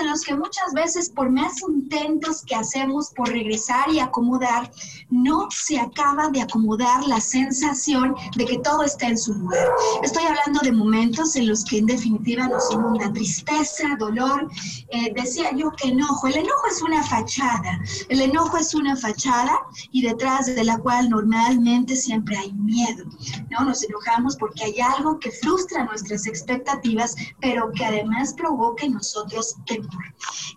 en 0.00 0.08
los 0.08 0.22
que 0.22 0.34
muchas 0.34 0.72
veces 0.74 1.10
por 1.10 1.30
más 1.30 1.60
intentos 1.62 2.42
que 2.42 2.54
hacemos 2.54 3.10
por 3.10 3.28
regresar 3.28 3.90
y 3.90 4.00
acomodar, 4.00 4.70
no 5.10 5.48
se 5.50 5.78
acaba 5.78 6.28
de 6.30 6.40
acomodar 6.40 7.06
la 7.06 7.20
sensación 7.20 8.14
de 8.36 8.44
que 8.44 8.58
todo 8.58 8.82
está 8.82 9.08
en 9.08 9.18
su 9.18 9.34
lugar. 9.34 9.66
Estoy 10.02 10.24
hablando 10.24 10.60
de 10.62 10.72
momentos 10.72 11.36
en 11.36 11.48
los 11.48 11.64
que 11.64 11.78
en 11.78 11.86
definitiva 11.86 12.46
nos 12.48 12.72
inunda 12.72 13.12
tristeza, 13.12 13.96
dolor. 13.98 14.48
Eh, 14.88 15.12
decía 15.14 15.50
yo 15.56 15.70
que 15.72 15.88
enojo, 15.88 16.26
el 16.26 16.36
enojo 16.36 16.66
es 16.70 16.82
una 16.82 17.02
fachada, 17.02 17.80
el 18.08 18.20
enojo 18.20 18.56
es 18.56 18.74
una 18.74 18.96
fachada 18.96 19.58
y 19.90 20.02
detrás 20.02 20.46
de 20.46 20.64
la 20.64 20.78
cual 20.78 21.10
normalmente 21.10 21.96
siempre 21.96 22.36
hay 22.36 22.52
miedo. 22.52 23.04
¿no? 23.50 23.64
Nos 23.64 23.82
enojamos 23.82 24.36
porque 24.36 24.64
hay 24.64 24.80
algo 24.80 25.18
que 25.18 25.30
frustra 25.30 25.84
nuestras 25.84 26.26
expectativas, 26.26 27.14
pero 27.40 27.70
que 27.72 27.84
además 27.84 28.34
provoca 28.34 28.86
en 28.86 28.94
nosotros 28.94 29.51
temor. 29.66 30.04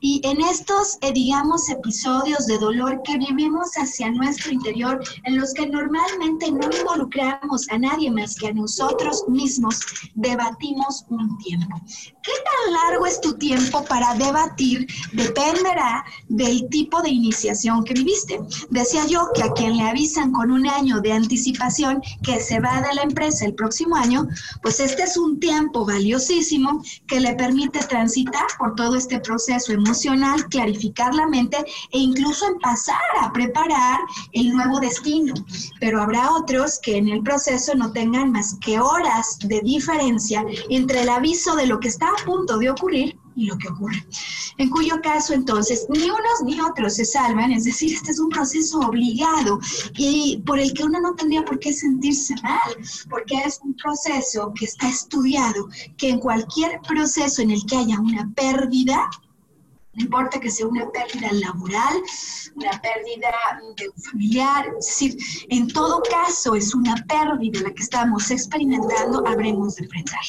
Y 0.01 0.21
en 0.23 0.41
estos, 0.41 0.97
eh, 1.01 1.11
digamos, 1.13 1.69
episodios 1.69 2.45
de 2.47 2.57
dolor 2.57 3.01
que 3.03 3.17
vivimos 3.17 3.71
hacia 3.75 4.11
nuestro 4.11 4.51
interior, 4.51 5.01
en 5.23 5.39
los 5.39 5.53
que 5.53 5.67
normalmente 5.67 6.51
no 6.51 6.69
involucramos 6.77 7.67
a 7.69 7.77
nadie 7.77 8.11
más 8.11 8.35
que 8.35 8.47
a 8.47 8.53
nosotros 8.53 9.23
mismos, 9.27 9.79
debatimos 10.15 11.05
un 11.09 11.37
tiempo. 11.39 11.81
¿Qué 12.23 12.31
tan 12.31 12.73
largo 12.73 13.05
es 13.05 13.21
tu 13.21 13.33
tiempo 13.33 13.83
para 13.85 14.13
debatir? 14.15 14.87
Dependerá 15.13 16.03
del 16.27 16.67
tipo 16.69 17.01
de 17.01 17.09
iniciación 17.09 17.83
que 17.83 17.93
viviste. 17.93 18.39
Decía 18.69 19.05
yo 19.07 19.29
que 19.33 19.43
a 19.43 19.53
quien 19.53 19.77
le 19.77 19.83
avisan 19.83 20.31
con 20.31 20.51
un 20.51 20.67
año 20.67 21.01
de 21.01 21.13
anticipación 21.13 22.01
que 22.23 22.39
se 22.39 22.59
va 22.59 22.81
de 22.81 22.95
la 22.95 23.03
empresa 23.03 23.45
el 23.45 23.55
próximo 23.55 23.95
año, 23.95 24.27
pues 24.61 24.79
este 24.79 25.03
es 25.03 25.17
un 25.17 25.39
tiempo 25.39 25.85
valiosísimo 25.85 26.83
que 27.07 27.19
le 27.19 27.35
permite 27.35 27.79
transitar 27.79 28.45
por 28.57 28.74
todo 28.75 28.95
este 28.95 29.19
proceso 29.19 29.73
emocional, 29.73 30.47
clarificar 30.49 31.13
la 31.13 31.27
mente 31.27 31.57
e 31.91 31.99
incluso 31.99 32.47
empezar 32.47 32.95
a 33.21 33.31
preparar 33.31 33.99
el 34.33 34.53
nuevo 34.53 34.79
destino. 34.79 35.33
Pero 35.79 36.01
habrá 36.01 36.31
otros 36.31 36.79
que 36.79 36.97
en 36.97 37.09
el 37.09 37.21
proceso 37.23 37.73
no 37.75 37.91
tengan 37.91 38.31
más 38.31 38.57
que 38.59 38.79
horas 38.79 39.37
de 39.39 39.61
diferencia 39.61 40.45
entre 40.69 41.01
el 41.01 41.09
aviso 41.09 41.55
de 41.55 41.67
lo 41.67 41.79
que 41.79 41.87
está 41.87 42.07
a 42.07 42.25
punto 42.25 42.57
de 42.57 42.69
ocurrir 42.69 43.17
y 43.35 43.45
lo 43.45 43.57
que 43.57 43.67
ocurre. 43.67 44.05
En 44.57 44.69
cuyo 44.69 44.95
caso, 45.01 45.33
entonces, 45.33 45.85
ni 45.89 46.03
unos 46.03 46.43
ni 46.43 46.59
otros 46.61 46.95
se 46.95 47.05
salvan, 47.05 47.51
es 47.51 47.65
decir, 47.65 47.93
este 47.93 48.11
es 48.11 48.19
un 48.19 48.29
proceso 48.29 48.79
obligado 48.79 49.59
y 49.97 50.41
por 50.45 50.59
el 50.59 50.73
que 50.73 50.83
uno 50.83 50.99
no 51.01 51.15
tendría 51.15 51.43
por 51.43 51.59
qué 51.59 51.73
sentirse 51.73 52.35
mal, 52.41 52.75
porque 53.09 53.35
es 53.45 53.59
un 53.63 53.73
proceso 53.75 54.53
que 54.57 54.65
está 54.65 54.89
estudiado, 54.89 55.67
que 55.97 56.09
en 56.09 56.19
cualquier 56.19 56.79
proceso 56.87 57.41
en 57.41 57.51
el 57.51 57.65
que 57.65 57.77
haya 57.77 57.99
una 57.99 58.31
pérdida, 58.35 59.09
no 59.95 60.03
importa 60.03 60.39
que 60.39 60.51
sea 60.51 60.67
una 60.67 60.89
pérdida 60.91 61.29
laboral, 61.31 61.93
una 62.55 62.71
pérdida 62.81 63.31
de 63.77 63.89
un 63.89 64.03
familiar, 64.03 64.65
es 64.79 64.85
decir, 64.85 65.17
en 65.49 65.67
todo 65.67 66.01
caso 66.09 66.55
es 66.55 66.73
una 66.73 66.95
pérdida 67.07 67.61
la 67.61 67.73
que 67.73 67.83
estamos 67.83 68.29
experimentando, 68.31 69.25
habremos 69.25 69.75
de 69.75 69.85
enfrentar. 69.85 70.19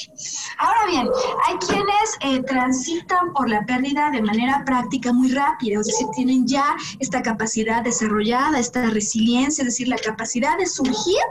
Ahora 0.58 0.86
bien, 0.86 1.08
hay 1.46 1.56
quienes 1.58 2.16
eh, 2.20 2.42
transitan 2.42 3.32
por 3.32 3.48
la 3.48 3.64
pérdida 3.66 4.10
de 4.10 4.22
manera 4.22 4.64
práctica 4.64 5.12
muy 5.12 5.30
rápida, 5.32 5.80
es 5.80 5.86
decir, 5.86 6.06
tienen 6.14 6.46
ya 6.46 6.76
esta 7.00 7.22
capacidad 7.22 7.82
desarrollada, 7.82 8.58
esta 8.58 8.88
resiliencia, 8.90 9.62
es 9.62 9.68
decir, 9.68 9.88
la 9.88 9.98
capacidad 9.98 10.56
de 10.58 10.66
surgir 10.66 11.22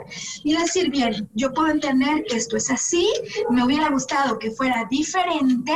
y 0.44 0.56
decir, 0.56 0.90
bien, 0.90 1.28
yo 1.34 1.52
puedo 1.52 1.68
entender 1.68 2.24
que 2.28 2.36
esto 2.36 2.56
es 2.56 2.70
así, 2.70 3.08
me 3.50 3.64
hubiera 3.64 3.88
gustado 3.90 4.38
que 4.38 4.50
fuera 4.50 4.86
diferente, 4.90 5.72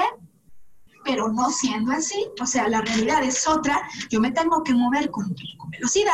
pero 1.05 1.29
no 1.33 1.51
siendo 1.51 1.93
así, 1.93 2.27
o 2.41 2.47
sea, 2.47 2.69
la 2.69 2.81
realidad 2.81 3.23
es 3.23 3.47
otra, 3.47 3.81
yo 4.11 4.21
me 4.21 4.31
tengo 4.31 4.63
que 4.63 4.75
mover 4.75 5.11
con, 5.11 5.35
velocidad 5.71 6.13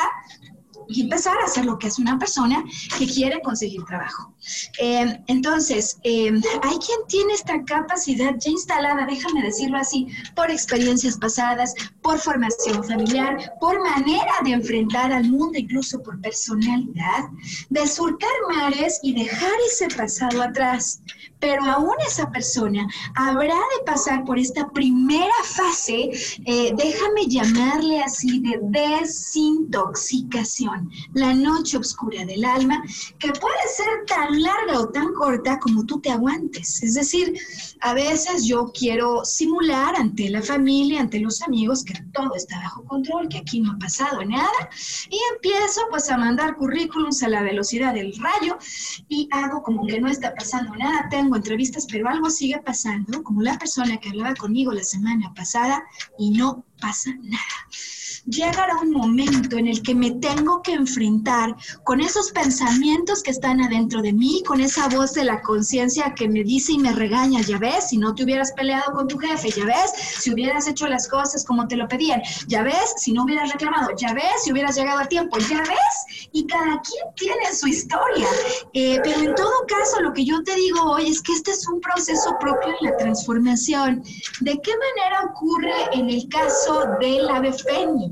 y 0.88 1.02
empezar 1.02 1.36
a 1.38 1.46
hacer 1.46 1.64
lo 1.64 1.78
que 1.78 1.88
es 1.88 1.98
una 1.98 2.16
persona 2.18 2.62
que 2.96 3.06
quiere 3.06 3.40
conseguir 3.42 3.82
trabajo. 3.84 4.32
Eh, 4.78 5.18
entonces, 5.26 5.98
eh, 6.04 6.30
hay 6.62 6.78
quien 6.78 6.98
tiene 7.08 7.32
esta 7.32 7.64
capacidad 7.64 8.34
ya 8.38 8.50
instalada, 8.50 9.04
déjame 9.06 9.42
decirlo 9.42 9.78
así, 9.78 10.06
por 10.36 10.48
experiencias 10.48 11.16
pasadas, 11.16 11.74
por 12.02 12.18
formación 12.18 12.84
familiar, 12.84 13.52
por 13.60 13.80
manera 13.80 14.32
de 14.44 14.52
enfrentar 14.52 15.12
al 15.12 15.28
mundo, 15.28 15.58
incluso 15.58 16.00
por 16.02 16.20
personalidad, 16.20 17.24
de 17.68 17.86
surcar 17.86 18.30
mares 18.54 19.00
y 19.02 19.14
dejar 19.14 19.54
ese 19.68 19.88
pasado 19.88 20.40
atrás. 20.42 21.00
Pero 21.40 21.64
aún 21.64 21.94
esa 22.06 22.30
persona 22.30 22.86
habrá 23.14 23.54
de 23.54 23.84
pasar 23.84 24.24
por 24.24 24.38
esta 24.38 24.68
primera 24.70 25.34
fase, 25.44 26.10
eh, 26.44 26.72
déjame 26.76 27.26
llamarle 27.26 28.02
así, 28.02 28.40
de 28.40 28.58
desintoxicación, 28.62 30.90
la 31.14 31.34
noche 31.34 31.76
oscura 31.76 32.24
del 32.24 32.44
alma, 32.44 32.82
que 33.18 33.32
puede 33.32 33.68
ser 33.74 33.86
tan 34.06 34.40
larga 34.40 34.78
o 34.80 34.88
tan 34.88 35.12
corta 35.12 35.58
como 35.58 35.84
tú 35.84 36.00
te 36.00 36.10
aguantes. 36.10 36.82
Es 36.82 36.94
decir, 36.94 37.38
a 37.80 37.92
veces 37.94 38.46
yo 38.46 38.70
quiero 38.72 39.24
simular 39.24 39.96
ante 39.96 40.30
la 40.30 40.42
familia, 40.42 41.00
ante 41.00 41.18
los 41.20 41.42
amigos, 41.42 41.84
que 41.84 41.94
todo 42.12 42.34
está 42.34 42.58
bajo 42.60 42.84
control, 42.84 43.28
que 43.28 43.38
aquí 43.38 43.60
no 43.60 43.72
ha 43.72 43.78
pasado 43.78 44.24
nada, 44.24 44.70
y 45.10 45.18
empiezo 45.34 45.80
pues 45.90 46.08
a 46.10 46.16
mandar 46.16 46.56
currículums 46.56 47.22
a 47.22 47.28
la 47.28 47.42
velocidad 47.42 47.92
del 47.94 48.14
rayo 48.16 48.58
y 49.08 49.28
hago 49.32 49.62
como 49.62 49.86
que 49.86 50.00
no 50.00 50.08
está 50.08 50.34
pasando 50.34 50.74
nada, 50.76 51.08
tengo 51.10 51.25
entrevistas, 51.34 51.86
pero 51.90 52.08
algo 52.08 52.30
sigue 52.30 52.60
pasando, 52.64 53.22
como 53.24 53.42
la 53.42 53.58
persona 53.58 53.98
que 53.98 54.10
hablaba 54.10 54.34
conmigo 54.34 54.72
la 54.72 54.84
semana 54.84 55.32
pasada 55.34 55.82
y 56.18 56.30
no 56.30 56.64
pasa 56.80 57.10
nada 57.22 57.66
llegará 58.26 58.76
un 58.82 58.90
momento 58.90 59.56
en 59.56 59.68
el 59.68 59.82
que 59.82 59.94
me 59.94 60.10
tengo 60.12 60.62
que 60.62 60.72
enfrentar 60.72 61.56
con 61.84 62.00
esos 62.00 62.32
pensamientos 62.32 63.22
que 63.22 63.30
están 63.30 63.60
adentro 63.60 64.02
de 64.02 64.12
mí, 64.12 64.42
con 64.46 64.60
esa 64.60 64.88
voz 64.88 65.14
de 65.14 65.24
la 65.24 65.40
conciencia 65.42 66.14
que 66.14 66.28
me 66.28 66.42
dice 66.42 66.72
y 66.72 66.78
me 66.78 66.92
regaña, 66.92 67.40
ya 67.42 67.58
ves, 67.58 67.88
si 67.88 67.98
no 67.98 68.14
te 68.14 68.24
hubieras 68.24 68.52
peleado 68.52 68.92
con 68.92 69.08
tu 69.08 69.18
jefe, 69.18 69.50
ya 69.50 69.64
ves, 69.64 69.92
si 70.20 70.32
hubieras 70.32 70.66
hecho 70.66 70.86
las 70.88 71.08
cosas 71.08 71.44
como 71.44 71.68
te 71.68 71.76
lo 71.76 71.86
pedían, 71.88 72.20
ya 72.48 72.62
ves, 72.62 72.94
si 72.98 73.12
no 73.12 73.24
hubieras 73.24 73.52
reclamado, 73.52 73.90
ya 73.96 74.12
ves, 74.12 74.42
si 74.42 74.52
hubieras 74.52 74.76
llegado 74.76 75.00
a 75.00 75.06
tiempo, 75.06 75.38
ya 75.38 75.60
ves, 75.60 76.28
y 76.32 76.46
cada 76.46 76.80
quien 76.80 77.14
tiene 77.14 77.54
su 77.54 77.68
historia. 77.68 78.26
Eh, 78.72 79.00
pero 79.02 79.20
en 79.20 79.34
todo 79.34 79.52
caso, 79.68 80.00
lo 80.02 80.12
que 80.12 80.24
yo 80.24 80.42
te 80.42 80.54
digo 80.54 80.82
hoy 80.82 81.08
es 81.08 81.22
que 81.22 81.32
este 81.32 81.52
es 81.52 81.66
un 81.68 81.80
proceso 81.80 82.36
propio 82.40 82.74
en 82.80 82.90
la 82.90 82.96
transformación. 82.96 84.02
¿De 84.40 84.60
qué 84.60 84.72
manera 84.72 85.30
ocurre 85.30 85.72
en 85.92 86.10
el 86.10 86.28
caso 86.28 86.84
del 87.00 87.28
ave 87.28 87.52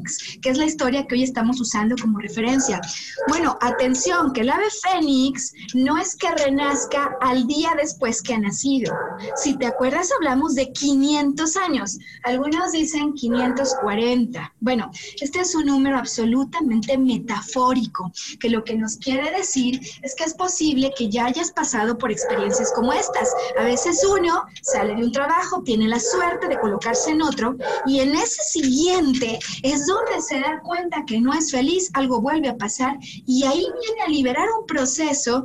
fénix? 0.04 0.38
que 0.40 0.50
es 0.50 0.58
la 0.58 0.66
historia 0.66 1.06
que 1.06 1.14
hoy 1.14 1.22
estamos 1.22 1.60
usando 1.60 1.96
como 2.00 2.18
referencia. 2.18 2.80
Bueno, 3.28 3.56
atención, 3.60 4.32
que 4.32 4.42
el 4.42 4.50
ave 4.50 4.66
fénix 4.82 5.52
no 5.74 5.96
es 5.98 6.16
que 6.16 6.30
renazca 6.30 7.16
al 7.20 7.46
día 7.46 7.70
después 7.76 8.22
que 8.22 8.34
ha 8.34 8.38
nacido. 8.38 8.94
Si 9.36 9.56
te 9.56 9.66
acuerdas, 9.66 10.10
hablamos 10.12 10.54
de 10.54 10.72
500 10.72 11.56
años. 11.56 11.98
Algunos 12.24 12.72
dicen 12.72 13.14
540. 13.14 14.54
Bueno, 14.60 14.90
este 15.20 15.40
es 15.40 15.54
un 15.54 15.66
número 15.66 15.98
absolutamente 15.98 16.98
metafórico, 16.98 18.12
que 18.40 18.50
lo 18.50 18.64
que 18.64 18.76
nos 18.76 18.96
quiere 18.96 19.30
decir 19.30 19.80
es 20.02 20.14
que 20.14 20.24
es 20.24 20.34
posible 20.34 20.92
que 20.96 21.08
ya 21.08 21.26
hayas 21.26 21.52
pasado 21.52 21.96
por 21.96 22.10
experiencias 22.10 22.72
como 22.74 22.92
estas. 22.92 23.30
A 23.58 23.64
veces 23.64 24.04
uno 24.04 24.44
sale 24.62 24.94
de 24.94 25.04
un 25.04 25.12
trabajo, 25.12 25.62
tiene 25.62 25.88
la 25.88 26.00
suerte 26.00 26.48
de 26.48 26.58
colocarse 26.58 27.10
en 27.10 27.22
otro 27.22 27.56
y 27.86 28.00
en 28.00 28.14
ese 28.14 28.42
siguiente 28.42 29.38
es 29.62 29.86
donde 29.86 29.93
se 30.20 30.40
da 30.40 30.61
cuenta 30.61 31.04
que 31.07 31.20
no 31.20 31.33
es 31.33 31.50
feliz, 31.50 31.90
algo 31.94 32.20
vuelve 32.20 32.48
a 32.48 32.57
pasar 32.57 32.96
y 33.00 33.44
ahí 33.44 33.66
viene 33.83 34.02
a 34.02 34.09
liberar 34.09 34.48
un 34.59 34.66
proceso 34.66 35.44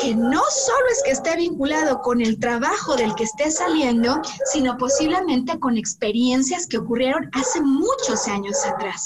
que 0.00 0.14
no 0.14 0.42
solo 0.50 0.86
es 0.92 1.02
que 1.04 1.10
esté 1.12 1.36
vinculado 1.36 2.00
con 2.02 2.20
el 2.20 2.38
trabajo 2.38 2.96
del 2.96 3.14
que 3.14 3.24
esté 3.24 3.50
saliendo, 3.50 4.20
sino 4.52 4.76
posiblemente 4.76 5.58
con 5.58 5.76
experiencias 5.76 6.66
que 6.66 6.78
ocurrieron 6.78 7.30
hace 7.32 7.60
muchos 7.60 8.26
años 8.28 8.56
atrás. 8.64 9.04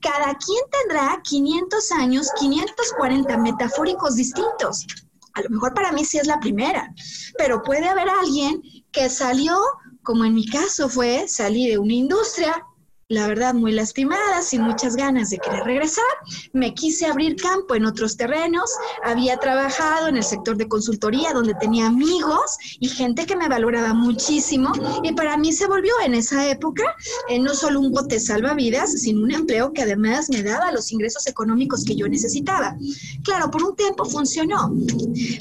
Cada 0.00 0.34
quien 0.34 0.62
tendrá 0.70 1.20
500 1.22 1.92
años, 1.92 2.28
540 2.38 3.36
metafóricos 3.38 4.16
distintos. 4.16 4.86
A 5.34 5.42
lo 5.42 5.50
mejor 5.50 5.74
para 5.74 5.92
mí 5.92 6.04
sí 6.04 6.18
es 6.18 6.26
la 6.26 6.40
primera, 6.40 6.92
pero 7.38 7.62
puede 7.62 7.88
haber 7.88 8.08
alguien 8.08 8.62
que 8.90 9.08
salió, 9.08 9.56
como 10.02 10.24
en 10.24 10.34
mi 10.34 10.46
caso 10.46 10.88
fue, 10.88 11.28
salí 11.28 11.68
de 11.68 11.78
una 11.78 11.94
industria, 11.94 12.64
la 13.10 13.26
verdad 13.26 13.54
muy 13.54 13.72
lastimada, 13.72 14.40
sin 14.40 14.62
muchas 14.62 14.94
ganas 14.94 15.30
de 15.30 15.38
querer 15.38 15.64
regresar. 15.64 16.04
Me 16.52 16.74
quise 16.74 17.06
abrir 17.06 17.34
campo 17.34 17.74
en 17.74 17.84
otros 17.84 18.16
terrenos. 18.16 18.70
Había 19.04 19.36
trabajado 19.38 20.06
en 20.06 20.16
el 20.16 20.22
sector 20.22 20.56
de 20.56 20.68
consultoría 20.68 21.32
donde 21.32 21.54
tenía 21.54 21.88
amigos 21.88 22.56
y 22.78 22.88
gente 22.88 23.26
que 23.26 23.34
me 23.34 23.48
valoraba 23.48 23.94
muchísimo. 23.94 24.70
Y 25.02 25.12
para 25.12 25.36
mí 25.36 25.52
se 25.52 25.66
volvió 25.66 25.92
en 26.04 26.14
esa 26.14 26.48
época 26.48 26.84
eh, 27.28 27.40
no 27.40 27.52
solo 27.52 27.80
un 27.80 27.90
bote 27.90 28.20
salvavidas, 28.20 28.92
sino 29.00 29.24
un 29.24 29.32
empleo 29.32 29.72
que 29.72 29.82
además 29.82 30.30
me 30.30 30.44
daba 30.44 30.70
los 30.70 30.92
ingresos 30.92 31.26
económicos 31.26 31.84
que 31.84 31.96
yo 31.96 32.06
necesitaba. 32.06 32.76
Claro, 33.24 33.50
por 33.50 33.64
un 33.64 33.74
tiempo 33.74 34.04
funcionó, 34.04 34.72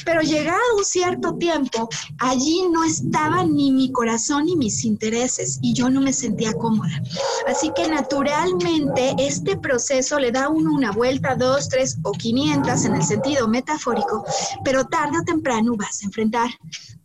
pero 0.06 0.22
llegado 0.22 0.60
un 0.76 0.86
cierto 0.86 1.36
tiempo, 1.36 1.88
allí 2.18 2.64
no 2.72 2.84
estaba 2.84 3.44
ni 3.44 3.72
mi 3.72 3.92
corazón 3.92 4.46
ni 4.46 4.56
mis 4.56 4.84
intereses 4.86 5.60
y 5.62 5.74
yo 5.74 5.92
no 5.92 6.02
me 6.02 6.14
sentía 6.14 6.52
cómoda. 6.54 7.00
Así 7.48 7.59
que 7.68 7.90
naturalmente 7.90 9.14
este 9.18 9.58
proceso 9.58 10.18
le 10.18 10.32
da 10.32 10.48
uno 10.48 10.74
una 10.74 10.92
vuelta, 10.92 11.36
dos, 11.36 11.68
tres 11.68 11.98
o 12.04 12.12
quinientas 12.12 12.86
en 12.86 12.96
el 12.96 13.04
sentido 13.04 13.48
metafórico, 13.50 14.24
pero 14.64 14.86
tarde 14.86 15.20
o 15.20 15.26
temprano 15.26 15.74
vas 15.76 16.02
a 16.02 16.06
enfrentar. 16.06 16.50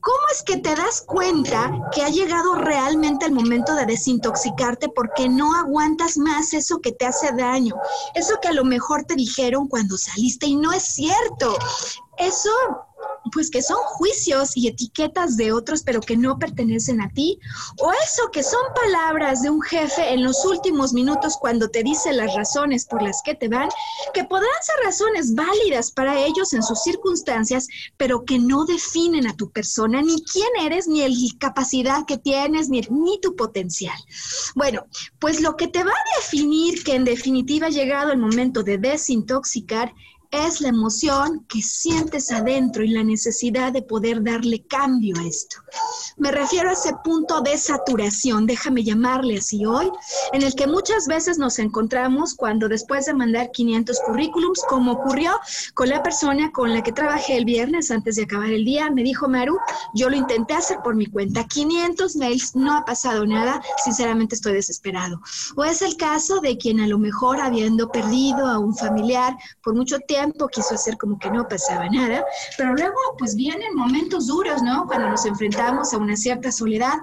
¿Cómo 0.01 0.19
es 0.33 0.43
que 0.43 0.59
te 0.59 0.75
das 0.77 1.03
cuenta 1.05 1.73
que 1.93 2.03
ha 2.03 2.09
llegado 2.09 2.55
realmente 2.57 3.27
el 3.27 3.33
momento 3.33 3.75
de 3.75 3.87
desintoxicarte 3.87 4.88
porque 4.90 5.29
no 5.29 5.57
aguantas 5.57 6.17
más 6.19 6.53
eso 6.53 6.79
que 6.81 6.93
te 6.93 7.07
hace 7.07 7.33
daño? 7.33 7.75
Eso 8.14 8.35
que 8.40 8.49
a 8.49 8.53
lo 8.53 8.64
mejor 8.64 9.05
te 9.05 9.17
dijeron 9.17 9.67
cuando 9.67 9.97
saliste 9.97 10.47
y 10.47 10.57
no 10.57 10.73
es 10.73 10.85
cierto. 10.85 11.57
Eso 12.19 12.51
pues 13.33 13.51
que 13.51 13.63
son 13.63 13.79
juicios 13.79 14.57
y 14.57 14.69
etiquetas 14.69 15.37
de 15.37 15.53
otros, 15.53 15.83
pero 15.83 16.01
que 16.01 16.17
no 16.17 16.39
pertenecen 16.39 17.01
a 17.01 17.11
ti, 17.11 17.39
o 17.79 17.93
eso 17.93 18.31
que 18.33 18.43
son 18.43 18.61
palabras 18.75 19.43
de 19.43 19.51
un 19.51 19.63
jefe 19.63 20.13
en 20.13 20.23
los 20.23 20.45
últimos 20.45 20.93
minutos 20.93 21.37
cuando 21.41 21.69
te 21.69 21.83
dice 21.83 22.13
las 22.13 22.35
razones 22.35 22.87
por 22.87 23.03
las 23.03 23.23
que 23.25 23.35
te 23.35 23.49
van, 23.49 23.69
que 24.13 24.25
podrán 24.25 24.49
ser 24.63 24.77
razones 24.85 25.35
válidas 25.35 25.91
para 25.91 26.19
ellos 26.19 26.53
en 26.53 26.63
sus 26.63 26.83
circunstancias, 26.83 27.67
pero 27.97 28.25
que 28.25 28.39
no 28.39 28.65
definen 28.65 29.27
a 29.27 29.37
tu 29.37 29.51
persona, 29.51 30.03
ni 30.03 30.23
quién 30.25 30.49
eres, 30.63 30.89
ni 30.89 31.01
la 31.01 31.15
capacidad 31.39 32.05
que 32.07 32.19
tienes, 32.19 32.69
ni, 32.69 32.81
ni 32.91 33.21
tu 33.21 33.37
potencial. 33.37 33.97
Bueno, 34.55 34.87
pues 35.19 35.41
lo 35.41 35.57
que 35.57 35.69
te 35.69 35.85
va 35.85 35.93
a 35.93 36.21
definir 36.21 36.83
que 36.85 36.95
en 36.95 37.05
definitiva 37.05 37.67
ha 37.67 37.71
llegado 37.71 38.13
el 38.13 38.19
momento 38.19 38.63
de 38.63 38.79
desintoxicar 38.79 39.95
es 40.35 40.61
la 40.61 40.68
emoción 40.68 41.44
que 41.49 41.62
sientes 41.62 42.31
adentro 42.31 42.83
y 42.83 42.88
la 42.88 43.05
necesidad 43.05 43.73
de 43.73 43.83
poder 43.83 44.23
darle 44.23 44.64
cambio 44.66 45.16
a 45.18 45.27
esto. 45.27 45.57
Me 46.16 46.31
refiero 46.31 46.70
a 46.70 46.73
ese 46.73 46.94
punto 47.03 47.40
de 47.40 47.57
saturación, 47.57 48.47
déjame 48.47 48.85
llamarle 48.85 49.38
así 49.38 49.64
hoy, 49.64 49.90
en 50.33 50.42
el 50.42 50.55
que 50.55 50.66
muchas 50.66 51.07
veces 51.07 51.38
nos 51.38 51.59
encontramos 51.59 52.35
cuando 52.35 52.68
después 52.68 53.07
de 53.07 53.14
mandar 53.14 53.51
500 53.51 54.01
currículums, 54.07 54.62
como 54.68 54.92
ocurrió 54.92 55.33
con 55.75 55.88
la 55.88 56.03
persona 56.03 56.51
con 56.53 56.73
la 56.73 56.83
que 56.83 56.92
trabajé 56.92 57.37
el 57.37 57.44
viernes 57.44 57.90
antes 57.90 58.16
de 58.16 58.25
acabar 58.25 58.51
el 58.51 58.64
día, 58.64 58.90
me 58.90 59.03
dijo 59.03 59.29
Maru, 59.29 59.59
yo 59.94 60.09
lo 60.09 60.16
intenté 60.16 60.55
hacer 60.55 60.79
por 60.83 60.94
mi 60.94 61.07
cuenta, 61.07 61.44
500 61.44 62.17
mails, 62.17 62.54
no 62.54 62.77
ha 62.77 62.85
pasado 62.85 63.27
nada, 63.27 63.61
sinceramente 63.85 64.35
estoy 64.35 64.54
desesperado. 64.54 65.21
O 65.56 65.65
es 65.65 65.83
el 65.83 65.96
caso 65.96 66.40
de 66.40 66.56
quien 66.56 66.81
a 66.81 66.87
lo 66.87 66.98
mejor 66.98 67.40
habiendo 67.40 67.90
perdido 67.90 68.46
a 68.46 68.59
un 68.59 68.77
familiar 68.77 69.37
por 69.63 69.75
mucho 69.75 69.98
tiempo, 70.00 70.23
quiso 70.33 70.75
hacer 70.75 70.96
como 70.96 71.18
que 71.18 71.31
no 71.31 71.46
pasaba 71.48 71.88
nada, 71.88 72.25
pero 72.56 72.75
luego 72.75 72.96
pues 73.18 73.35
vienen 73.35 73.75
momentos 73.75 74.27
duros, 74.27 74.62
¿no? 74.62 74.87
Cuando 74.87 75.08
nos 75.10 75.25
enfrentamos 75.27 75.92
a 75.92 75.98
una 75.98 76.16
cierta 76.16 76.50
soledad 76.52 76.94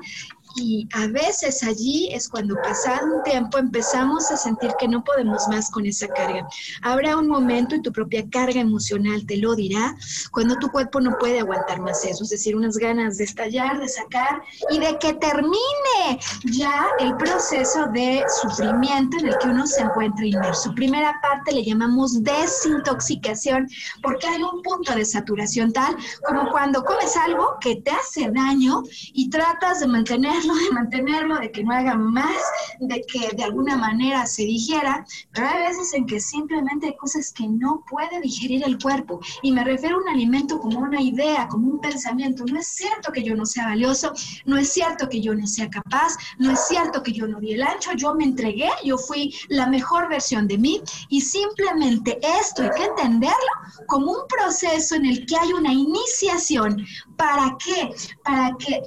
y 0.56 0.88
a 0.93 1.08
veces 1.08 1.64
allí 1.64 2.10
es 2.12 2.28
cuando 2.28 2.56
pasado 2.56 3.16
un 3.16 3.24
tiempo 3.24 3.58
empezamos 3.58 4.32
a 4.32 4.38
sentir 4.38 4.72
que 4.80 4.88
no 4.88 5.04
podemos 5.04 5.47
más 5.47 5.70
con 5.70 5.86
esa 5.86 6.08
carga. 6.08 6.47
Habrá 6.82 7.18
un 7.18 7.28
momento 7.28 7.76
y 7.76 7.82
tu 7.82 7.91
propia 7.91 8.28
carga 8.30 8.60
emocional 8.60 9.26
te 9.26 9.38
lo 9.38 9.56
dirá 9.56 9.95
cuando 10.32 10.56
tu 10.56 10.70
cuerpo 10.70 10.99
no 10.99 11.18
puede 11.18 11.39
aguantar 11.39 11.82
más 11.82 12.04
eso, 12.06 12.24
es 12.24 12.30
decir, 12.30 12.56
unas 12.56 12.78
ganas 12.78 13.18
de 13.18 13.26
estallar, 13.26 13.80
de 13.80 13.88
sacar 13.88 14.41
y 14.70 14.80
de 14.80 14.97
que 14.99 15.14
termine 15.14 16.20
ya 16.45 16.86
el 16.99 17.16
proceso 17.18 17.88
de 17.93 18.24
sufrimiento 18.41 19.18
en 19.20 19.28
el 19.28 19.38
que 19.38 19.47
uno 19.47 19.66
se 19.68 19.82
encuentra 19.82 20.26
inmerso. 20.26 20.74
Primera 20.76 21.20
parte 21.22 21.54
le 21.54 21.64
llamamos 21.64 22.24
desintoxicación 22.24 23.68
porque 24.02 24.28
hay 24.28 24.41
un 24.41 24.62
punto 24.62 24.93
de 24.95 25.06
saturación 25.06 25.72
tal 25.72 25.95
como 26.26 26.49
cuando 26.52 26.84
comes 26.84 27.16
algo 27.18 27.58
que 27.60 27.78
te 27.78 27.91
hace 27.91 28.30
daño 28.32 28.84
y 29.14 29.30
tratas 29.30 29.80
de 29.80 29.88
mantener 29.88 30.41
de 30.48 30.72
mantenerlo, 30.72 31.38
de 31.39 31.52
que 31.52 31.64
no 31.64 31.74
haga 31.74 31.96
más, 31.96 32.42
de 32.80 33.02
que 33.02 33.36
de 33.36 33.44
alguna 33.44 33.78
manera 33.78 34.26
se 34.26 34.44
digiera, 34.44 35.06
pero 35.32 35.48
hay 35.48 35.68
veces 35.68 35.94
en 35.94 36.06
que 36.06 36.20
simplemente 36.20 36.88
hay 36.88 36.98
cosas 36.98 37.32
que 37.32 37.48
no 37.48 37.84
puede 37.89 38.22
digerir 38.22 38.64
el 38.66 38.78
cuerpo. 38.78 39.20
Y 39.42 39.52
me 39.52 39.64
refiero 39.64 39.98
a 39.98 40.02
un 40.02 40.10
alimento 40.10 40.60
como 40.60 40.80
una 40.80 41.02
idea, 41.02 41.48
como 41.48 41.68
un 41.68 41.80
pensamiento. 41.80 42.44
No 42.46 42.60
es 42.60 42.68
cierto 42.68 43.12
que 43.12 43.24
yo 43.24 43.36
no 43.36 43.46
sea 43.46 43.66
valioso, 43.66 44.14
no 44.46 44.58
es 44.58 44.72
cierto 44.72 45.10
que 45.10 45.22
yo 45.22 45.34
no 45.36 45.48
sea 45.48 45.70
capaz, 45.70 46.16
no 46.38 46.52
es 46.52 46.68
cierto 46.68 47.04
que 47.04 47.14
yo 47.14 47.28
no 47.28 47.39
di 47.39 47.54
el 47.54 47.64
ancho, 47.64 47.92
yo 47.94 48.14
me 48.16 48.24
entregué, 48.24 48.70
yo 48.84 48.98
fui 48.98 49.34
la 49.50 49.68
mejor 49.68 50.10
versión 50.10 50.48
de 50.48 50.58
mí 50.58 50.82
y 51.10 51.22
simplemente 51.22 52.20
esto 52.39 52.64
hay 52.64 52.70
que 52.76 52.86
entenderlo 52.86 53.52
como 53.88 54.12
un 54.12 54.28
proceso 54.28 54.96
en 54.96 55.06
el 55.06 55.26
que 55.26 55.38
hay 55.38 55.54
una 55.54 55.74
iniciación. 55.74 56.86
¿Para 57.18 57.58
qué? 57.64 57.94
Para 58.24 58.56
que 58.58 58.82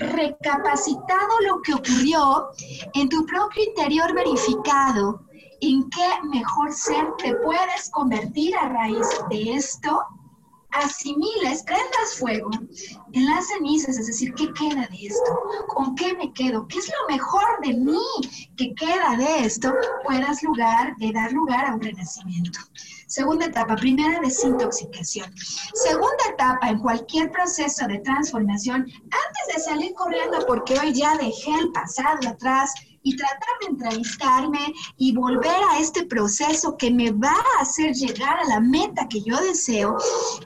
recapacitado 0.00 1.40
lo 1.46 1.62
que 1.62 1.74
ocurrió, 1.74 2.48
en 2.94 3.08
tu 3.08 3.24
propio 3.26 3.62
interior 3.64 4.14
verificado 4.14 5.20
en 5.60 5.88
qué 5.90 6.08
mejor 6.24 6.72
ser 6.72 7.12
te 7.18 7.34
puedes 7.36 7.90
convertir 7.90 8.56
a 8.56 8.68
raíz 8.68 9.06
de 9.28 9.54
esto, 9.54 10.02
asimiles, 10.72 11.62
prendas 11.64 12.14
fuego 12.18 12.50
en 13.12 13.26
las 13.26 13.48
cenizas, 13.48 13.98
es 13.98 14.06
decir, 14.06 14.32
¿qué 14.34 14.52
queda 14.52 14.86
de 14.90 15.06
esto? 15.06 15.40
¿Con 15.68 15.94
qué 15.94 16.14
me 16.14 16.32
quedo? 16.32 16.66
¿Qué 16.68 16.78
es 16.78 16.88
lo 16.88 17.14
mejor 17.14 17.44
de 17.62 17.74
mí 17.74 18.06
que 18.56 18.74
queda 18.74 19.16
de 19.16 19.44
esto? 19.46 19.72
Puedas 20.04 20.40
dar 20.42 21.32
lugar 21.32 21.66
a 21.66 21.74
un 21.74 21.80
renacimiento. 21.80 22.60
Segunda 23.06 23.46
etapa, 23.46 23.74
primera 23.74 24.20
desintoxicación. 24.20 25.34
Segunda 25.74 26.24
etapa 26.32 26.68
en 26.68 26.78
cualquier 26.78 27.32
proceso 27.32 27.88
de 27.88 27.98
transformación, 27.98 28.82
antes 28.82 29.56
de 29.56 29.60
salir 29.60 29.92
corriendo 29.94 30.46
porque 30.46 30.78
hoy 30.78 30.92
ya 30.92 31.16
dejé 31.16 31.52
el 31.54 31.72
pasado 31.72 32.28
atrás, 32.28 32.72
y 33.02 33.16
tratar 33.16 33.48
de 33.60 33.66
entrevistarme 33.68 34.74
y 34.96 35.14
volver 35.14 35.56
a 35.70 35.78
este 35.78 36.04
proceso 36.04 36.76
que 36.76 36.90
me 36.90 37.12
va 37.12 37.34
a 37.58 37.62
hacer 37.62 37.94
llegar 37.94 38.38
a 38.38 38.44
la 38.46 38.60
meta 38.60 39.08
que 39.08 39.22
yo 39.22 39.40
deseo, 39.40 39.96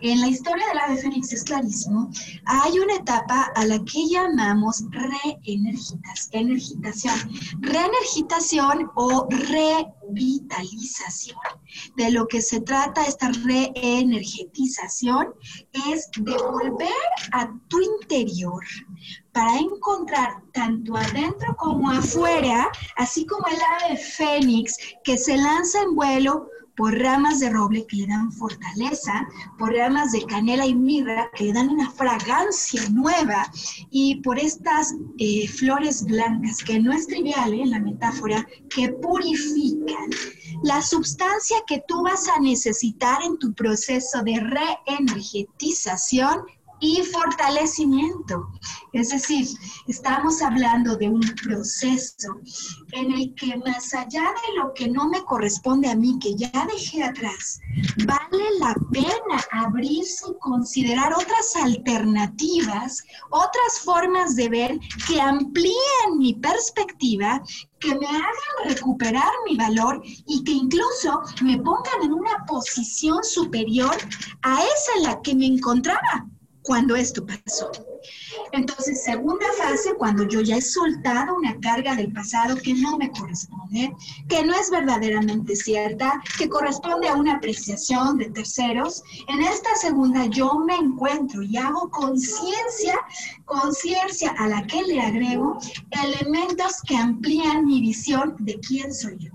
en 0.00 0.20
la 0.20 0.28
historia 0.28 0.64
de 0.68 0.74
la 0.74 0.86
de 0.88 0.98
Fénix 0.98 1.32
es 1.32 1.42
clarísimo, 1.44 2.10
hay 2.44 2.78
una 2.78 2.94
etapa 2.94 3.50
a 3.54 3.64
la 3.64 3.78
que 3.84 4.06
llamamos 4.08 4.84
reenergitación, 4.90 6.60
reenergitación 7.60 8.90
o 8.94 9.26
revitalización. 9.30 11.38
De 11.96 12.10
lo 12.10 12.28
que 12.28 12.40
se 12.40 12.60
trata 12.60 13.06
esta 13.06 13.30
reenergetización 13.30 15.34
es 15.90 16.08
de 16.16 16.36
volver 16.36 16.92
a 17.32 17.52
tu 17.68 17.80
interior 17.80 18.64
para 19.34 19.58
encontrar 19.58 20.42
tanto 20.52 20.96
adentro 20.96 21.54
como 21.56 21.90
afuera, 21.90 22.70
así 22.96 23.26
como 23.26 23.46
el 23.48 23.58
ave 23.82 23.98
fénix 23.98 24.78
que 25.02 25.18
se 25.18 25.36
lanza 25.36 25.82
en 25.82 25.96
vuelo 25.96 26.48
por 26.76 26.96
ramas 26.98 27.40
de 27.40 27.50
roble 27.50 27.86
que 27.86 27.98
le 27.98 28.06
dan 28.06 28.32
fortaleza, 28.32 29.28
por 29.58 29.70
ramas 29.72 30.12
de 30.12 30.24
canela 30.24 30.64
y 30.66 30.74
mirra 30.74 31.30
que 31.34 31.44
le 31.44 31.52
dan 31.52 31.68
una 31.68 31.90
fragancia 31.90 32.88
nueva 32.90 33.50
y 33.90 34.22
por 34.22 34.38
estas 34.38 34.94
eh, 35.18 35.46
flores 35.48 36.04
blancas, 36.04 36.62
que 36.62 36.80
no 36.80 36.92
es 36.92 37.06
trivial 37.06 37.52
en 37.54 37.60
¿eh? 37.60 37.66
la 37.66 37.80
metáfora, 37.80 38.46
que 38.70 38.90
purifican 38.90 40.10
la 40.62 40.80
sustancia 40.80 41.58
que 41.66 41.82
tú 41.86 42.02
vas 42.02 42.28
a 42.28 42.40
necesitar 42.40 43.22
en 43.22 43.38
tu 43.38 43.52
proceso 43.52 44.22
de 44.22 44.40
reenergetización 44.40 46.46
y 46.84 47.02
fortalecimiento. 47.02 48.50
Es 48.92 49.08
decir, 49.08 49.48
estamos 49.88 50.42
hablando 50.42 50.96
de 50.96 51.08
un 51.08 51.22
proceso 51.42 52.28
en 52.92 53.10
el 53.10 53.34
que 53.34 53.56
más 53.56 53.94
allá 53.94 54.22
de 54.22 54.60
lo 54.60 54.74
que 54.74 54.88
no 54.88 55.08
me 55.08 55.24
corresponde 55.24 55.88
a 55.88 55.96
mí, 55.96 56.18
que 56.20 56.36
ya 56.36 56.66
dejé 56.70 57.02
atrás, 57.02 57.58
vale 58.06 58.44
la 58.60 58.74
pena 58.92 59.42
abrirse 59.50 60.26
y 60.30 60.38
considerar 60.40 61.14
otras 61.14 61.56
alternativas, 61.56 63.02
otras 63.30 63.80
formas 63.82 64.36
de 64.36 64.48
ver 64.50 64.78
que 65.08 65.20
amplíen 65.20 66.18
mi 66.18 66.34
perspectiva, 66.34 67.42
que 67.80 67.94
me 67.94 68.06
hagan 68.06 68.66
recuperar 68.66 69.30
mi 69.48 69.56
valor 69.56 70.02
y 70.04 70.44
que 70.44 70.52
incluso 70.52 71.20
me 71.42 71.56
pongan 71.58 72.02
en 72.02 72.12
una 72.12 72.44
posición 72.46 73.24
superior 73.24 73.96
a 74.42 74.62
esa 74.62 74.92
en 74.98 75.02
la 75.04 75.22
que 75.22 75.34
me 75.34 75.46
encontraba 75.46 76.28
cuando 76.64 76.96
esto 76.96 77.24
pasó. 77.24 77.70
Entonces, 78.52 79.04
segunda 79.04 79.46
fase, 79.58 79.94
cuando 79.94 80.26
yo 80.26 80.40
ya 80.40 80.56
he 80.56 80.62
soltado 80.62 81.36
una 81.36 81.58
carga 81.60 81.94
del 81.94 82.12
pasado 82.12 82.56
que 82.56 82.74
no 82.74 82.96
me 82.96 83.10
corresponde, 83.10 83.94
que 84.28 84.44
no 84.44 84.54
es 84.54 84.70
verdaderamente 84.70 85.54
cierta, 85.56 86.22
que 86.38 86.48
corresponde 86.48 87.08
a 87.08 87.14
una 87.14 87.34
apreciación 87.34 88.16
de 88.16 88.30
terceros, 88.30 89.02
en 89.28 89.42
esta 89.42 89.74
segunda 89.76 90.26
yo 90.26 90.54
me 90.66 90.74
encuentro 90.74 91.42
y 91.42 91.56
hago 91.56 91.90
conciencia, 91.90 92.98
conciencia 93.44 94.34
a 94.38 94.48
la 94.48 94.66
que 94.66 94.82
le 94.82 95.00
agrego 95.00 95.58
elementos 96.02 96.80
que 96.86 96.96
amplían 96.96 97.66
mi 97.66 97.80
visión 97.80 98.36
de 98.38 98.58
quién 98.60 98.92
soy 98.92 99.16
yo 99.18 99.30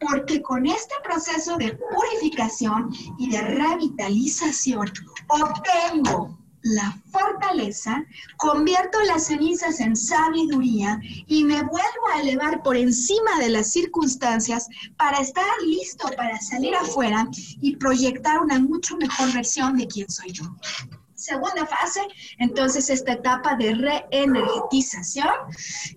porque 0.00 0.42
con 0.42 0.66
este 0.66 0.94
proceso 1.04 1.56
de 1.56 1.72
purificación 1.72 2.90
y 3.18 3.30
de 3.30 3.40
revitalización 3.40 4.90
obtengo 5.28 6.39
la 6.62 6.96
fortaleza, 7.10 8.04
convierto 8.36 9.00
las 9.02 9.26
cenizas 9.26 9.80
en 9.80 9.96
sabiduría 9.96 11.00
y 11.26 11.44
me 11.44 11.62
vuelvo 11.62 12.08
a 12.12 12.20
elevar 12.20 12.62
por 12.62 12.76
encima 12.76 13.38
de 13.38 13.48
las 13.48 13.72
circunstancias 13.72 14.68
para 14.96 15.18
estar 15.20 15.44
listo 15.64 16.08
para 16.16 16.38
salir 16.40 16.74
afuera 16.74 17.26
y 17.60 17.76
proyectar 17.76 18.40
una 18.40 18.58
mucho 18.58 18.96
mejor 18.96 19.32
versión 19.32 19.76
de 19.76 19.86
quién 19.86 20.10
soy 20.10 20.32
yo. 20.32 20.44
Segunda 21.30 21.64
fase, 21.64 22.00
entonces 22.38 22.90
esta 22.90 23.12
etapa 23.12 23.54
de 23.54 23.72
reenergetización, 23.72 25.30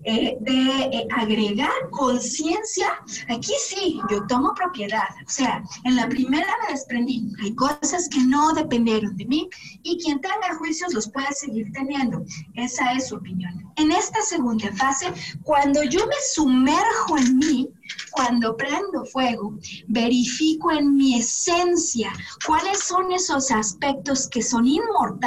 eh, 0.04 0.36
de 0.40 0.98
eh, 0.98 1.08
agregar 1.10 1.72
conciencia. 1.90 2.86
Aquí 3.28 3.52
sí, 3.58 4.00
yo 4.08 4.24
tomo 4.28 4.54
propiedad. 4.54 5.08
O 5.26 5.28
sea, 5.28 5.60
en 5.82 5.96
la 5.96 6.08
primera 6.08 6.46
me 6.62 6.72
desprendí. 6.72 7.32
Hay 7.42 7.52
cosas 7.56 8.08
que 8.08 8.20
no 8.20 8.52
dependieron 8.52 9.16
de 9.16 9.26
mí 9.26 9.48
y 9.82 9.98
quien 9.98 10.20
tenga 10.20 10.56
juicios 10.56 10.94
los 10.94 11.10
puede 11.10 11.32
seguir 11.32 11.66
teniendo. 11.72 12.24
Esa 12.54 12.92
es 12.92 13.08
su 13.08 13.16
opinión. 13.16 13.72
En 13.74 13.90
esta 13.90 14.22
segunda 14.22 14.70
fase, 14.76 15.12
cuando 15.42 15.82
yo 15.82 16.06
me 16.06 16.14
sumerjo 16.32 17.18
en 17.18 17.38
mí, 17.38 17.68
cuando 18.12 18.56
prendo 18.56 19.04
fuego, 19.06 19.58
verifico 19.88 20.70
en 20.70 20.94
mi 20.94 21.18
esencia 21.18 22.12
cuáles 22.46 22.84
son 22.84 23.10
esos 23.12 23.50
aspectos 23.50 24.28
que 24.28 24.42
son 24.42 24.66
inmortales 24.66 25.23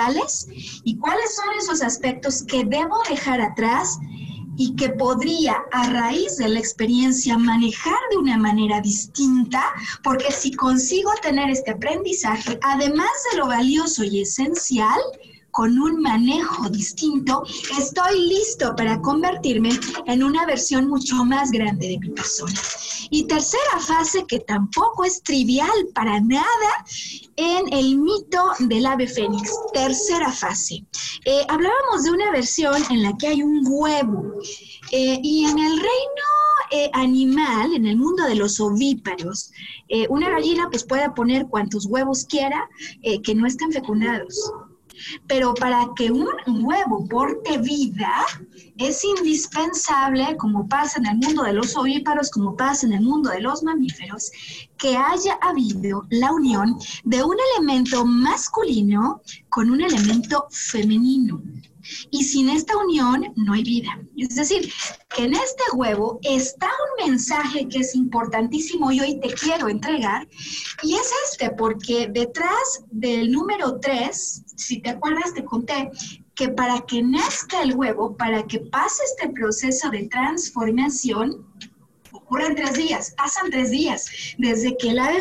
y 0.84 0.98
cuáles 0.98 1.36
son 1.36 1.46
esos 1.58 1.82
aspectos 1.82 2.44
que 2.44 2.64
debo 2.64 2.98
dejar 3.10 3.42
atrás 3.42 3.98
y 4.58 4.76
que 4.76 4.90
podría 4.90 5.64
a 5.72 5.90
raíz 5.90 6.38
de 6.38 6.50
la 6.50 6.60
experiencia 6.60 7.38
manejar 7.38 7.98
de 8.12 8.18
una 8.18 8.38
manera 8.38 8.82
distinta, 8.82 9.64
porque 10.04 10.32
si 10.32 10.52
consigo 10.52 11.12
tener 11.22 11.50
este 11.50 11.72
aprendizaje, 11.72 12.60
además 12.64 13.10
de 13.32 13.38
lo 13.38 13.48
valioso 13.48 14.04
y 14.04 14.22
esencial, 14.22 15.00
con 15.58 15.80
un 15.80 16.00
manejo 16.02 16.70
distinto, 16.70 17.42
estoy 17.80 18.30
listo 18.30 18.76
para 18.76 19.02
convertirme 19.02 19.72
en 20.06 20.24
una 20.24 20.46
versión 20.46 20.88
mucho 20.88 21.26
más 21.26 21.50
grande 21.50 21.88
de 21.88 21.98
mi 21.98 22.10
persona. 22.12 22.54
Y 23.10 23.24
tercera 23.24 23.80
fase, 23.80 24.24
que 24.28 24.42
tampoco 24.42 25.04
es 25.04 25.24
trivial 25.24 25.88
para 25.96 26.22
nada, 26.22 26.86
en 27.38 27.74
el 27.74 27.98
mito 27.98 28.52
del 28.60 28.86
ave 28.86 29.08
fénix. 29.08 29.50
Tercera 29.74 30.32
fase. 30.32 30.86
Eh, 31.26 31.44
hablábamos 31.50 32.04
de 32.04 32.12
una 32.12 32.30
versión 32.30 32.76
en 32.92 33.02
la 33.02 33.18
que 33.18 33.26
hay 33.26 33.42
un 33.42 33.66
huevo. 33.68 34.36
Eh, 34.92 35.20
y 35.24 35.46
en 35.46 35.58
el 35.58 35.72
reino 35.72 36.30
eh, 36.70 36.92
animal, 36.94 37.74
en 37.74 37.88
el 37.88 37.98
mundo 37.98 38.26
de 38.26 38.36
los 38.36 38.60
ovíparos, 38.60 39.52
una 40.10 40.30
gallina 40.30 40.70
pues 40.70 40.84
puede 40.84 41.10
poner 41.12 41.48
cuantos 41.48 41.88
huevos 41.88 42.26
quiera 42.26 42.70
que 43.24 43.34
no 43.34 43.48
estén 43.48 43.72
fecundados. 43.72 44.52
Pero 45.28 45.54
para 45.54 45.88
que 45.96 46.12
un 46.12 46.28
huevo 46.48 47.08
porte 47.08 47.58
vida, 47.58 48.26
es 48.78 49.04
indispensable, 49.04 50.38
como 50.38 50.68
pasa 50.68 51.00
en 51.00 51.08
el 51.08 51.18
mundo 51.18 51.44
de 51.44 51.54
los 51.54 51.76
ovíparos, 51.76 52.30
como 52.30 52.56
pasa 52.56 52.86
en 52.86 52.94
el 52.94 53.02
mundo 53.02 53.30
de 53.30 53.42
los 53.42 53.64
mamíferos, 53.64 54.32
que 54.78 54.96
haya 54.96 55.38
habido 55.42 56.06
la 56.10 56.32
unión 56.32 56.78
de 57.04 57.24
un 57.24 57.36
elemento 57.56 58.06
masculino 58.06 59.22
con 59.50 59.72
un 59.72 59.82
elemento 59.82 60.48
femenino. 60.52 61.42
Y 62.12 62.24
sin 62.24 62.50
esta 62.50 62.78
unión 62.78 63.34
no 63.36 63.54
hay 63.54 63.64
vida. 63.64 64.00
Es 64.18 64.36
decir, 64.36 64.72
que 65.16 65.26
en 65.26 65.34
este 65.34 65.64
huevo 65.74 66.20
está 66.24 66.68
un 66.68 67.10
mensaje 67.10 67.68
que 67.68 67.80
es 67.80 67.96
importantísimo 67.96 68.92
y 68.92 69.00
hoy 69.00 69.20
te 69.20 69.34
quiero 69.34 69.68
entregar. 69.68 70.28
Y 70.84 70.96
es 70.96 71.12
este, 71.30 71.52
porque 71.52 72.08
detrás 72.12 72.84
del 72.92 73.32
número 73.32 73.80
3, 73.80 74.44
si 74.56 74.82
te 74.82 74.90
acuerdas, 74.90 75.34
te 75.34 75.44
conté 75.44 75.90
que 76.38 76.50
para 76.50 76.82
que 76.82 77.02
nazca 77.02 77.64
el 77.64 77.76
huevo, 77.76 78.16
para 78.16 78.46
que 78.46 78.60
pase 78.60 79.04
este 79.04 79.30
proceso 79.30 79.90
de 79.90 80.08
transformación, 80.08 81.46
ocurren 82.12 82.56
tres 82.56 82.74
días, 82.74 83.14
pasan 83.18 83.50
tres 83.50 83.72
días, 83.72 84.06
desde 84.38 84.78
que 84.78 84.90
el 84.90 85.00
ave 85.00 85.20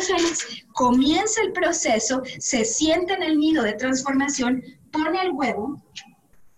comienza 0.73 1.41
el 1.41 1.53
proceso, 1.53 2.21
se 2.39 2.65
siente 2.65 3.13
en 3.13 3.23
el 3.23 3.39
nido 3.39 3.63
de 3.63 3.73
transformación, 3.73 4.61
pone 4.91 5.21
el 5.21 5.31
huevo, 5.31 5.81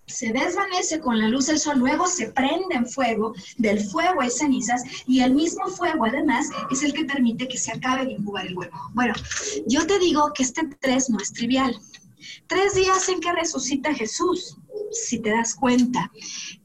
se 0.09 0.33
desvanece 0.33 0.99
con 0.99 1.19
la 1.19 1.27
luz 1.27 1.47
del 1.47 1.59
sol, 1.59 1.79
luego 1.79 2.07
se 2.07 2.31
prende 2.31 2.75
en 2.75 2.87
fuego, 2.87 3.33
del 3.57 3.79
fuego 3.79 4.21
hay 4.21 4.29
cenizas 4.29 4.81
y 5.07 5.21
el 5.21 5.33
mismo 5.33 5.67
fuego 5.67 6.05
además 6.05 6.49
es 6.71 6.83
el 6.83 6.93
que 6.93 7.05
permite 7.05 7.47
que 7.47 7.57
se 7.57 7.71
acabe 7.71 8.05
de 8.05 8.13
incubar 8.13 8.47
el 8.47 8.57
huevo. 8.57 8.77
Bueno, 8.93 9.13
yo 9.67 9.85
te 9.85 9.99
digo 9.99 10.31
que 10.33 10.43
este 10.43 10.67
tres 10.79 11.09
no 11.09 11.19
es 11.19 11.31
trivial. 11.31 11.79
Tres 12.47 12.73
días 12.73 13.07
en 13.09 13.21
que 13.21 13.31
resucita 13.31 13.93
Jesús, 13.93 14.57
si 14.91 15.19
te 15.19 15.31
das 15.31 15.55
cuenta. 15.55 16.11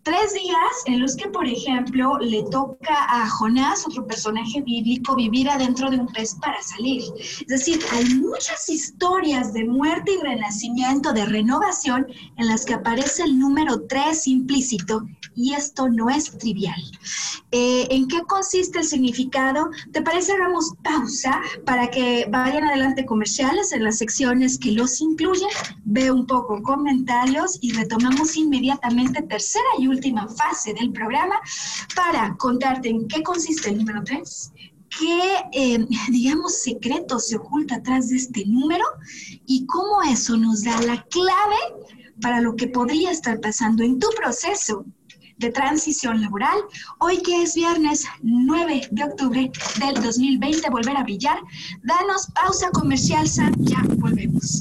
Tres 0.02 0.34
días 0.34 0.74
en 0.84 1.00
los 1.00 1.16
que, 1.16 1.28
por 1.28 1.46
ejemplo, 1.46 2.18
le 2.18 2.42
toca 2.50 2.94
a 3.08 3.26
Jonás, 3.28 3.86
otro 3.86 4.06
personaje 4.06 4.60
bíblico, 4.60 5.16
vivir 5.16 5.48
adentro 5.48 5.90
de 5.90 5.98
un 5.98 6.08
pez 6.08 6.34
para 6.34 6.60
salir. 6.62 7.02
Es 7.18 7.46
decir, 7.46 7.80
hay 7.92 8.04
muchas 8.16 8.68
historias 8.68 9.54
de 9.54 9.64
muerte 9.64 10.12
y 10.12 10.22
renacimiento, 10.22 11.14
de 11.14 11.24
renovación, 11.24 12.06
en 12.36 12.46
las 12.48 12.66
que 12.66 12.74
aparece 12.74 13.22
el 13.22 13.38
número 13.38 13.86
tres 13.88 14.26
implícito 14.26 15.06
y 15.34 15.54
esto 15.54 15.88
no 15.88 16.10
es 16.10 16.36
trivial. 16.36 16.80
Eh, 17.50 17.86
¿En 17.90 18.06
qué 18.08 18.20
consiste 18.22 18.80
el 18.80 18.84
significado? 18.84 19.70
¿Te 19.92 20.02
parece 20.02 20.32
hagamos 20.32 20.74
pausa 20.82 21.40
para 21.64 21.90
que 21.90 22.26
vayan 22.30 22.64
adelante 22.64 23.06
comerciales 23.06 23.72
en 23.72 23.84
las 23.84 23.98
secciones 23.98 24.58
que 24.58 24.72
los 24.72 25.00
incluyen? 25.00 25.48
Ve 25.84 26.10
un 26.10 26.26
poco 26.26 26.62
comentarios 26.62 27.58
y 27.62 27.72
retomamos 27.72 27.93
inmediatamente 28.36 29.22
tercera 29.22 29.64
y 29.78 29.86
última 29.86 30.28
fase 30.28 30.74
del 30.74 30.92
programa 30.92 31.36
para 31.94 32.36
contarte 32.36 32.88
en 32.88 33.08
qué 33.08 33.22
consiste 33.22 33.70
el 33.70 33.78
número 33.78 34.02
3, 34.04 34.52
qué, 34.98 35.20
eh, 35.52 35.86
digamos, 36.10 36.62
secreto 36.62 37.18
se 37.18 37.36
oculta 37.36 37.76
atrás 37.76 38.08
de 38.08 38.16
este 38.16 38.44
número 38.46 38.84
y 39.46 39.66
cómo 39.66 40.02
eso 40.02 40.36
nos 40.36 40.64
da 40.64 40.80
la 40.82 41.02
clave 41.04 41.56
para 42.20 42.40
lo 42.40 42.54
que 42.56 42.68
podría 42.68 43.10
estar 43.10 43.40
pasando 43.40 43.82
en 43.82 43.98
tu 43.98 44.08
proceso 44.16 44.84
de 45.38 45.50
transición 45.50 46.20
laboral. 46.20 46.58
Hoy 47.00 47.20
que 47.22 47.42
es 47.42 47.54
viernes 47.54 48.04
9 48.22 48.88
de 48.90 49.04
octubre 49.04 49.50
del 49.80 50.02
2020, 50.02 50.70
volver 50.70 50.96
a 50.96 51.02
brillar. 51.02 51.38
Danos 51.82 52.28
pausa 52.34 52.70
comercial, 52.70 53.28
Sam, 53.28 53.54
ya 53.58 53.82
volvemos. 53.96 54.60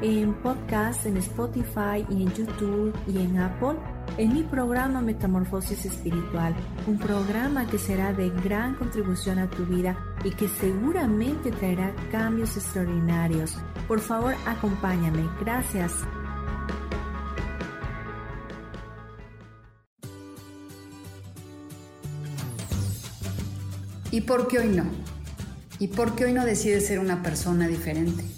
en 0.00 0.34
podcast, 0.34 1.06
en 1.06 1.16
Spotify 1.16 2.06
y 2.08 2.22
en 2.22 2.32
YouTube 2.32 2.94
y 3.06 3.18
en 3.18 3.38
Apple 3.38 3.78
en 4.16 4.32
mi 4.32 4.42
programa 4.42 5.00
Metamorfosis 5.00 5.84
Espiritual, 5.84 6.54
un 6.86 6.98
programa 6.98 7.66
que 7.66 7.78
será 7.78 8.12
de 8.12 8.30
gran 8.30 8.74
contribución 8.74 9.38
a 9.38 9.50
tu 9.50 9.64
vida 9.66 9.96
y 10.24 10.30
que 10.30 10.48
seguramente 10.48 11.50
traerá 11.50 11.94
cambios 12.10 12.56
extraordinarios. 12.56 13.56
Por 13.86 14.00
favor, 14.00 14.34
acompáñame. 14.46 15.28
Gracias. 15.40 15.92
¿Y 24.10 24.22
por 24.22 24.48
qué 24.48 24.60
hoy 24.60 24.68
no? 24.68 24.84
¿Y 25.78 25.88
por 25.88 26.14
qué 26.14 26.24
hoy 26.24 26.32
no 26.32 26.44
decides 26.44 26.86
ser 26.86 26.98
una 26.98 27.22
persona 27.22 27.68
diferente? 27.68 28.37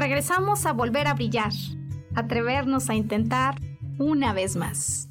Regresamos 0.00 0.64
a 0.64 0.72
volver 0.72 1.06
a 1.08 1.12
brillar, 1.12 1.52
atrevernos 2.14 2.88
a 2.88 2.94
intentar 2.94 3.56
una 3.98 4.32
vez 4.32 4.56
más. 4.56 5.10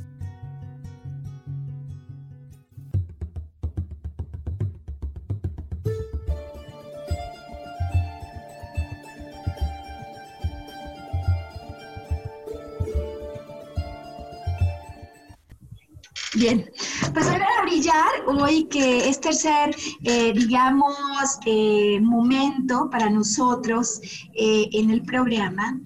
Bien, 16.34 16.66
pues 17.14 17.26
volver 17.26 17.48
a 17.60 17.62
brillar 17.64 18.26
hoy 18.28 18.66
que 18.66 19.10
es 19.10 19.20
tercer, 19.20 19.76
eh, 20.04 20.34
digamos, 20.34 21.40
eh, 21.46 22.00
momento 22.02 22.90
para 22.90 23.10
nosotros 23.10 24.00
eh, 24.34 24.70
en 24.74 24.90
el 24.92 25.04
programa. 25.04 25.80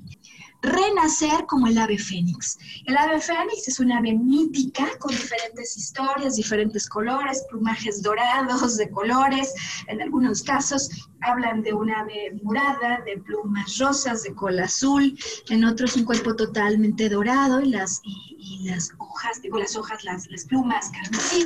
renacer 0.65 1.45
como 1.45 1.67
el 1.67 1.77
ave 1.77 1.97
fénix. 1.97 2.57
El 2.85 2.95
ave 2.95 3.19
fénix 3.19 3.67
es 3.67 3.81
una 3.81 3.97
ave 3.97 4.13
mítica 4.13 4.87
con 4.97 5.11
diferentes 5.11 5.75
historias, 5.75 6.37
diferentes 6.37 6.87
colores, 6.87 7.43
plumajes 7.49 8.01
dorados 8.01 8.77
de 8.77 8.89
colores, 8.89 9.53
en 9.87 10.01
algunos 10.01 10.41
casos 10.41 10.89
hablan 11.23 11.61
de 11.63 11.73
una 11.73 12.01
ave 12.01 12.31
morada, 12.43 13.01
de 13.05 13.17
plumas 13.19 13.77
rosas, 13.77 14.23
de 14.23 14.33
cola 14.33 14.65
azul, 14.65 15.17
en 15.49 15.65
otros 15.65 15.95
un 15.95 16.05
cuerpo 16.05 16.35
totalmente 16.35 17.09
dorado 17.09 17.61
y 17.61 17.69
las, 17.69 18.01
y, 18.03 18.31
las 18.63 18.91
hojas, 18.97 19.41
digo 19.41 19.57
las 19.57 19.75
hojas, 19.75 20.03
las, 20.03 20.29
las 20.29 20.45
plumas 20.45 20.91
carmesí. 20.91 21.45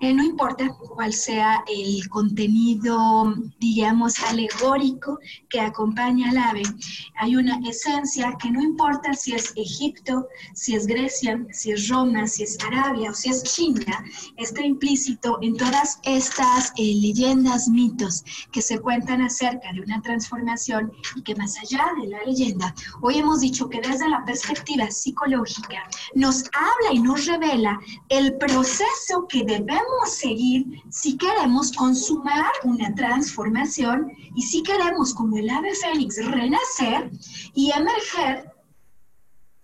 Eh, 0.00 0.12
no 0.12 0.24
importa 0.24 0.68
cuál 0.94 1.12
sea 1.12 1.62
el 1.68 2.08
contenido, 2.08 3.34
digamos, 3.58 4.18
alegórico 4.20 5.18
que 5.48 5.60
acompaña 5.60 6.30
al 6.30 6.38
ave, 6.38 6.62
hay 7.18 7.36
una 7.36 7.58
esencia 7.68 8.36
que 8.40 8.50
no 8.50 8.62
importa 8.62 9.14
si 9.14 9.34
es 9.34 9.52
Egipto, 9.56 10.28
si 10.54 10.74
es 10.74 10.86
Grecia, 10.86 11.44
si 11.50 11.72
es 11.72 11.88
Roma, 11.88 12.26
si 12.26 12.42
es 12.42 12.58
Arabia 12.64 13.10
o 13.10 13.14
si 13.14 13.30
es 13.30 13.42
China, 13.42 14.04
está 14.36 14.62
implícito 14.62 15.38
en 15.42 15.56
todas 15.56 16.00
estas 16.04 16.72
eh, 16.76 16.94
leyendas, 17.00 17.68
mitos 17.68 18.24
que 18.52 18.62
se 18.62 18.78
cuentan 18.78 19.15
acerca 19.22 19.72
de 19.72 19.80
una 19.80 20.00
transformación 20.02 20.92
y 21.14 21.22
que 21.22 21.34
más 21.34 21.56
allá 21.58 21.84
de 22.00 22.08
la 22.08 22.22
leyenda, 22.24 22.74
hoy 23.02 23.18
hemos 23.18 23.40
dicho 23.40 23.68
que 23.68 23.80
desde 23.80 24.08
la 24.08 24.24
perspectiva 24.24 24.90
psicológica 24.90 25.88
nos 26.14 26.44
habla 26.52 26.92
y 26.92 26.98
nos 27.00 27.26
revela 27.26 27.78
el 28.08 28.36
proceso 28.36 29.26
que 29.28 29.44
debemos 29.44 30.10
seguir 30.10 30.66
si 30.90 31.16
queremos 31.16 31.72
consumar 31.72 32.52
una 32.64 32.94
transformación 32.94 34.12
y 34.34 34.42
si 34.42 34.62
queremos, 34.62 35.14
como 35.14 35.36
el 35.36 35.48
ave 35.50 35.74
fénix, 35.74 36.24
renacer 36.24 37.10
y 37.54 37.70
emerger 37.72 38.52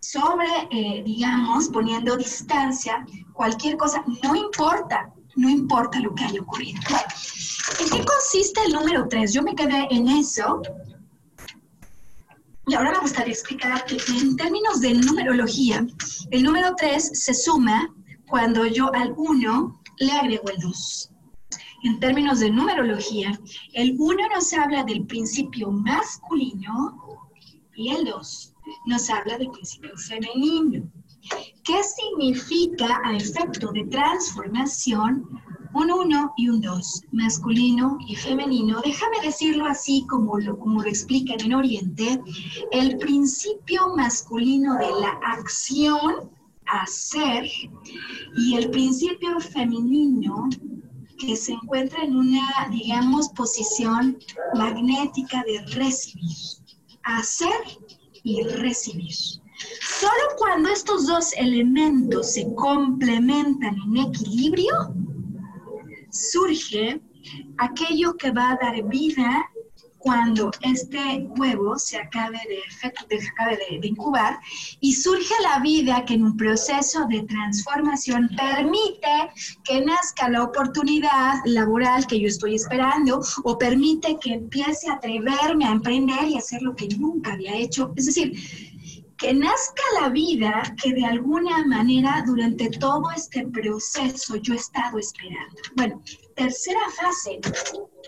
sobre, 0.01 0.47
eh, 0.71 1.03
digamos, 1.05 1.69
poniendo 1.69 2.17
distancia, 2.17 3.07
cualquier 3.33 3.77
cosa, 3.77 4.05
no 4.23 4.35
importa, 4.35 5.13
no 5.37 5.49
importa 5.49 6.01
lo 6.01 6.15
que 6.15 6.25
haya 6.25 6.41
ocurrido. 6.41 6.81
¿En 7.81 7.91
qué 7.91 8.05
consiste 8.05 8.61
el 8.67 8.73
número 8.73 9.07
3? 9.09 9.33
Yo 9.33 9.43
me 9.43 9.55
quedé 9.55 9.87
en 9.91 10.09
eso. 10.09 10.63
Y 12.67 12.75
ahora 12.75 12.93
me 12.93 13.01
gustaría 13.01 13.33
explicar 13.33 13.85
que 13.85 13.97
en 14.21 14.37
términos 14.37 14.81
de 14.81 14.95
numerología, 14.95 15.87
el 16.31 16.43
número 16.43 16.75
3 16.77 17.11
se 17.13 17.35
suma 17.35 17.93
cuando 18.29 18.67
yo 18.67 18.93
al 18.95 19.15
1 19.17 19.83
le 19.99 20.13
agrego 20.13 20.49
el 20.49 20.61
2. 20.61 21.11
En 21.85 21.99
términos 21.99 22.39
de 22.39 22.51
numerología, 22.51 23.39
el 23.73 23.97
1 23.99 24.29
nos 24.35 24.53
habla 24.53 24.85
del 24.85 25.05
principio 25.07 25.71
masculino 25.73 27.29
y 27.75 27.91
el 27.91 28.05
2 28.05 28.55
nos 28.87 29.11
habla 29.11 29.39
del 29.39 29.51
principio 29.51 29.91
femenino. 29.97 30.85
¿Qué 31.65 31.81
significa 31.83 33.01
a 33.05 33.17
efecto 33.17 33.71
de 33.73 33.85
transformación 33.85 35.29
un 35.75 35.91
1 35.91 36.35
y 36.37 36.49
un 36.49 36.61
2, 36.61 37.03
masculino 37.13 37.99
y 38.07 38.17
femenino? 38.17 38.81
Déjame 38.85 39.21
decirlo 39.23 39.67
así 39.67 40.05
como 40.09 40.39
lo, 40.39 40.59
como 40.59 40.83
lo 40.83 40.89
explican 40.89 41.41
en 41.41 41.55
Oriente, 41.55 42.21
el 42.73 42.99
principio 42.99 43.95
masculino 43.97 44.75
de 44.77 44.91
la 45.01 45.19
acción, 45.25 46.31
hacer, 46.67 47.49
y 48.37 48.55
el 48.57 48.71
principio 48.71 49.39
femenino 49.41 50.49
que 51.19 51.37
se 51.37 51.53
encuentra 51.53 52.03
en 52.03 52.17
una, 52.17 52.69
digamos, 52.71 53.29
posición 53.31 54.19
magnética 54.55 55.45
de 55.47 55.65
recibir, 55.75 56.37
hacer 57.05 57.53
y 58.25 58.43
recibir. 58.43 59.42
Solo 59.81 60.37
cuando 60.39 60.69
estos 60.69 61.07
dos 61.07 61.33
elementos 61.35 62.35
se 62.35 62.47
complementan 62.55 63.77
en 63.87 63.97
equilibrio, 63.99 64.95
surge 66.11 67.01
aquello 67.59 68.17
que 68.17 68.31
va 68.31 68.53
a 68.53 68.59
dar 68.61 68.83
vida 68.85 69.49
cuando 70.03 70.51
este 70.63 71.29
huevo 71.39 71.79
se 71.79 71.97
acabe 71.97 72.39
de, 72.49 72.61
se 72.77 72.89
acabe 72.89 73.57
de, 73.81 73.87
incubar 73.87 74.39
y 74.81 74.93
surge 74.95 75.33
la 75.43 75.61
vida 75.61 76.05
que 76.05 76.15
en 76.15 76.25
un 76.25 76.37
proceso 76.37 77.07
de 77.09 77.23
transformación 77.23 78.29
permite 78.37 79.31
que 79.63 79.81
nazca 79.85 80.29
la 80.29 80.43
oportunidad 80.43 81.35
laboral 81.45 82.05
que 82.07 82.19
yo 82.19 82.27
estoy 82.27 82.57
esperando 82.57 83.21
o 83.45 83.59
permite 83.59 84.19
que 84.21 84.35
empiece 84.35 84.91
a 84.91 84.95
atreverme 84.95 85.67
a 85.67 85.73
emprender 85.73 86.27
y 86.27 86.37
hacer 86.37 86.63
lo 86.63 86.75
que 86.75 86.89
nunca 86.89 87.35
había 87.35 87.57
hecho. 87.57 87.93
Es 87.97 88.07
decir, 88.07 88.35
que 89.23 89.33
nazca 89.33 89.83
la 90.01 90.09
vida 90.09 90.75
que 90.83 90.93
de 90.93 91.07
alguna 91.07 91.65
manera 91.65 92.25
durante 92.27 92.69
todo 92.71 93.09
este 93.15 93.47
proceso 93.47 94.35
yo 94.35 94.55
he 94.55 94.57
estado 94.57 94.99
esperando. 94.99 95.55
Bueno, 95.77 96.03
tercera 96.35 96.81
fase, 96.91 97.41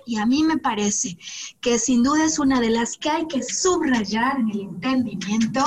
y 0.06 0.16
a 0.16 0.26
mí 0.26 0.42
me 0.42 0.58
parece 0.58 1.16
que 1.60 1.78
sin 1.78 2.02
duda 2.02 2.24
es 2.24 2.40
una 2.40 2.60
de 2.60 2.70
las 2.70 2.98
que 2.98 3.10
hay 3.10 3.28
que 3.28 3.44
subrayar 3.44 4.40
en 4.40 4.50
el 4.50 4.60
entendimiento, 4.62 5.62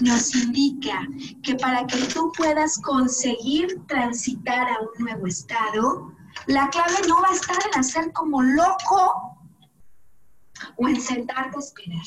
nos 0.00 0.32
indica 0.32 1.08
que 1.42 1.56
para 1.56 1.84
que 1.88 1.98
tú 2.14 2.30
puedas 2.36 2.80
conseguir 2.80 3.80
transitar 3.88 4.68
a 4.68 4.78
un 4.80 5.04
nuevo 5.04 5.26
estado, 5.26 6.12
la 6.46 6.70
clave 6.70 6.94
no 7.08 7.20
va 7.20 7.30
a 7.30 7.34
estar 7.34 7.58
en 7.66 7.80
hacer 7.80 8.12
como 8.12 8.40
loco 8.42 9.40
o 10.76 10.88
en 10.88 11.00
sentarte 11.00 11.56
a 11.56 11.58
esperar 11.58 12.04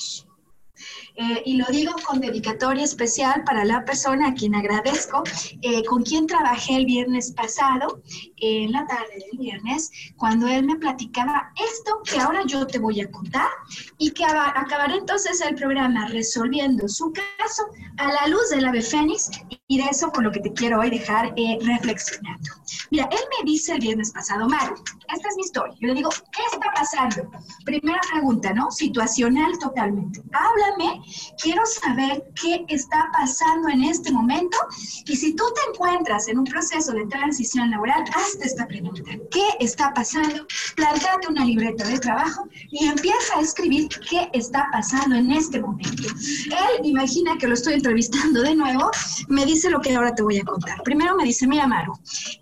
eh, 1.17 1.41
y 1.45 1.57
lo 1.57 1.65
digo 1.71 1.93
con 2.05 2.21
dedicatoria 2.21 2.83
especial 2.83 3.43
para 3.43 3.65
la 3.65 3.83
persona 3.85 4.27
a 4.27 4.33
quien 4.35 4.53
agradezco, 4.53 5.23
eh, 5.63 5.83
con 5.85 6.03
quien 6.03 6.27
trabajé 6.27 6.75
el 6.75 6.85
viernes 6.85 7.31
pasado, 7.31 8.03
en 8.37 8.71
la 8.71 8.85
tarde 8.85 9.25
del 9.31 9.39
viernes, 9.39 9.91
cuando 10.15 10.47
él 10.47 10.63
me 10.63 10.75
platicaba 10.75 11.51
esto 11.55 12.01
que 12.03 12.19
ahora 12.19 12.43
yo 12.45 12.67
te 12.67 12.77
voy 12.77 13.01
a 13.01 13.09
contar 13.09 13.49
y 13.97 14.11
que 14.11 14.25
acabaré 14.25 14.95
entonces 14.95 15.41
el 15.41 15.55
programa 15.55 16.07
resolviendo 16.09 16.87
su 16.87 17.11
caso 17.11 17.63
a 17.97 18.11
la 18.11 18.27
luz 18.27 18.49
del 18.51 18.65
ave 18.65 18.81
fénix 18.81 19.31
y 19.67 19.79
de 19.79 19.85
eso 19.89 20.11
con 20.11 20.23
lo 20.23 20.31
que 20.31 20.39
te 20.39 20.53
quiero 20.53 20.79
hoy 20.79 20.89
dejar 20.89 21.33
eh, 21.35 21.57
reflexionando. 21.61 22.51
Mira, 22.91 23.09
él 23.11 23.19
me 23.37 23.51
dice 23.51 23.73
el 23.73 23.79
viernes 23.79 24.11
pasado, 24.11 24.47
Maru, 24.47 24.75
esta 25.13 25.29
es 25.29 25.35
mi 25.35 25.43
historia. 25.43 25.75
Yo 25.79 25.87
le 25.87 25.95
digo, 25.95 26.09
¿qué 26.09 26.43
está 26.53 26.71
pasando? 26.73 27.31
Primera 27.65 27.99
pregunta, 28.11 28.53
¿no? 28.53 28.71
Situacional 28.71 29.57
totalmente. 29.59 30.21
Háblame 30.31 31.01
quiero 31.41 31.61
saber 31.65 32.23
qué 32.39 32.65
está 32.67 33.09
pasando 33.13 33.69
en 33.69 33.83
este 33.83 34.11
momento 34.11 34.57
y 35.05 35.15
si 35.15 35.35
tú 35.35 35.43
te 35.55 35.61
encuentras 35.71 36.27
en 36.27 36.39
un 36.39 36.45
proceso 36.45 36.91
de 36.93 37.05
transición 37.07 37.69
laboral, 37.71 38.03
hazte 38.13 38.45
esta 38.45 38.67
pregunta. 38.67 39.03
¿Qué 39.31 39.45
está 39.59 39.93
pasando? 39.93 40.45
Plantate 40.75 41.27
una 41.29 41.45
libreta 41.45 41.85
de 41.85 41.99
trabajo 41.99 42.47
y 42.71 42.85
empieza 42.85 43.37
a 43.37 43.41
escribir 43.41 43.87
qué 44.09 44.29
está 44.33 44.67
pasando 44.71 45.15
en 45.15 45.31
este 45.31 45.59
momento. 45.59 46.07
Él, 46.45 46.85
imagina 46.85 47.37
que 47.37 47.47
lo 47.47 47.53
estoy 47.53 47.75
entrevistando 47.75 48.41
de 48.41 48.55
nuevo, 48.55 48.89
me 49.29 49.45
dice 49.45 49.69
lo 49.69 49.79
que 49.79 49.95
ahora 49.95 50.13
te 50.13 50.23
voy 50.23 50.39
a 50.39 50.43
contar. 50.43 50.81
Primero 50.83 51.15
me 51.15 51.23
dice, 51.23 51.47
mira 51.47 51.67
Maru, 51.67 51.93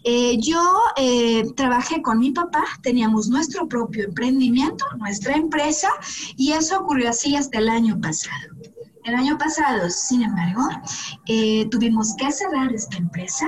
eh, 0.04 0.38
yo 0.40 0.62
eh, 0.98 1.44
trabajé 1.56 2.02
con 2.02 2.20
mi 2.20 2.32
papá, 2.32 2.64
teníamos 2.82 3.28
nuestro 3.30 3.68
propio 3.68 4.06
emprendimiento, 4.06 4.86
nuestra 4.98 5.36
empresa, 5.36 5.90
y 6.38 6.52
eso 6.54 6.80
ocurrió 6.80 7.10
así 7.10 7.36
hasta 7.36 7.60
el 7.60 7.70
año 7.70 8.00
pasado. 8.00 8.55
El 9.06 9.14
año 9.14 9.38
pasado, 9.38 9.88
sin 9.92 10.24
embargo, 10.24 10.68
eh, 11.28 11.68
tuvimos 11.70 12.16
que 12.18 12.32
cerrar 12.32 12.74
esta 12.74 12.98
empresa 12.98 13.46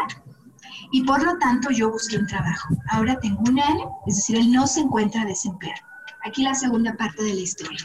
y 0.92 1.04
por 1.04 1.24
lo 1.24 1.36
tanto 1.40 1.72
yo 1.72 1.90
busqué 1.90 2.18
un 2.20 2.28
trabajo. 2.28 2.76
Ahora 2.92 3.20
tengo 3.20 3.42
un 3.42 3.60
año, 3.60 3.90
es 4.06 4.18
decir, 4.18 4.38
él 4.38 4.52
no 4.52 4.68
se 4.68 4.82
encuentra 4.82 5.26
desempleado. 5.26 5.87
Aquí 6.28 6.44
la 6.44 6.56
segunda 6.56 6.94
parte 6.98 7.24
de 7.24 7.34
la 7.34 7.40
historia. 7.40 7.80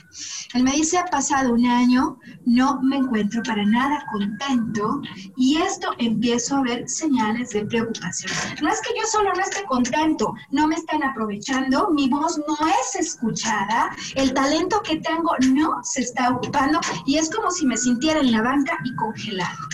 Él 0.54 0.64
me 0.64 0.72
dice, 0.72 0.98
ha 0.98 1.04
pasado 1.04 1.52
un 1.52 1.64
año, 1.64 2.18
no 2.44 2.82
me 2.82 2.96
encuentro 2.96 3.40
para 3.44 3.64
nada 3.64 4.04
contento 4.10 5.00
y 5.36 5.58
esto 5.58 5.92
empiezo 5.98 6.56
a 6.56 6.62
ver 6.62 6.88
señales 6.88 7.50
de 7.50 7.64
preocupación. 7.66 8.32
No 8.60 8.68
es 8.68 8.80
que 8.80 8.98
yo 9.00 9.06
solo 9.06 9.32
no 9.32 9.40
esté 9.40 9.62
contento, 9.64 10.34
no 10.50 10.66
me 10.66 10.74
están 10.74 11.04
aprovechando, 11.04 11.90
mi 11.92 12.08
voz 12.08 12.36
no 12.48 12.56
es 12.66 12.96
escuchada, 12.96 13.94
el 14.16 14.34
talento 14.34 14.82
que 14.82 14.96
tengo 14.96 15.30
no 15.52 15.80
se 15.84 16.00
está 16.00 16.30
ocupando 16.30 16.80
y 17.06 17.18
es 17.18 17.30
como 17.30 17.48
si 17.52 17.64
me 17.64 17.76
sintiera 17.76 18.18
en 18.18 18.32
la 18.32 18.42
banca 18.42 18.76
y 18.84 18.94
congelado. 18.96 19.68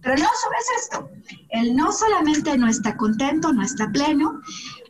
Pero 0.00 0.14
no 0.14 0.28
solo 0.40 0.56
es 0.58 0.82
esto, 0.84 1.10
él 1.50 1.74
no 1.74 1.90
solamente 1.90 2.56
no 2.56 2.68
está 2.68 2.96
contento, 2.96 3.52
no 3.52 3.62
está 3.62 3.90
pleno, 3.90 4.40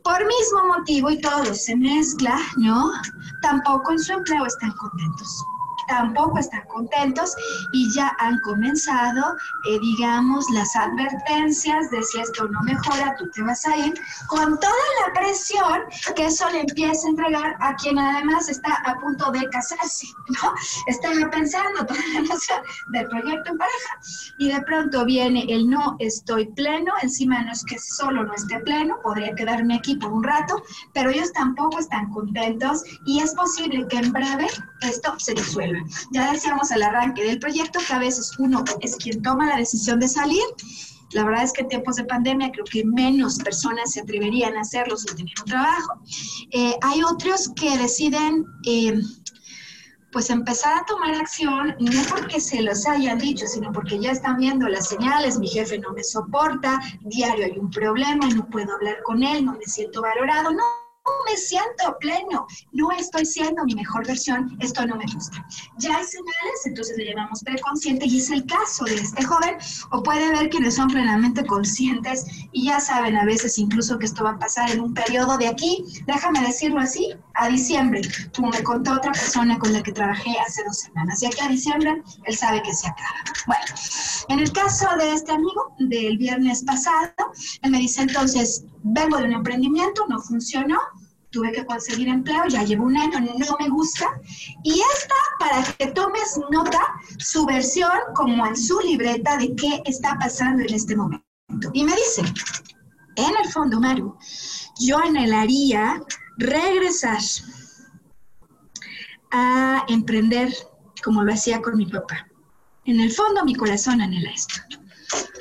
por 0.02 0.18
mismo 0.26 0.66
motivo 0.76 1.10
y 1.10 1.20
todo 1.20 1.54
se 1.54 1.76
mezcla, 1.76 2.38
¿no? 2.56 2.92
Tampoco 3.40 3.92
en 3.92 3.98
su 3.98 4.12
empleo 4.12 4.46
están 4.46 4.72
contentos. 4.72 5.44
Tampoco 5.88 6.38
están 6.38 6.62
contentos 6.66 7.34
y 7.72 7.92
ya 7.94 8.14
han 8.18 8.38
comenzado, 8.40 9.36
eh, 9.68 9.78
digamos, 9.80 10.48
las 10.50 10.74
advertencias 10.76 11.90
de 11.90 12.02
si 12.02 12.20
esto 12.20 12.48
no 12.48 12.60
mejora, 12.62 13.14
tú 13.18 13.28
te 13.30 13.42
vas 13.42 13.66
a 13.66 13.76
ir, 13.76 13.94
con 14.28 14.58
toda 14.58 14.72
la 15.06 15.12
presión 15.14 15.82
que 16.16 16.26
eso 16.26 16.48
le 16.50 16.60
empieza 16.60 17.06
a 17.06 17.10
entregar 17.10 17.56
a 17.60 17.74
quien 17.76 17.98
además 17.98 18.48
está 18.48 18.74
a 18.84 18.94
punto 19.00 19.30
de 19.32 19.48
casarse, 19.50 20.06
¿no? 20.28 20.52
Estaba 20.86 21.30
pensando 21.30 21.86
toda 21.86 22.00
la 22.12 22.18
emoción 22.20 22.62
del 22.92 23.08
proyecto 23.08 23.52
en 23.52 23.58
pareja 23.58 23.98
y 24.38 24.52
de 24.52 24.60
pronto 24.62 25.04
viene 25.04 25.44
el 25.48 25.68
no 25.68 25.96
estoy 25.98 26.46
pleno, 26.52 26.92
encima 27.02 27.42
no 27.42 27.52
es 27.52 27.64
que 27.64 27.78
solo 27.78 28.24
no 28.24 28.34
esté 28.34 28.58
pleno, 28.60 28.96
podría 29.02 29.34
quedarme 29.34 29.76
aquí 29.76 29.96
por 29.96 30.12
un 30.12 30.22
rato, 30.22 30.62
pero 30.92 31.10
ellos 31.10 31.32
tampoco 31.32 31.78
están 31.78 32.10
contentos 32.10 32.82
y 33.06 33.20
es 33.20 33.34
posible 33.34 33.86
que 33.88 33.96
en 33.96 34.12
breve 34.12 34.46
esto 34.80 35.18
se 35.18 35.34
disuelva. 35.34 35.71
Ya 36.10 36.32
decíamos 36.32 36.70
al 36.72 36.82
arranque 36.82 37.24
del 37.24 37.38
proyecto 37.38 37.80
que 37.86 37.92
a 37.92 37.98
veces 37.98 38.32
uno 38.38 38.64
es 38.80 38.96
quien 38.96 39.22
toma 39.22 39.46
la 39.46 39.56
decisión 39.56 40.00
de 40.00 40.08
salir. 40.08 40.42
La 41.12 41.24
verdad 41.24 41.44
es 41.44 41.52
que 41.52 41.62
en 41.62 41.68
tiempos 41.68 41.96
de 41.96 42.04
pandemia 42.04 42.50
creo 42.52 42.64
que 42.64 42.84
menos 42.84 43.38
personas 43.38 43.92
se 43.92 44.00
atreverían 44.00 44.56
a 44.56 44.62
hacerlo 44.62 44.96
sin 44.96 45.16
tener 45.16 45.34
un 45.40 45.46
trabajo. 45.46 46.00
Eh, 46.50 46.74
hay 46.82 47.02
otros 47.02 47.50
que 47.54 47.76
deciden... 47.78 48.44
Eh, 48.66 48.94
pues 50.12 50.28
empezar 50.28 50.74
a 50.78 50.84
tomar 50.84 51.14
acción, 51.14 51.74
no 51.80 52.02
porque 52.10 52.38
se 52.38 52.62
los 52.62 52.86
hayan 52.86 53.18
dicho, 53.18 53.46
sino 53.46 53.72
porque 53.72 53.98
ya 53.98 54.12
están 54.12 54.36
viendo 54.36 54.68
las 54.68 54.88
señales, 54.88 55.38
mi 55.38 55.48
jefe 55.48 55.78
no 55.78 55.92
me 55.92 56.04
soporta, 56.04 56.80
diario 57.00 57.46
hay 57.46 57.58
un 57.58 57.70
problema, 57.70 58.28
no 58.28 58.46
puedo 58.50 58.74
hablar 58.74 59.02
con 59.04 59.22
él, 59.22 59.44
no 59.44 59.54
me 59.54 59.64
siento 59.64 60.02
valorado, 60.02 60.52
no, 60.52 60.62
me 61.32 61.36
siento 61.36 61.96
pleno, 62.00 62.46
no 62.72 62.90
estoy 62.92 63.24
siendo 63.24 63.64
mi 63.64 63.74
mejor 63.74 64.06
versión, 64.06 64.56
esto 64.60 64.86
no 64.86 64.96
me 64.96 65.04
gusta. 65.12 65.44
Ya 65.78 65.96
hay 65.96 66.04
señales, 66.04 66.66
entonces 66.66 66.96
le 66.96 67.06
llamamos 67.06 67.42
preconsciente 67.42 68.06
y 68.06 68.18
es 68.18 68.30
el 68.30 68.44
caso 68.46 68.84
de 68.84 68.94
este 68.94 69.24
joven, 69.24 69.56
o 69.90 70.02
puede 70.02 70.30
ver 70.30 70.48
quienes 70.50 70.76
son 70.76 70.88
plenamente 70.88 71.44
conscientes 71.46 72.26
y 72.52 72.66
ya 72.66 72.80
saben 72.80 73.16
a 73.16 73.24
veces 73.24 73.58
incluso 73.58 73.98
que 73.98 74.06
esto 74.06 74.24
va 74.24 74.30
a 74.30 74.38
pasar 74.38 74.70
en 74.70 74.80
un 74.80 74.94
periodo 74.94 75.36
de 75.38 75.48
aquí, 75.48 75.84
déjame 76.06 76.40
decirlo 76.40 76.80
así, 76.80 77.14
a 77.34 77.48
diciembre, 77.48 78.02
como 78.34 78.50
me 78.50 78.62
contó 78.62 78.92
otra 78.92 79.12
persona 79.12 79.58
con 79.58 79.72
la 79.72 79.82
que 79.82 79.92
trabajé 79.92 80.30
hace 80.46 80.62
dos 80.64 80.78
semanas, 80.78 81.22
y 81.22 81.26
aquí 81.26 81.40
a 81.40 81.48
diciembre 81.48 82.02
él 82.24 82.36
sabe 82.36 82.62
que 82.62 82.74
se 82.74 82.88
acaba. 82.88 83.24
Bueno, 83.46 83.64
en 84.28 84.38
el 84.40 84.52
caso 84.52 84.86
de 84.98 85.12
este 85.12 85.32
amigo 85.32 85.74
del 85.78 86.18
viernes 86.18 86.62
pasado, 86.64 87.12
él 87.62 87.70
me 87.70 87.78
dice 87.78 88.02
entonces, 88.02 88.64
vengo 88.82 89.18
de 89.18 89.24
un 89.24 89.32
emprendimiento, 89.32 90.04
no 90.08 90.20
funcionó, 90.20 90.78
tuve 91.30 91.52
que 91.52 91.66
conseguir 91.66 92.08
empleo, 92.08 92.46
ya 92.48 92.62
llevo 92.62 92.84
un 92.84 92.96
año, 92.96 93.20
no 93.20 93.56
me 93.58 93.68
gusta. 93.68 94.06
Y 94.62 94.72
esta, 94.72 95.14
para 95.38 95.62
que 95.64 95.86
tomes 95.88 96.38
nota, 96.50 96.80
su 97.18 97.44
versión 97.46 97.90
como 98.14 98.46
en 98.46 98.56
su 98.56 98.78
libreta 98.80 99.36
de 99.38 99.54
qué 99.56 99.82
está 99.86 100.16
pasando 100.18 100.62
en 100.62 100.74
este 100.74 100.94
momento. 100.94 101.22
Y 101.72 101.84
me 101.84 101.92
dice, 101.96 102.22
en 103.16 103.32
el 103.42 103.50
fondo, 103.50 103.80
Maru, 103.80 104.16
yo 104.78 104.98
anhelaría 104.98 106.02
regresar 106.38 107.20
a 109.32 109.84
emprender 109.88 110.52
como 111.02 111.24
lo 111.24 111.32
hacía 111.32 111.60
con 111.62 111.76
mi 111.76 111.86
papá. 111.86 112.28
En 112.84 113.00
el 113.00 113.10
fondo, 113.10 113.44
mi 113.44 113.54
corazón 113.54 114.00
anhela 114.00 114.30
esto. 114.30 114.54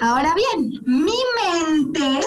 Ahora 0.02 0.34
bien, 0.36 0.82
mi 0.86 1.18
mente 1.36 2.20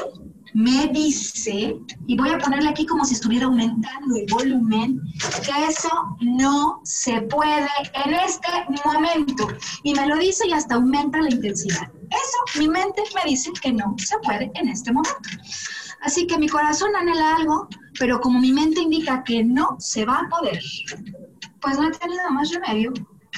me 0.55 0.87
dice, 0.89 1.77
y 2.07 2.17
voy 2.17 2.31
a 2.31 2.39
ponerle 2.39 2.69
aquí 2.69 2.87
como 2.87 3.05
si 3.05 3.15
estuviera 3.15 3.47
aumentando 3.47 4.17
el 4.17 4.27
volumen, 4.31 5.01
que 5.45 5.67
eso 5.67 5.91
no 6.21 6.81
se 6.85 7.23
puede 7.23 7.69
en 8.05 8.15
este 8.15 8.49
momento. 8.85 9.49
Y 9.83 9.95
me 9.95 10.07
lo 10.07 10.17
dice 10.17 10.47
y 10.47 10.53
hasta 10.53 10.77
aumenta 10.77 11.21
la 11.21 11.31
intensidad. 11.31 11.91
Eso, 11.93 12.61
mi 12.61 12.69
mente 12.69 13.03
me 13.17 13.29
dice 13.29 13.51
que 13.61 13.73
no 13.73 13.97
se 13.99 14.17
puede 14.19 14.51
en 14.55 14.69
este 14.69 14.93
momento. 14.93 15.29
Así 16.03 16.27
que 16.27 16.39
mi 16.39 16.49
corazón 16.49 16.95
anhela 16.95 17.35
algo, 17.37 17.69
pero 17.99 18.21
como 18.21 18.39
mi 18.39 18.53
mente 18.53 18.81
indica 18.81 19.25
que 19.25 19.43
no 19.43 19.77
se 19.81 20.05
va 20.05 20.21
a 20.21 20.29
poder, 20.29 20.63
pues 21.61 21.79
no 21.79 21.89
he 21.89 21.91
tenido 21.93 22.31
más 22.31 22.53
remedio 22.53 22.93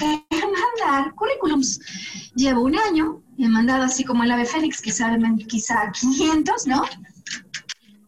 mandar 0.05 1.13
currículums. 1.15 1.79
Llevo 2.35 2.61
un 2.61 2.77
año, 2.77 3.21
he 3.37 3.47
mandado 3.47 3.83
así 3.83 4.03
como 4.03 4.23
el 4.23 4.31
ave 4.31 4.45
fénix, 4.45 4.81
quizá, 4.81 5.17
quizá 5.47 5.91
500, 5.91 6.67
¿no? 6.67 6.83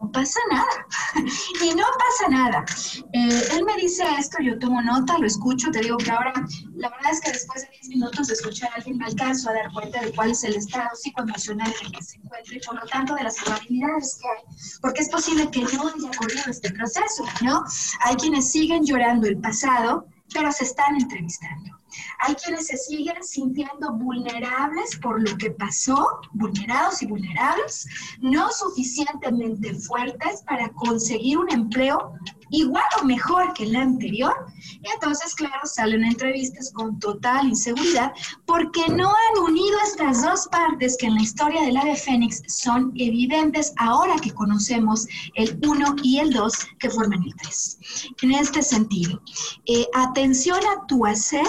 No 0.01 0.09
pasa 0.13 0.39
nada. 0.49 0.85
y 1.61 1.75
no 1.75 1.83
pasa 1.97 2.29
nada. 2.29 2.65
Eh, 3.11 3.41
él 3.51 3.65
me 3.65 3.75
dice 3.75 4.03
esto, 4.17 4.37
yo 4.41 4.57
tomo 4.57 4.81
nota, 4.81 5.17
lo 5.17 5.27
escucho, 5.27 5.71
te 5.71 5.81
digo 5.81 5.97
que 5.97 6.09
ahora, 6.09 6.31
la 6.75 6.89
verdad 6.89 7.11
es 7.11 7.19
que 7.19 7.31
después 7.31 7.63
de 7.63 7.69
10 7.71 7.89
minutos 7.89 8.27
de 8.27 8.33
escuchar 8.35 8.69
a 8.71 8.75
alguien 8.75 8.97
me 8.97 9.05
alcanzo 9.05 9.49
a 9.49 9.53
dar 9.53 9.71
cuenta 9.73 9.99
de 10.01 10.13
cuál 10.13 10.31
es 10.31 10.43
el 10.45 10.55
estado 10.55 10.89
psicoemocional 10.95 11.67
en 11.67 11.87
el 11.87 11.91
que 11.91 12.03
se 12.03 12.17
encuentra 12.17 12.55
y 12.55 12.59
por 12.61 12.75
lo 12.75 12.87
tanto 12.87 13.15
de 13.15 13.23
las 13.23 13.35
probabilidades 13.43 14.19
que 14.21 14.27
hay. 14.29 14.55
Porque 14.81 15.01
es 15.01 15.09
posible 15.09 15.51
que 15.51 15.63
no 15.63 15.67
haya 15.67 16.09
ocurrido 16.15 16.43
este 16.47 16.71
proceso, 16.71 17.25
¿no? 17.41 17.63
Hay 18.05 18.15
quienes 18.15 18.49
siguen 18.49 18.85
llorando 18.85 19.27
el 19.27 19.37
pasado, 19.37 20.07
pero 20.33 20.51
se 20.51 20.65
están 20.65 20.95
entrevistando. 20.95 21.79
Hay 22.19 22.35
quienes 22.35 22.67
se 22.67 22.77
siguen 22.77 23.23
sintiendo 23.23 23.93
vulnerables 23.93 24.95
por 25.01 25.21
lo 25.27 25.37
que 25.37 25.51
pasó, 25.51 26.21
vulnerados 26.33 27.01
y 27.01 27.07
vulnerables, 27.07 27.87
no 28.19 28.51
suficientemente 28.51 29.73
fuertes 29.73 30.43
para 30.43 30.69
conseguir 30.69 31.37
un 31.39 31.51
empleo 31.51 32.13
igual 32.49 32.83
o 33.01 33.05
mejor 33.05 33.53
que 33.53 33.63
el 33.63 33.75
anterior. 33.75 34.33
Y 34.81 34.89
entonces, 34.93 35.35
claro, 35.35 35.59
salen 35.65 36.03
entrevistas 36.03 36.71
con 36.73 36.99
total 36.99 37.47
inseguridad 37.47 38.11
porque 38.45 38.87
no 38.89 39.09
han 39.09 39.43
unido 39.43 39.77
estas 39.83 40.23
dos 40.23 40.47
partes 40.47 40.97
que 40.97 41.07
en 41.07 41.15
la 41.15 41.21
historia 41.21 41.61
del 41.61 41.77
ave 41.77 41.95
fénix 41.95 42.41
son 42.47 42.91
evidentes 42.95 43.73
ahora 43.77 44.15
que 44.17 44.33
conocemos 44.33 45.07
el 45.35 45.59
1 45.63 45.95
y 46.03 46.19
el 46.19 46.31
2 46.31 46.53
que 46.79 46.89
forman 46.89 47.23
el 47.23 47.35
3. 47.35 47.77
En 48.21 48.31
este 48.33 48.61
sentido, 48.61 49.21
eh, 49.65 49.85
atención 49.93 50.59
a 50.59 50.85
tu 50.87 51.05
hacer 51.05 51.47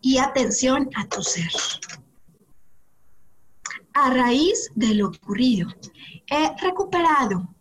y 0.00 0.18
atención 0.18 0.90
a 0.96 1.06
tu 1.06 1.22
ser. 1.22 1.50
A 3.94 4.10
raíz 4.10 4.70
de 4.74 4.94
lo 4.94 5.08
ocurrido, 5.08 5.68
he 6.26 6.52
recuperado 6.60 7.53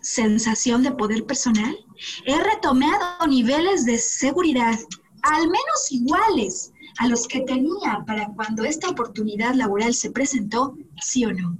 sensación 0.00 0.82
de 0.82 0.92
poder 0.92 1.24
personal, 1.24 1.76
he 2.26 2.38
retomado 2.38 3.26
niveles 3.26 3.84
de 3.84 3.98
seguridad 3.98 4.78
al 5.22 5.42
menos 5.42 5.90
iguales 5.90 6.72
a 6.98 7.08
los 7.08 7.26
que 7.26 7.40
tenía 7.40 8.04
para 8.06 8.28
cuando 8.34 8.64
esta 8.64 8.88
oportunidad 8.88 9.54
laboral 9.54 9.94
se 9.94 10.10
presentó, 10.10 10.76
sí 11.00 11.24
o 11.24 11.32
no. 11.32 11.56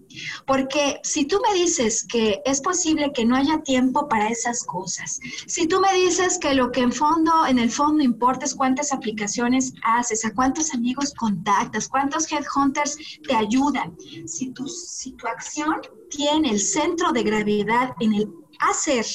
Porque 0.46 1.00
si 1.02 1.24
tú 1.24 1.40
me 1.46 1.58
dices 1.58 2.04
que 2.04 2.42
es 2.44 2.60
posible 2.60 3.12
que 3.14 3.24
no 3.24 3.36
haya 3.36 3.62
tiempo 3.62 4.08
para 4.08 4.28
esas 4.28 4.64
cosas, 4.64 5.18
si 5.46 5.66
tú 5.66 5.80
me 5.80 5.92
dices 5.94 6.38
que 6.38 6.54
lo 6.54 6.70
que 6.70 6.80
en 6.80 6.92
fondo, 6.92 7.46
en 7.46 7.58
el 7.58 7.70
fondo 7.70 8.02
importa 8.02 8.44
es 8.44 8.54
cuántas 8.54 8.92
aplicaciones 8.92 9.72
haces, 9.82 10.24
a 10.24 10.34
cuántos 10.34 10.74
amigos 10.74 11.14
contactas, 11.14 11.88
cuántos 11.88 12.30
headhunters 12.30 12.98
te 13.26 13.34
ayudan, 13.34 13.96
si 14.26 14.50
tu, 14.50 14.68
si 14.68 15.12
tu 15.12 15.26
acción 15.26 15.80
tiene 16.10 16.50
el 16.50 16.60
centro 16.60 17.12
de 17.12 17.22
gravedad 17.22 17.94
en 18.00 18.14
el 18.14 18.28
hacer, 18.60 19.06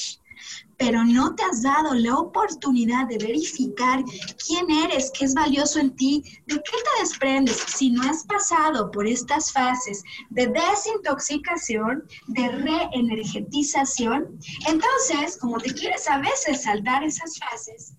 pero 0.76 1.04
no 1.04 1.34
te 1.34 1.42
has 1.44 1.62
dado 1.62 1.94
la 1.94 2.16
oportunidad 2.16 3.06
de 3.06 3.18
verificar 3.18 4.04
quién 4.46 4.70
eres, 4.70 5.10
qué 5.16 5.24
es 5.24 5.34
valioso 5.34 5.78
en 5.78 5.94
ti, 5.96 6.22
de 6.46 6.56
qué 6.56 6.62
te 6.62 7.00
desprendes 7.00 7.56
si 7.56 7.90
no 7.90 8.02
has 8.02 8.24
pasado 8.24 8.90
por 8.90 9.06
estas 9.06 9.52
fases 9.52 10.02
de 10.30 10.48
desintoxicación, 10.48 12.04
de 12.28 12.48
reenergetización. 12.48 14.38
Entonces, 14.66 15.38
como 15.38 15.58
te 15.58 15.72
quieres 15.72 16.08
a 16.08 16.18
veces 16.18 16.62
saltar 16.62 17.04
esas 17.04 17.38
fases, 17.38 17.94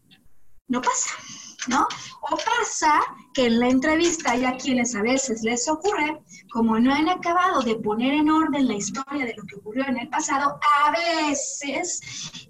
no 0.68 0.82
pasa. 0.82 1.10
¿no? 1.68 1.88
O 2.22 2.38
pasa 2.38 3.02
que 3.34 3.48
en 3.48 3.60
la 3.60 3.70
entrevista 3.70 4.32
hay 4.32 4.46
a 4.46 4.58
quienes 4.58 4.96
a 4.96 5.02
veces 5.02 5.44
les 5.44 5.68
ocurre, 5.68 6.22
como 6.58 6.80
no 6.80 6.92
han 6.92 7.08
acabado 7.08 7.62
de 7.62 7.76
poner 7.76 8.16
en 8.16 8.32
orden 8.32 8.68
la 8.68 8.74
historia 8.74 9.28
de 9.28 9.36
lo 9.38 9.44
que 9.44 9.58
ocurrió 9.58 9.86
en 9.88 10.00
el 10.00 10.10
pasado, 10.10 10.60
a 10.82 10.92
veces 10.92 12.02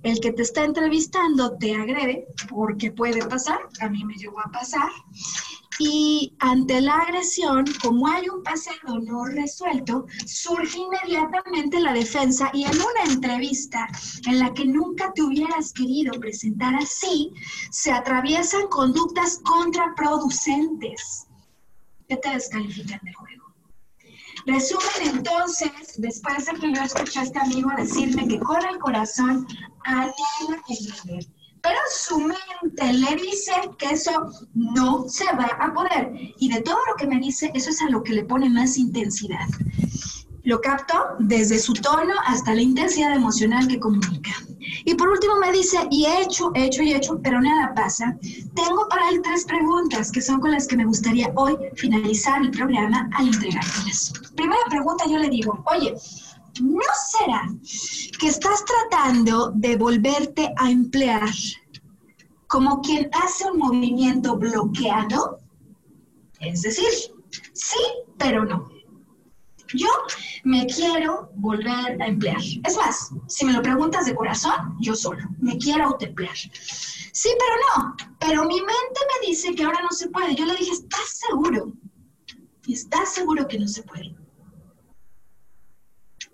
el 0.01 0.21
que 0.21 0.31
te 0.31 0.43
está 0.43 0.63
entrevistando 0.63 1.57
te 1.57 1.75
agrede, 1.75 2.25
porque 2.47 2.89
puede 2.89 3.25
pasar, 3.25 3.59
a 3.81 3.89
mí 3.89 4.05
me 4.05 4.13
llegó 4.13 4.39
a 4.39 4.49
pasar, 4.49 4.89
y 5.77 6.33
ante 6.39 6.79
la 6.79 6.99
agresión, 6.99 7.65
como 7.83 8.07
hay 8.07 8.29
un 8.29 8.43
pasado 8.43 8.97
no 9.01 9.25
resuelto, 9.25 10.05
surge 10.25 10.79
inmediatamente 10.79 11.81
la 11.81 11.91
defensa 11.91 12.49
y 12.53 12.63
en 12.63 12.77
una 12.77 13.11
entrevista 13.11 13.89
en 14.25 14.39
la 14.39 14.53
que 14.53 14.63
nunca 14.63 15.11
te 15.11 15.21
hubieras 15.21 15.73
querido 15.73 16.17
presentar 16.17 16.75
así, 16.75 17.33
se 17.71 17.91
atraviesan 17.91 18.69
conductas 18.69 19.41
contraproducentes 19.43 21.27
que 22.07 22.15
te 22.15 22.29
descalifican 22.29 23.01
del 23.03 23.13
juego. 23.13 23.36
Resumen 24.47 25.17
entonces, 25.17 25.71
después 25.97 26.45
de 26.45 26.53
que 26.53 26.73
yo 26.73 26.81
escuché 26.81 27.19
a 27.19 27.23
este 27.23 27.37
amigo 27.37 27.69
decirme 27.77 28.27
que 28.27 28.39
con 28.39 28.65
el 28.65 28.79
corazón 28.79 29.45
anhela 29.83 30.63
el 30.69 31.27
pero 31.61 31.79
su 31.91 32.19
mente 32.19 32.93
le 32.93 33.15
dice 33.17 33.51
que 33.77 33.87
eso 33.87 34.31
no 34.53 35.09
se 35.09 35.25
va 35.35 35.49
a 35.59 35.73
poder. 35.73 36.13
Y 36.39 36.49
de 36.49 36.61
todo 36.61 36.77
lo 36.89 36.95
que 36.95 37.07
me 37.07 37.19
dice, 37.19 37.51
eso 37.53 37.69
es 37.71 37.81
a 37.81 37.89
lo 37.89 38.03
que 38.03 38.13
le 38.13 38.23
pone 38.23 38.49
más 38.49 38.77
intensidad. 38.77 39.47
Lo 40.47 40.61
capto 40.61 40.93
desde 41.19 41.59
su 41.59 41.73
tono 41.73 42.13
hasta 42.25 42.55
la 42.55 42.61
intensidad 42.61 43.13
emocional 43.13 43.67
que 43.67 43.81
comunica. 43.81 44.31
Y 44.85 44.95
por 44.95 45.09
último 45.09 45.35
me 45.41 45.51
dice, 45.51 45.77
y 45.91 46.05
he 46.05 46.21
hecho, 46.21 46.51
he 46.55 46.67
hecho 46.67 46.83
y 46.83 46.93
he 46.93 46.95
hecho, 46.95 47.19
pero 47.21 47.41
nada 47.41 47.73
pasa. 47.75 48.17
Tengo 48.55 48.87
para 48.87 49.09
él 49.09 49.21
tres 49.21 49.43
preguntas 49.43 50.09
que 50.09 50.21
son 50.21 50.39
con 50.39 50.51
las 50.51 50.65
que 50.65 50.77
me 50.77 50.85
gustaría 50.85 51.33
hoy 51.35 51.57
finalizar 51.75 52.41
el 52.41 52.51
programa 52.51 53.09
al 53.15 53.27
entregártelas. 53.27 54.13
Primera 54.37 54.61
pregunta, 54.69 55.03
yo 55.09 55.17
le 55.17 55.27
digo, 55.27 55.61
oye, 55.65 55.93
¿no 56.61 56.79
será 57.11 57.41
que 58.17 58.27
estás 58.27 58.63
tratando 58.63 59.51
de 59.53 59.75
volverte 59.75 60.53
a 60.55 60.71
emplear 60.71 61.29
como 62.47 62.79
quien 62.79 63.09
hace 63.21 63.51
un 63.51 63.57
movimiento 63.57 64.37
bloqueado? 64.37 65.39
Es 66.39 66.61
decir, 66.61 66.87
sí, 67.51 67.79
pero 68.17 68.45
no. 68.45 68.76
Yo 69.73 69.89
me 70.43 70.65
quiero 70.65 71.29
volver 71.35 72.01
a 72.01 72.07
emplear. 72.07 72.41
Es 72.63 72.77
más, 72.77 73.11
si 73.27 73.45
me 73.45 73.53
lo 73.53 73.61
preguntas 73.61 74.05
de 74.05 74.15
corazón, 74.15 74.77
yo 74.79 74.95
solo, 74.95 75.27
me 75.39 75.57
quiero 75.57 75.85
autoemplear. 75.85 76.35
Sí, 76.37 77.29
pero 77.39 77.55
no. 77.65 77.95
Pero 78.19 78.43
mi 78.45 78.55
mente 78.55 78.99
me 79.21 79.27
dice 79.27 79.53
que 79.55 79.63
ahora 79.63 79.81
no 79.81 79.89
se 79.89 80.09
puede. 80.09 80.35
Yo 80.35 80.45
le 80.45 80.55
dije, 80.55 80.71
¿estás 80.71 81.19
seguro? 81.27 81.73
¿Estás 82.67 83.13
seguro 83.13 83.47
que 83.47 83.59
no 83.59 83.67
se 83.67 83.83
puede? 83.83 84.15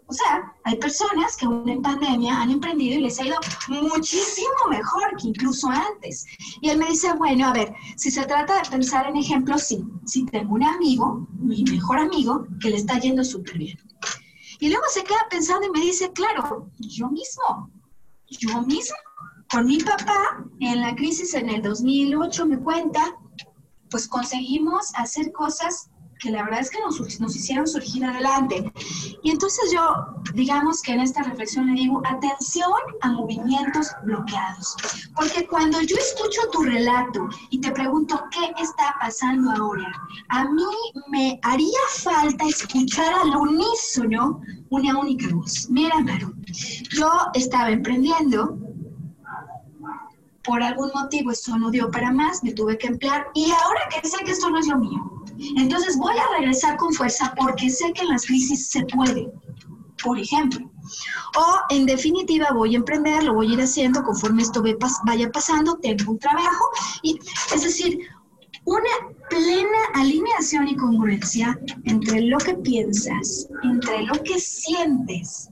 O 0.07 0.13
sea, 0.13 0.53
hay 0.63 0.75
personas 0.77 1.37
que 1.37 1.45
en 1.45 1.81
pandemia 1.81 2.41
han 2.41 2.51
emprendido 2.51 2.99
y 2.99 3.03
les 3.03 3.19
ha 3.19 3.25
ido 3.25 3.37
muchísimo 3.69 4.67
mejor 4.69 5.15
que 5.17 5.29
incluso 5.29 5.69
antes. 5.69 6.25
Y 6.61 6.69
él 6.69 6.77
me 6.77 6.87
dice, 6.87 7.13
bueno, 7.13 7.47
a 7.47 7.53
ver, 7.53 7.73
si 7.95 8.11
se 8.11 8.25
trata 8.25 8.61
de 8.61 8.69
pensar 8.69 9.07
en 9.07 9.17
ejemplos, 9.17 9.63
sí, 9.63 9.83
sí 10.05 10.25
tengo 10.25 10.55
un 10.55 10.63
amigo, 10.63 11.27
mi 11.39 11.63
mejor 11.63 11.99
amigo, 11.99 12.45
que 12.61 12.69
le 12.69 12.77
está 12.77 12.99
yendo 12.99 13.23
súper 13.23 13.57
bien. 13.57 13.77
Y 14.59 14.69
luego 14.69 14.83
se 14.89 15.03
queda 15.03 15.27
pensando 15.29 15.67
y 15.67 15.71
me 15.71 15.81
dice, 15.81 16.11
claro, 16.11 16.69
yo 16.79 17.09
mismo, 17.09 17.69
yo 18.27 18.61
mismo, 18.61 18.95
con 19.49 19.65
mi 19.65 19.77
papá, 19.77 20.45
en 20.59 20.81
la 20.81 20.95
crisis 20.95 21.33
en 21.33 21.49
el 21.49 21.61
2008, 21.61 22.45
me 22.45 22.59
cuenta, 22.59 23.15
pues 23.89 24.07
conseguimos 24.07 24.91
hacer 24.95 25.31
cosas 25.31 25.89
que 26.23 26.31
la 26.31 26.43
verdad 26.43 26.61
es 26.61 26.71
que 26.71 26.79
nos, 26.79 27.35
hicieron 27.35 27.67
surgir 27.67 28.05
adelante. 28.05 28.71
Y 29.23 29.31
entonces 29.31 29.71
yo, 29.73 29.83
digamos 30.33 30.81
que 30.81 30.93
en 30.93 31.01
esta 31.01 31.21
reflexión 31.21 31.67
le 31.67 31.73
digo, 31.73 32.01
atención 32.05 32.71
a 33.01 33.11
movimientos 33.11 33.91
bloqueados. 34.03 34.75
Porque 35.15 35.45
cuando 35.45 35.81
yo 35.81 35.97
escucho 35.97 36.41
tu 36.53 36.63
relato 36.63 37.27
y 37.49 37.59
te 37.59 37.71
pregunto 37.71 38.23
qué 38.31 38.63
está 38.63 38.95
pasando 39.01 39.51
ahora, 39.51 39.91
a 40.29 40.45
mí 40.45 40.63
me 41.09 41.39
haría 41.43 41.83
falta 41.89 42.45
escuchar 42.47 43.13
al 43.13 43.35
unísono 43.35 44.41
una 44.69 44.97
única 44.97 45.27
voz. 45.35 45.69
Mira, 45.69 45.99
Maru, 45.99 46.33
yo 46.91 47.11
estaba 47.33 47.69
emprendiendo, 47.69 48.57
por 50.43 50.61
algún 50.61 50.91
motivo 50.93 51.31
esto 51.31 51.57
no 51.57 51.71
dio 51.71 51.89
para 51.89 52.11
más, 52.11 52.43
me 52.43 52.53
tuve 52.53 52.77
que 52.77 52.87
emplear 52.87 53.27
y 53.33 53.51
ahora 53.51 53.81
que 53.89 54.07
sé 54.07 54.17
que 54.25 54.31
esto 54.31 54.49
no 54.49 54.59
es 54.59 54.67
lo 54.67 54.77
mío, 54.77 55.23
entonces 55.57 55.97
voy 55.97 56.15
a 56.17 56.37
regresar 56.37 56.77
con 56.77 56.93
fuerza 56.93 57.33
porque 57.37 57.69
sé 57.69 57.91
que 57.93 58.01
en 58.01 58.09
las 58.09 58.25
crisis 58.25 58.67
se 58.67 58.85
puede, 58.85 59.31
por 60.03 60.19
ejemplo. 60.19 60.69
O 61.35 61.59
en 61.69 61.85
definitiva 61.85 62.51
voy 62.53 62.75
a 62.75 62.77
emprender, 62.77 63.23
lo 63.23 63.33
voy 63.33 63.51
a 63.51 63.53
ir 63.53 63.61
haciendo 63.61 64.03
conforme 64.03 64.41
esto 64.43 64.61
vaya 65.05 65.31
pasando, 65.31 65.77
tengo 65.77 66.11
un 66.11 66.19
trabajo. 66.19 66.65
Y, 67.01 67.19
es 67.55 67.63
decir, 67.63 67.99
una 68.65 68.89
plena 69.29 69.79
alineación 69.95 70.67
y 70.67 70.75
congruencia 70.75 71.57
entre 71.85 72.21
lo 72.21 72.37
que 72.37 72.53
piensas, 72.55 73.47
entre 73.63 74.03
lo 74.03 74.13
que 74.23 74.39
sientes 74.39 75.49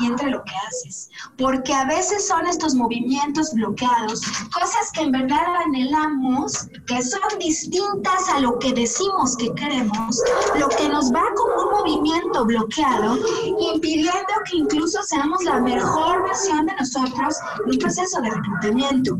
y 0.00 0.06
entre 0.06 0.30
lo 0.30 0.42
que 0.44 0.52
haces. 0.68 1.10
Porque 1.36 1.72
a 1.72 1.84
veces 1.84 2.26
son 2.26 2.46
estos 2.46 2.74
movimientos 2.74 3.52
bloqueados, 3.52 4.20
cosas 4.52 4.90
que 4.92 5.02
en 5.02 5.12
verdad 5.12 5.44
anhelamos, 5.66 6.68
que 6.86 7.02
son 7.02 7.38
distintas 7.38 8.28
a 8.34 8.40
lo 8.40 8.58
que 8.58 8.72
decimos 8.72 9.36
que 9.36 9.52
queremos, 9.54 10.20
lo 10.58 10.68
que 10.68 10.88
nos 10.88 11.12
va 11.12 11.22
como 11.36 11.68
un 11.68 11.70
movimiento 11.78 12.44
bloqueado, 12.44 13.18
impidiendo 13.72 14.34
que 14.50 14.58
incluso 14.58 15.02
seamos 15.02 15.42
la 15.44 15.60
mejor 15.60 16.22
versión 16.24 16.66
de 16.66 16.74
nosotros 16.76 17.36
en 17.64 17.72
un 17.72 17.78
proceso 17.78 18.20
de 18.20 18.30
reclutamiento. 18.30 19.18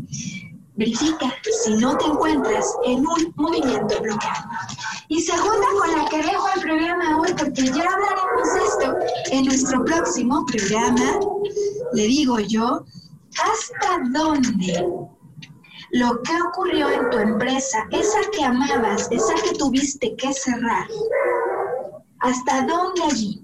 Verifica 0.77 1.33
si 1.63 1.73
no 1.75 1.97
te 1.97 2.05
encuentras 2.05 2.65
en 2.85 2.99
un 2.99 3.33
movimiento 3.37 4.01
bloqueado. 4.01 4.49
Y 5.07 5.21
segunda 5.21 5.67
con 5.79 5.97
la 5.97 6.09
que 6.09 6.17
dejo 6.17 6.47
el 6.55 6.61
programa 6.61 7.19
hoy, 7.19 7.33
porque 7.37 7.63
ya 7.63 7.83
hablaremos 7.83 8.53
de 8.53 8.65
esto 8.65 8.95
en 9.31 9.45
nuestro 9.45 9.85
próximo 9.85 10.45
programa, 10.45 11.19
le 11.93 12.03
digo 12.03 12.39
yo, 12.39 12.83
¿hasta 13.43 13.99
dónde 14.11 14.85
lo 15.91 16.21
que 16.23 16.41
ocurrió 16.41 16.89
en 16.89 17.09
tu 17.09 17.19
empresa, 17.19 17.87
esa 17.91 18.19
que 18.31 18.43
amabas, 18.43 19.07
esa 19.11 19.33
que 19.35 19.57
tuviste 19.57 20.15
que 20.17 20.33
cerrar, 20.33 20.87
hasta 22.19 22.65
dónde 22.65 23.03
allí? 23.03 23.41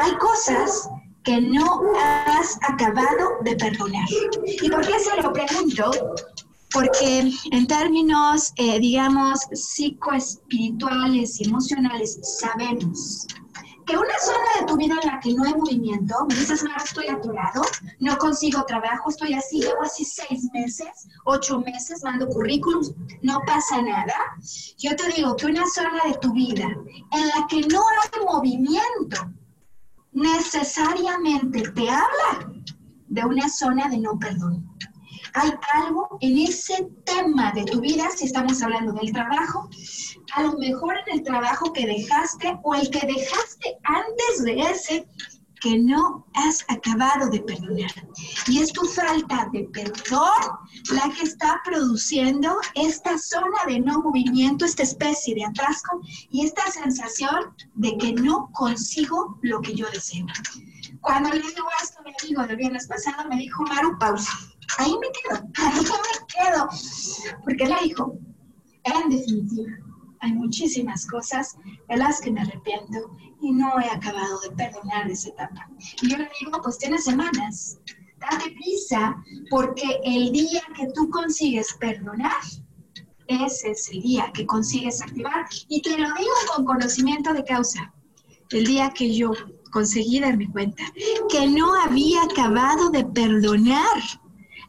Hay 0.00 0.16
cosas 0.16 0.88
que 1.24 1.40
no 1.40 1.82
has 1.98 2.56
acabado 2.62 3.38
de 3.42 3.56
perdonar. 3.56 4.08
¿Y 4.46 4.70
por 4.70 4.86
qué 4.86 4.98
se 5.00 5.20
lo 5.20 5.32
pregunto? 5.32 5.90
Porque 6.76 7.32
en 7.52 7.66
términos, 7.66 8.52
eh, 8.56 8.78
digamos, 8.78 9.40
psicoespirituales 9.50 11.40
y 11.40 11.44
emocionales, 11.44 12.18
sabemos 12.38 13.26
que 13.86 13.96
una 13.96 14.18
zona 14.18 14.60
de 14.60 14.66
tu 14.66 14.76
vida 14.76 14.94
en 15.02 15.08
la 15.08 15.18
que 15.20 15.32
no 15.32 15.44
hay 15.44 15.54
movimiento, 15.54 16.14
me 16.28 16.34
dices, 16.34 16.62
Mara, 16.64 16.84
estoy 16.84 17.06
atorado, 17.06 17.62
no 18.00 18.18
consigo 18.18 18.62
trabajo, 18.66 19.08
estoy 19.08 19.32
así, 19.32 19.60
llevo 19.60 19.82
así 19.84 20.04
seis 20.04 20.50
meses, 20.52 21.08
ocho 21.24 21.60
meses, 21.60 22.02
mando 22.04 22.28
currículums, 22.28 22.92
no 23.22 23.40
pasa 23.46 23.80
nada. 23.80 24.14
Yo 24.76 24.94
te 24.96 25.08
digo 25.16 25.34
que 25.36 25.46
una 25.46 25.64
zona 25.74 26.02
de 26.04 26.18
tu 26.18 26.30
vida 26.34 26.64
en 27.12 27.28
la 27.28 27.46
que 27.48 27.60
no 27.68 27.80
hay 27.88 28.24
movimiento, 28.24 29.32
necesariamente 30.12 31.62
te 31.70 31.88
habla 31.88 32.52
de 33.08 33.24
una 33.24 33.48
zona 33.48 33.88
de 33.88 33.98
no 33.98 34.18
perdón 34.18 34.76
hay 35.36 35.52
algo 35.74 36.16
en 36.22 36.38
ese 36.38 36.88
tema 37.04 37.52
de 37.52 37.64
tu 37.64 37.80
vida, 37.80 38.08
si 38.16 38.24
estamos 38.24 38.62
hablando 38.62 38.94
del 38.94 39.12
trabajo, 39.12 39.68
a 40.32 40.42
lo 40.42 40.56
mejor 40.56 40.94
en 41.06 41.18
el 41.18 41.22
trabajo 41.22 41.74
que 41.74 41.86
dejaste 41.86 42.58
o 42.62 42.74
el 42.74 42.88
que 42.88 43.06
dejaste 43.06 43.76
antes 43.84 44.44
de 44.44 44.60
ese 44.62 45.06
que 45.60 45.78
no 45.78 46.26
has 46.32 46.64
acabado 46.68 47.28
de 47.28 47.40
perdonar. 47.40 47.90
Y 48.46 48.62
es 48.62 48.72
tu 48.72 48.86
falta 48.86 49.48
de 49.52 49.64
perdón 49.74 50.42
la 50.90 51.10
que 51.14 51.24
está 51.24 51.60
produciendo 51.64 52.56
esta 52.74 53.18
zona 53.18 53.58
de 53.66 53.80
no 53.80 54.00
movimiento, 54.00 54.64
esta 54.64 54.84
especie 54.84 55.34
de 55.34 55.44
atasco 55.44 56.00
y 56.30 56.46
esta 56.46 56.70
sensación 56.70 57.54
de 57.74 57.96
que 57.98 58.14
no 58.14 58.50
consigo 58.52 59.38
lo 59.42 59.60
que 59.60 59.74
yo 59.74 59.86
deseo. 59.90 60.24
Cuando 61.02 61.28
le 61.28 61.42
digo 61.42 61.68
esto 61.82 62.00
a 62.00 62.02
mi 62.04 62.12
amigo 62.22 62.46
del 62.46 62.56
viernes 62.56 62.86
pasado, 62.86 63.28
me 63.28 63.36
dijo, 63.36 63.62
Maru, 63.64 63.98
pausa 63.98 64.32
ahí 64.78 64.92
me 65.00 65.08
quedo, 65.08 65.48
ahí 65.56 65.80
me 65.80 66.26
quedo. 66.26 66.68
Porque 67.44 67.66
la 67.66 67.80
dijo, 67.80 68.18
en 68.84 69.10
definitiva, 69.10 69.72
hay 70.20 70.32
muchísimas 70.32 71.06
cosas 71.06 71.56
de 71.88 71.96
las 71.96 72.20
que 72.20 72.30
me 72.30 72.40
arrepiento 72.40 73.10
y 73.40 73.52
no 73.52 73.78
he 73.80 73.88
acabado 73.90 74.40
de 74.40 74.50
perdonar 74.50 75.10
esa 75.10 75.28
etapa. 75.30 75.68
Y 76.02 76.08
yo 76.08 76.18
le 76.18 76.30
digo, 76.40 76.60
pues 76.62 76.78
tienes 76.78 77.04
semanas, 77.04 77.78
date 78.18 78.50
prisa, 78.52 79.16
porque 79.50 80.00
el 80.04 80.32
día 80.32 80.62
que 80.76 80.88
tú 80.94 81.10
consigues 81.10 81.74
perdonar, 81.74 82.40
es 83.28 83.64
el 83.64 84.02
día 84.02 84.30
que 84.32 84.46
consigues 84.46 85.02
activar. 85.02 85.46
Y 85.68 85.82
te 85.82 85.90
lo 85.98 86.08
digo 86.14 86.34
con 86.54 86.64
conocimiento 86.64 87.32
de 87.32 87.44
causa. 87.44 87.92
El 88.50 88.64
día 88.66 88.90
que 88.90 89.14
yo 89.14 89.32
conseguí 89.72 90.20
darme 90.20 90.50
cuenta 90.50 90.84
que 91.28 91.46
no 91.48 91.74
había 91.74 92.22
acabado 92.22 92.90
de 92.90 93.04
perdonar 93.04 94.00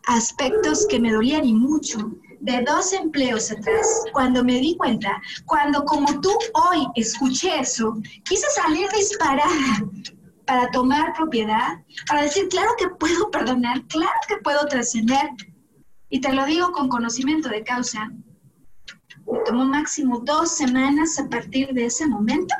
aspectos 0.08 0.88
que 0.90 1.00
me 1.00 1.12
dolían 1.12 1.46
y 1.46 1.54
mucho 1.54 2.12
de 2.40 2.64
dos 2.66 2.94
empleos 2.94 3.52
atrás, 3.52 3.88
cuando 4.14 4.44
me 4.44 4.60
di 4.60 4.76
cuenta, 4.78 5.22
cuando 5.46 5.84
como 5.84 6.20
tú 6.22 6.32
hoy 6.54 6.88
escuché 6.96 7.60
eso, 7.60 7.96
quise 8.24 8.48
salir 8.52 8.88
disparada 8.96 9.84
para 10.46 10.70
tomar 10.72 11.14
propiedad, 11.14 11.84
para 12.08 12.22
decir, 12.22 12.48
claro 12.48 12.72
que 12.78 12.88
puedo 12.88 13.30
perdonar, 13.32 13.86
claro 13.88 14.20
que 14.28 14.38
puedo 14.38 14.66
trascender. 14.68 15.30
Y 16.10 16.22
te 16.22 16.32
lo 16.32 16.46
digo 16.46 16.72
con 16.72 16.88
conocimiento 16.88 17.50
de 17.50 17.64
causa. 17.64 18.10
Me 19.30 19.40
tomó 19.46 19.66
máximo 19.66 20.22
dos 20.24 20.52
semanas 20.52 21.20
a 21.20 21.28
partir 21.28 21.74
de 21.74 21.88
ese 21.88 22.08
momento 22.08 22.56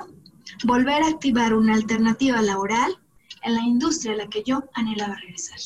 volver 0.66 1.02
a 1.04 1.08
activar 1.08 1.54
una 1.54 1.76
alternativa 1.76 2.42
laboral 2.42 2.98
en 3.44 3.56
la 3.56 3.62
industria 3.62 4.14
a 4.14 4.18
la 4.18 4.28
que 4.28 4.44
yo 4.44 4.64
anhelaba 4.74 5.16
regresar. 5.16 5.60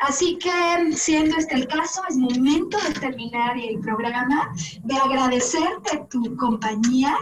Así 0.00 0.38
que, 0.38 0.92
siendo 0.92 1.36
este 1.36 1.54
el 1.54 1.68
caso, 1.68 2.02
es 2.08 2.16
momento 2.16 2.78
de 2.78 2.92
terminar 3.00 3.56
el 3.58 3.80
programa, 3.80 4.52
de 4.84 4.96
agradecerte 4.96 6.06
tu 6.10 6.36
compañía 6.36 7.16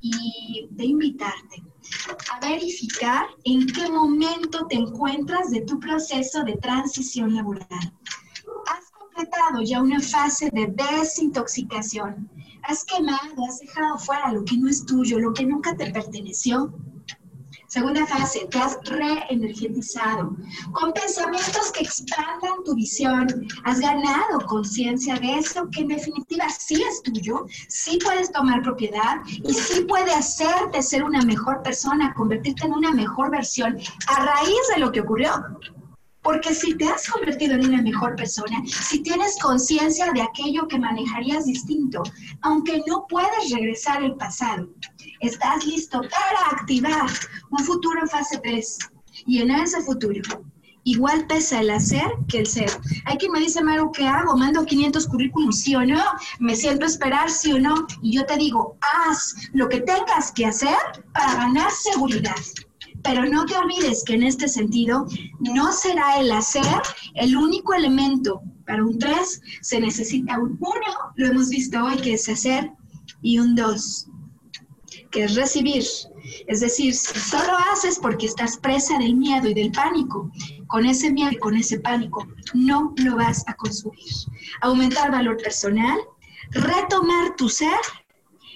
y 0.00 0.66
de 0.70 0.84
invitarte 0.84 1.62
a 2.32 2.40
verificar 2.40 3.26
en 3.44 3.66
qué 3.66 3.88
momento 3.88 4.66
te 4.66 4.76
encuentras 4.76 5.50
de 5.50 5.62
tu 5.62 5.78
proceso 5.78 6.42
de 6.42 6.56
transición 6.56 7.34
laboral. 7.34 7.92
Has 8.66 8.90
completado 8.90 9.62
ya 9.62 9.80
una 9.82 10.00
fase 10.00 10.50
de 10.52 10.66
desintoxicación. 10.66 12.30
Has 12.62 12.84
quemado, 12.84 13.44
has 13.48 13.60
dejado 13.60 13.98
fuera 13.98 14.32
lo 14.32 14.44
que 14.44 14.56
no 14.56 14.68
es 14.68 14.84
tuyo, 14.84 15.18
lo 15.18 15.32
que 15.32 15.46
nunca 15.46 15.76
te 15.76 15.90
perteneció. 15.90 16.72
Segunda 17.70 18.04
fase, 18.04 18.48
te 18.50 18.58
has 18.58 18.76
reenergetizado 18.82 20.36
con 20.72 20.92
pensamientos 20.92 21.70
que 21.70 21.84
expandan 21.84 22.64
tu 22.64 22.74
visión. 22.74 23.28
Has 23.62 23.78
ganado 23.78 24.44
conciencia 24.48 25.14
de 25.14 25.38
eso 25.38 25.68
que 25.70 25.82
en 25.82 25.86
definitiva 25.86 26.48
sí 26.48 26.82
es 26.82 27.00
tuyo, 27.00 27.46
sí 27.68 27.96
puedes 28.02 28.32
tomar 28.32 28.62
propiedad 28.62 29.18
y 29.28 29.54
sí 29.54 29.82
puede 29.84 30.12
hacerte 30.12 30.82
ser 30.82 31.04
una 31.04 31.22
mejor 31.22 31.62
persona, 31.62 32.12
convertirte 32.14 32.66
en 32.66 32.72
una 32.72 32.90
mejor 32.90 33.30
versión 33.30 33.78
a 34.08 34.24
raíz 34.24 34.62
de 34.74 34.80
lo 34.80 34.90
que 34.90 35.02
ocurrió. 35.02 35.30
Porque 36.22 36.52
si 36.52 36.74
te 36.76 36.86
has 36.86 37.08
convertido 37.08 37.54
en 37.54 37.66
una 37.66 37.82
mejor 37.82 38.16
persona, 38.16 38.62
si 38.66 39.00
tienes 39.04 39.38
conciencia 39.40 40.12
de 40.12 40.22
aquello 40.22 40.66
que 40.66 40.78
manejarías 40.78 41.46
distinto, 41.46 42.02
aunque 42.42 42.82
no 42.88 43.06
puedes 43.08 43.48
regresar 43.52 44.02
al 44.02 44.16
pasado, 44.16 44.68
estás 45.20 45.64
listo 45.66 46.00
para 46.00 46.60
activar 46.60 47.10
un 47.50 47.64
futuro 47.64 48.00
en 48.00 48.08
fase 48.08 48.40
3. 48.42 48.78
Y 49.26 49.38
en 49.38 49.50
ese 49.50 49.82
futuro, 49.82 50.22
igual 50.84 51.26
pesa 51.26 51.60
el 51.60 51.70
hacer 51.70 52.06
que 52.28 52.38
el 52.40 52.46
ser. 52.46 52.70
Hay 53.04 53.18
quien 53.18 53.32
me 53.32 53.40
dice, 53.40 53.62
Maru, 53.62 53.92
¿qué 53.92 54.06
hago? 54.06 54.36
¿Mando 54.36 54.64
500 54.64 55.06
currículums, 55.08 55.60
sí 55.60 55.74
o 55.74 55.84
no? 55.84 56.02
¿Me 56.38 56.56
siento 56.56 56.86
esperar, 56.86 57.30
sí 57.30 57.52
o 57.52 57.60
no? 57.60 57.86
Y 58.02 58.16
yo 58.16 58.24
te 58.26 58.36
digo, 58.36 58.76
haz 58.80 59.34
lo 59.52 59.68
que 59.68 59.80
tengas 59.80 60.32
que 60.32 60.46
hacer 60.46 60.76
para 61.12 61.34
ganar 61.34 61.70
seguridad. 61.70 62.36
Pero 63.02 63.24
no 63.24 63.46
te 63.46 63.56
olvides 63.56 64.04
que 64.04 64.14
en 64.14 64.22
este 64.24 64.46
sentido 64.48 65.06
no 65.38 65.72
será 65.72 66.18
el 66.18 66.30
hacer 66.32 66.82
el 67.14 67.36
único 67.36 67.72
elemento. 67.74 68.42
Para 68.66 68.84
un 68.84 68.98
3 68.98 69.40
se 69.62 69.80
necesita 69.80 70.38
un 70.38 70.56
1, 70.60 70.80
lo 71.16 71.26
hemos 71.26 71.48
visto 71.48 71.82
hoy, 71.82 71.96
que 71.96 72.14
es 72.14 72.28
hacer, 72.28 72.70
y 73.22 73.38
un 73.38 73.54
2, 73.54 74.06
que 75.10 75.24
es 75.24 75.34
recibir. 75.34 75.84
Es 76.46 76.60
decir, 76.60 76.94
si 76.94 77.18
solo 77.18 77.56
haces 77.72 77.98
porque 77.98 78.26
estás 78.26 78.56
presa 78.56 78.98
del 78.98 79.16
miedo 79.16 79.48
y 79.48 79.54
del 79.54 79.72
pánico, 79.72 80.30
con 80.66 80.86
ese 80.86 81.10
miedo 81.10 81.32
y 81.32 81.38
con 81.38 81.56
ese 81.56 81.80
pánico 81.80 82.26
no 82.54 82.94
lo 82.96 83.16
vas 83.16 83.44
a 83.48 83.54
consumir. 83.54 84.12
Aumentar 84.60 85.10
valor 85.10 85.36
personal, 85.38 85.98
retomar 86.50 87.36
tu 87.36 87.48
ser 87.48 87.80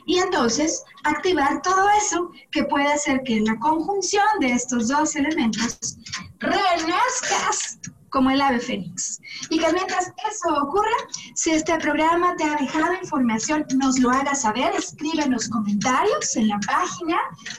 y 0.07 0.19
entonces 0.19 0.85
activar 1.05 1.63
todo 1.63 1.89
eso 1.99 2.31
que 2.51 2.65
puede 2.65 2.93
hacer 2.93 3.23
que 3.25 3.37
en 3.37 3.45
la 3.47 3.59
conjunción 3.59 4.27
de 4.41 4.53
estos 4.53 4.89
dos 4.89 5.17
elementos 5.17 5.99
renazcas 6.39 7.79
como 8.15 8.31
el 8.31 8.41
ave 8.41 8.61
fénix. 8.61 9.21
Y 9.51 9.59
que 9.59 9.73
mientras 9.73 10.12
eso 10.31 10.55
ocurra, 10.62 10.97
si 11.35 11.51
este 11.51 11.77
programa 11.79 12.37
te 12.37 12.45
ha 12.45 12.55
dejado 12.55 12.95
información, 13.03 13.67
nos 13.77 13.99
lo 13.99 14.11
hagas 14.11 14.43
saber, 14.43 14.73
escríbenos 14.77 15.49
comentarios 15.49 16.37
en 16.37 16.47
la 16.47 16.61
página, 16.61 17.19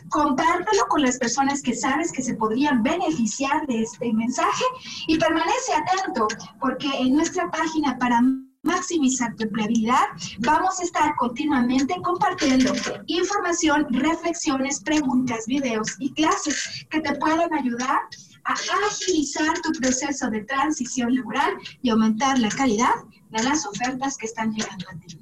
compártelo 0.10 0.88
con 0.88 1.01
las 1.01 1.18
personas 1.18 1.62
que 1.62 1.76
sabes 1.76 2.10
que 2.14 2.24
se 2.24 2.36
podrían 2.36 2.82
beneficiar 2.84 3.68
de 3.68 3.82
este 3.82 4.14
mensaje 4.14 4.64
y 5.08 5.20
permanece 5.20 5.74
atento 5.74 6.30
porque 6.62 6.88
en 6.99 7.16
nuestra 7.16 7.51
página 7.51 7.97
para 7.97 8.22
maximizar 8.64 9.36
tu 9.36 9.43
empleabilidad, 9.43 10.06
vamos 10.39 10.80
a 10.80 10.84
estar 10.84 11.16
continuamente 11.18 11.93
compartiendo 12.01 12.74
información, 13.08 13.88
reflexiones, 13.91 14.82
preguntas, 14.82 15.45
videos 15.47 15.95
y 15.99 16.12
clases 16.14 16.86
que 16.89 17.01
te 17.01 17.14
pueden 17.16 17.53
ayudar 17.53 17.99
a 18.46 18.54
agilizar 18.88 19.60
tu 19.62 19.72
proceso 19.74 20.30
de 20.30 20.43
transición 20.43 21.16
laboral 21.16 21.54
y 21.82 21.89
aumentar 21.89 22.38
la 22.39 22.50
calidad 22.50 22.93
de 23.32 23.43
las 23.43 23.66
ofertas 23.66 24.18
que 24.18 24.28
están 24.28 24.54
llegando 24.54 24.86
a 24.89 25.00
ti. 25.00 25.20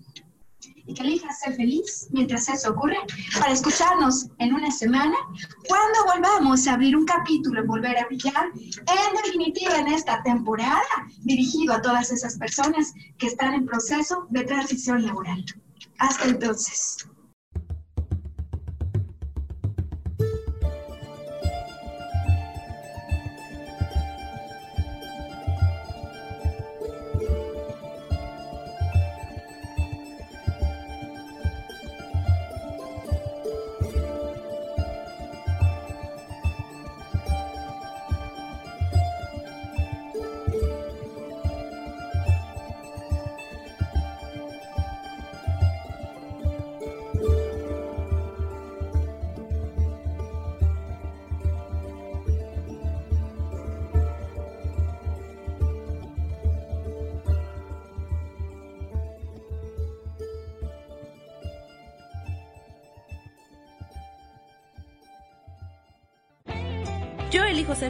Y 0.86 0.94
que 0.94 1.02
elijas 1.02 1.40
ser 1.40 1.56
feliz 1.56 2.10
mientras 2.12 2.50
eso 2.50 2.72
ocurre 2.72 2.98
para 3.40 3.54
escucharnos 3.54 4.28
en 4.40 4.54
una 4.54 4.70
semana 4.70 5.16
cuando 5.70 6.14
volvamos 6.14 6.68
a 6.68 6.74
abrir 6.74 6.98
un 6.98 7.06
capítulo, 7.06 7.66
volver 7.66 7.98
a 7.98 8.06
brillar, 8.08 8.52
en 8.56 9.24
definitiva 9.24 9.78
en 9.78 9.88
esta 9.88 10.22
temporada, 10.24 10.84
dirigido 11.20 11.74
a 11.74 11.82
todas 11.82 12.12
esas 12.12 12.38
personas 12.38 12.94
que 13.18 13.28
están 13.28 13.54
en 13.54 13.66
proceso 13.66 14.28
de 14.30 14.44
transición 14.44 15.06
laboral. 15.06 15.46
Hasta 16.00 16.26
entonces. 16.26 17.08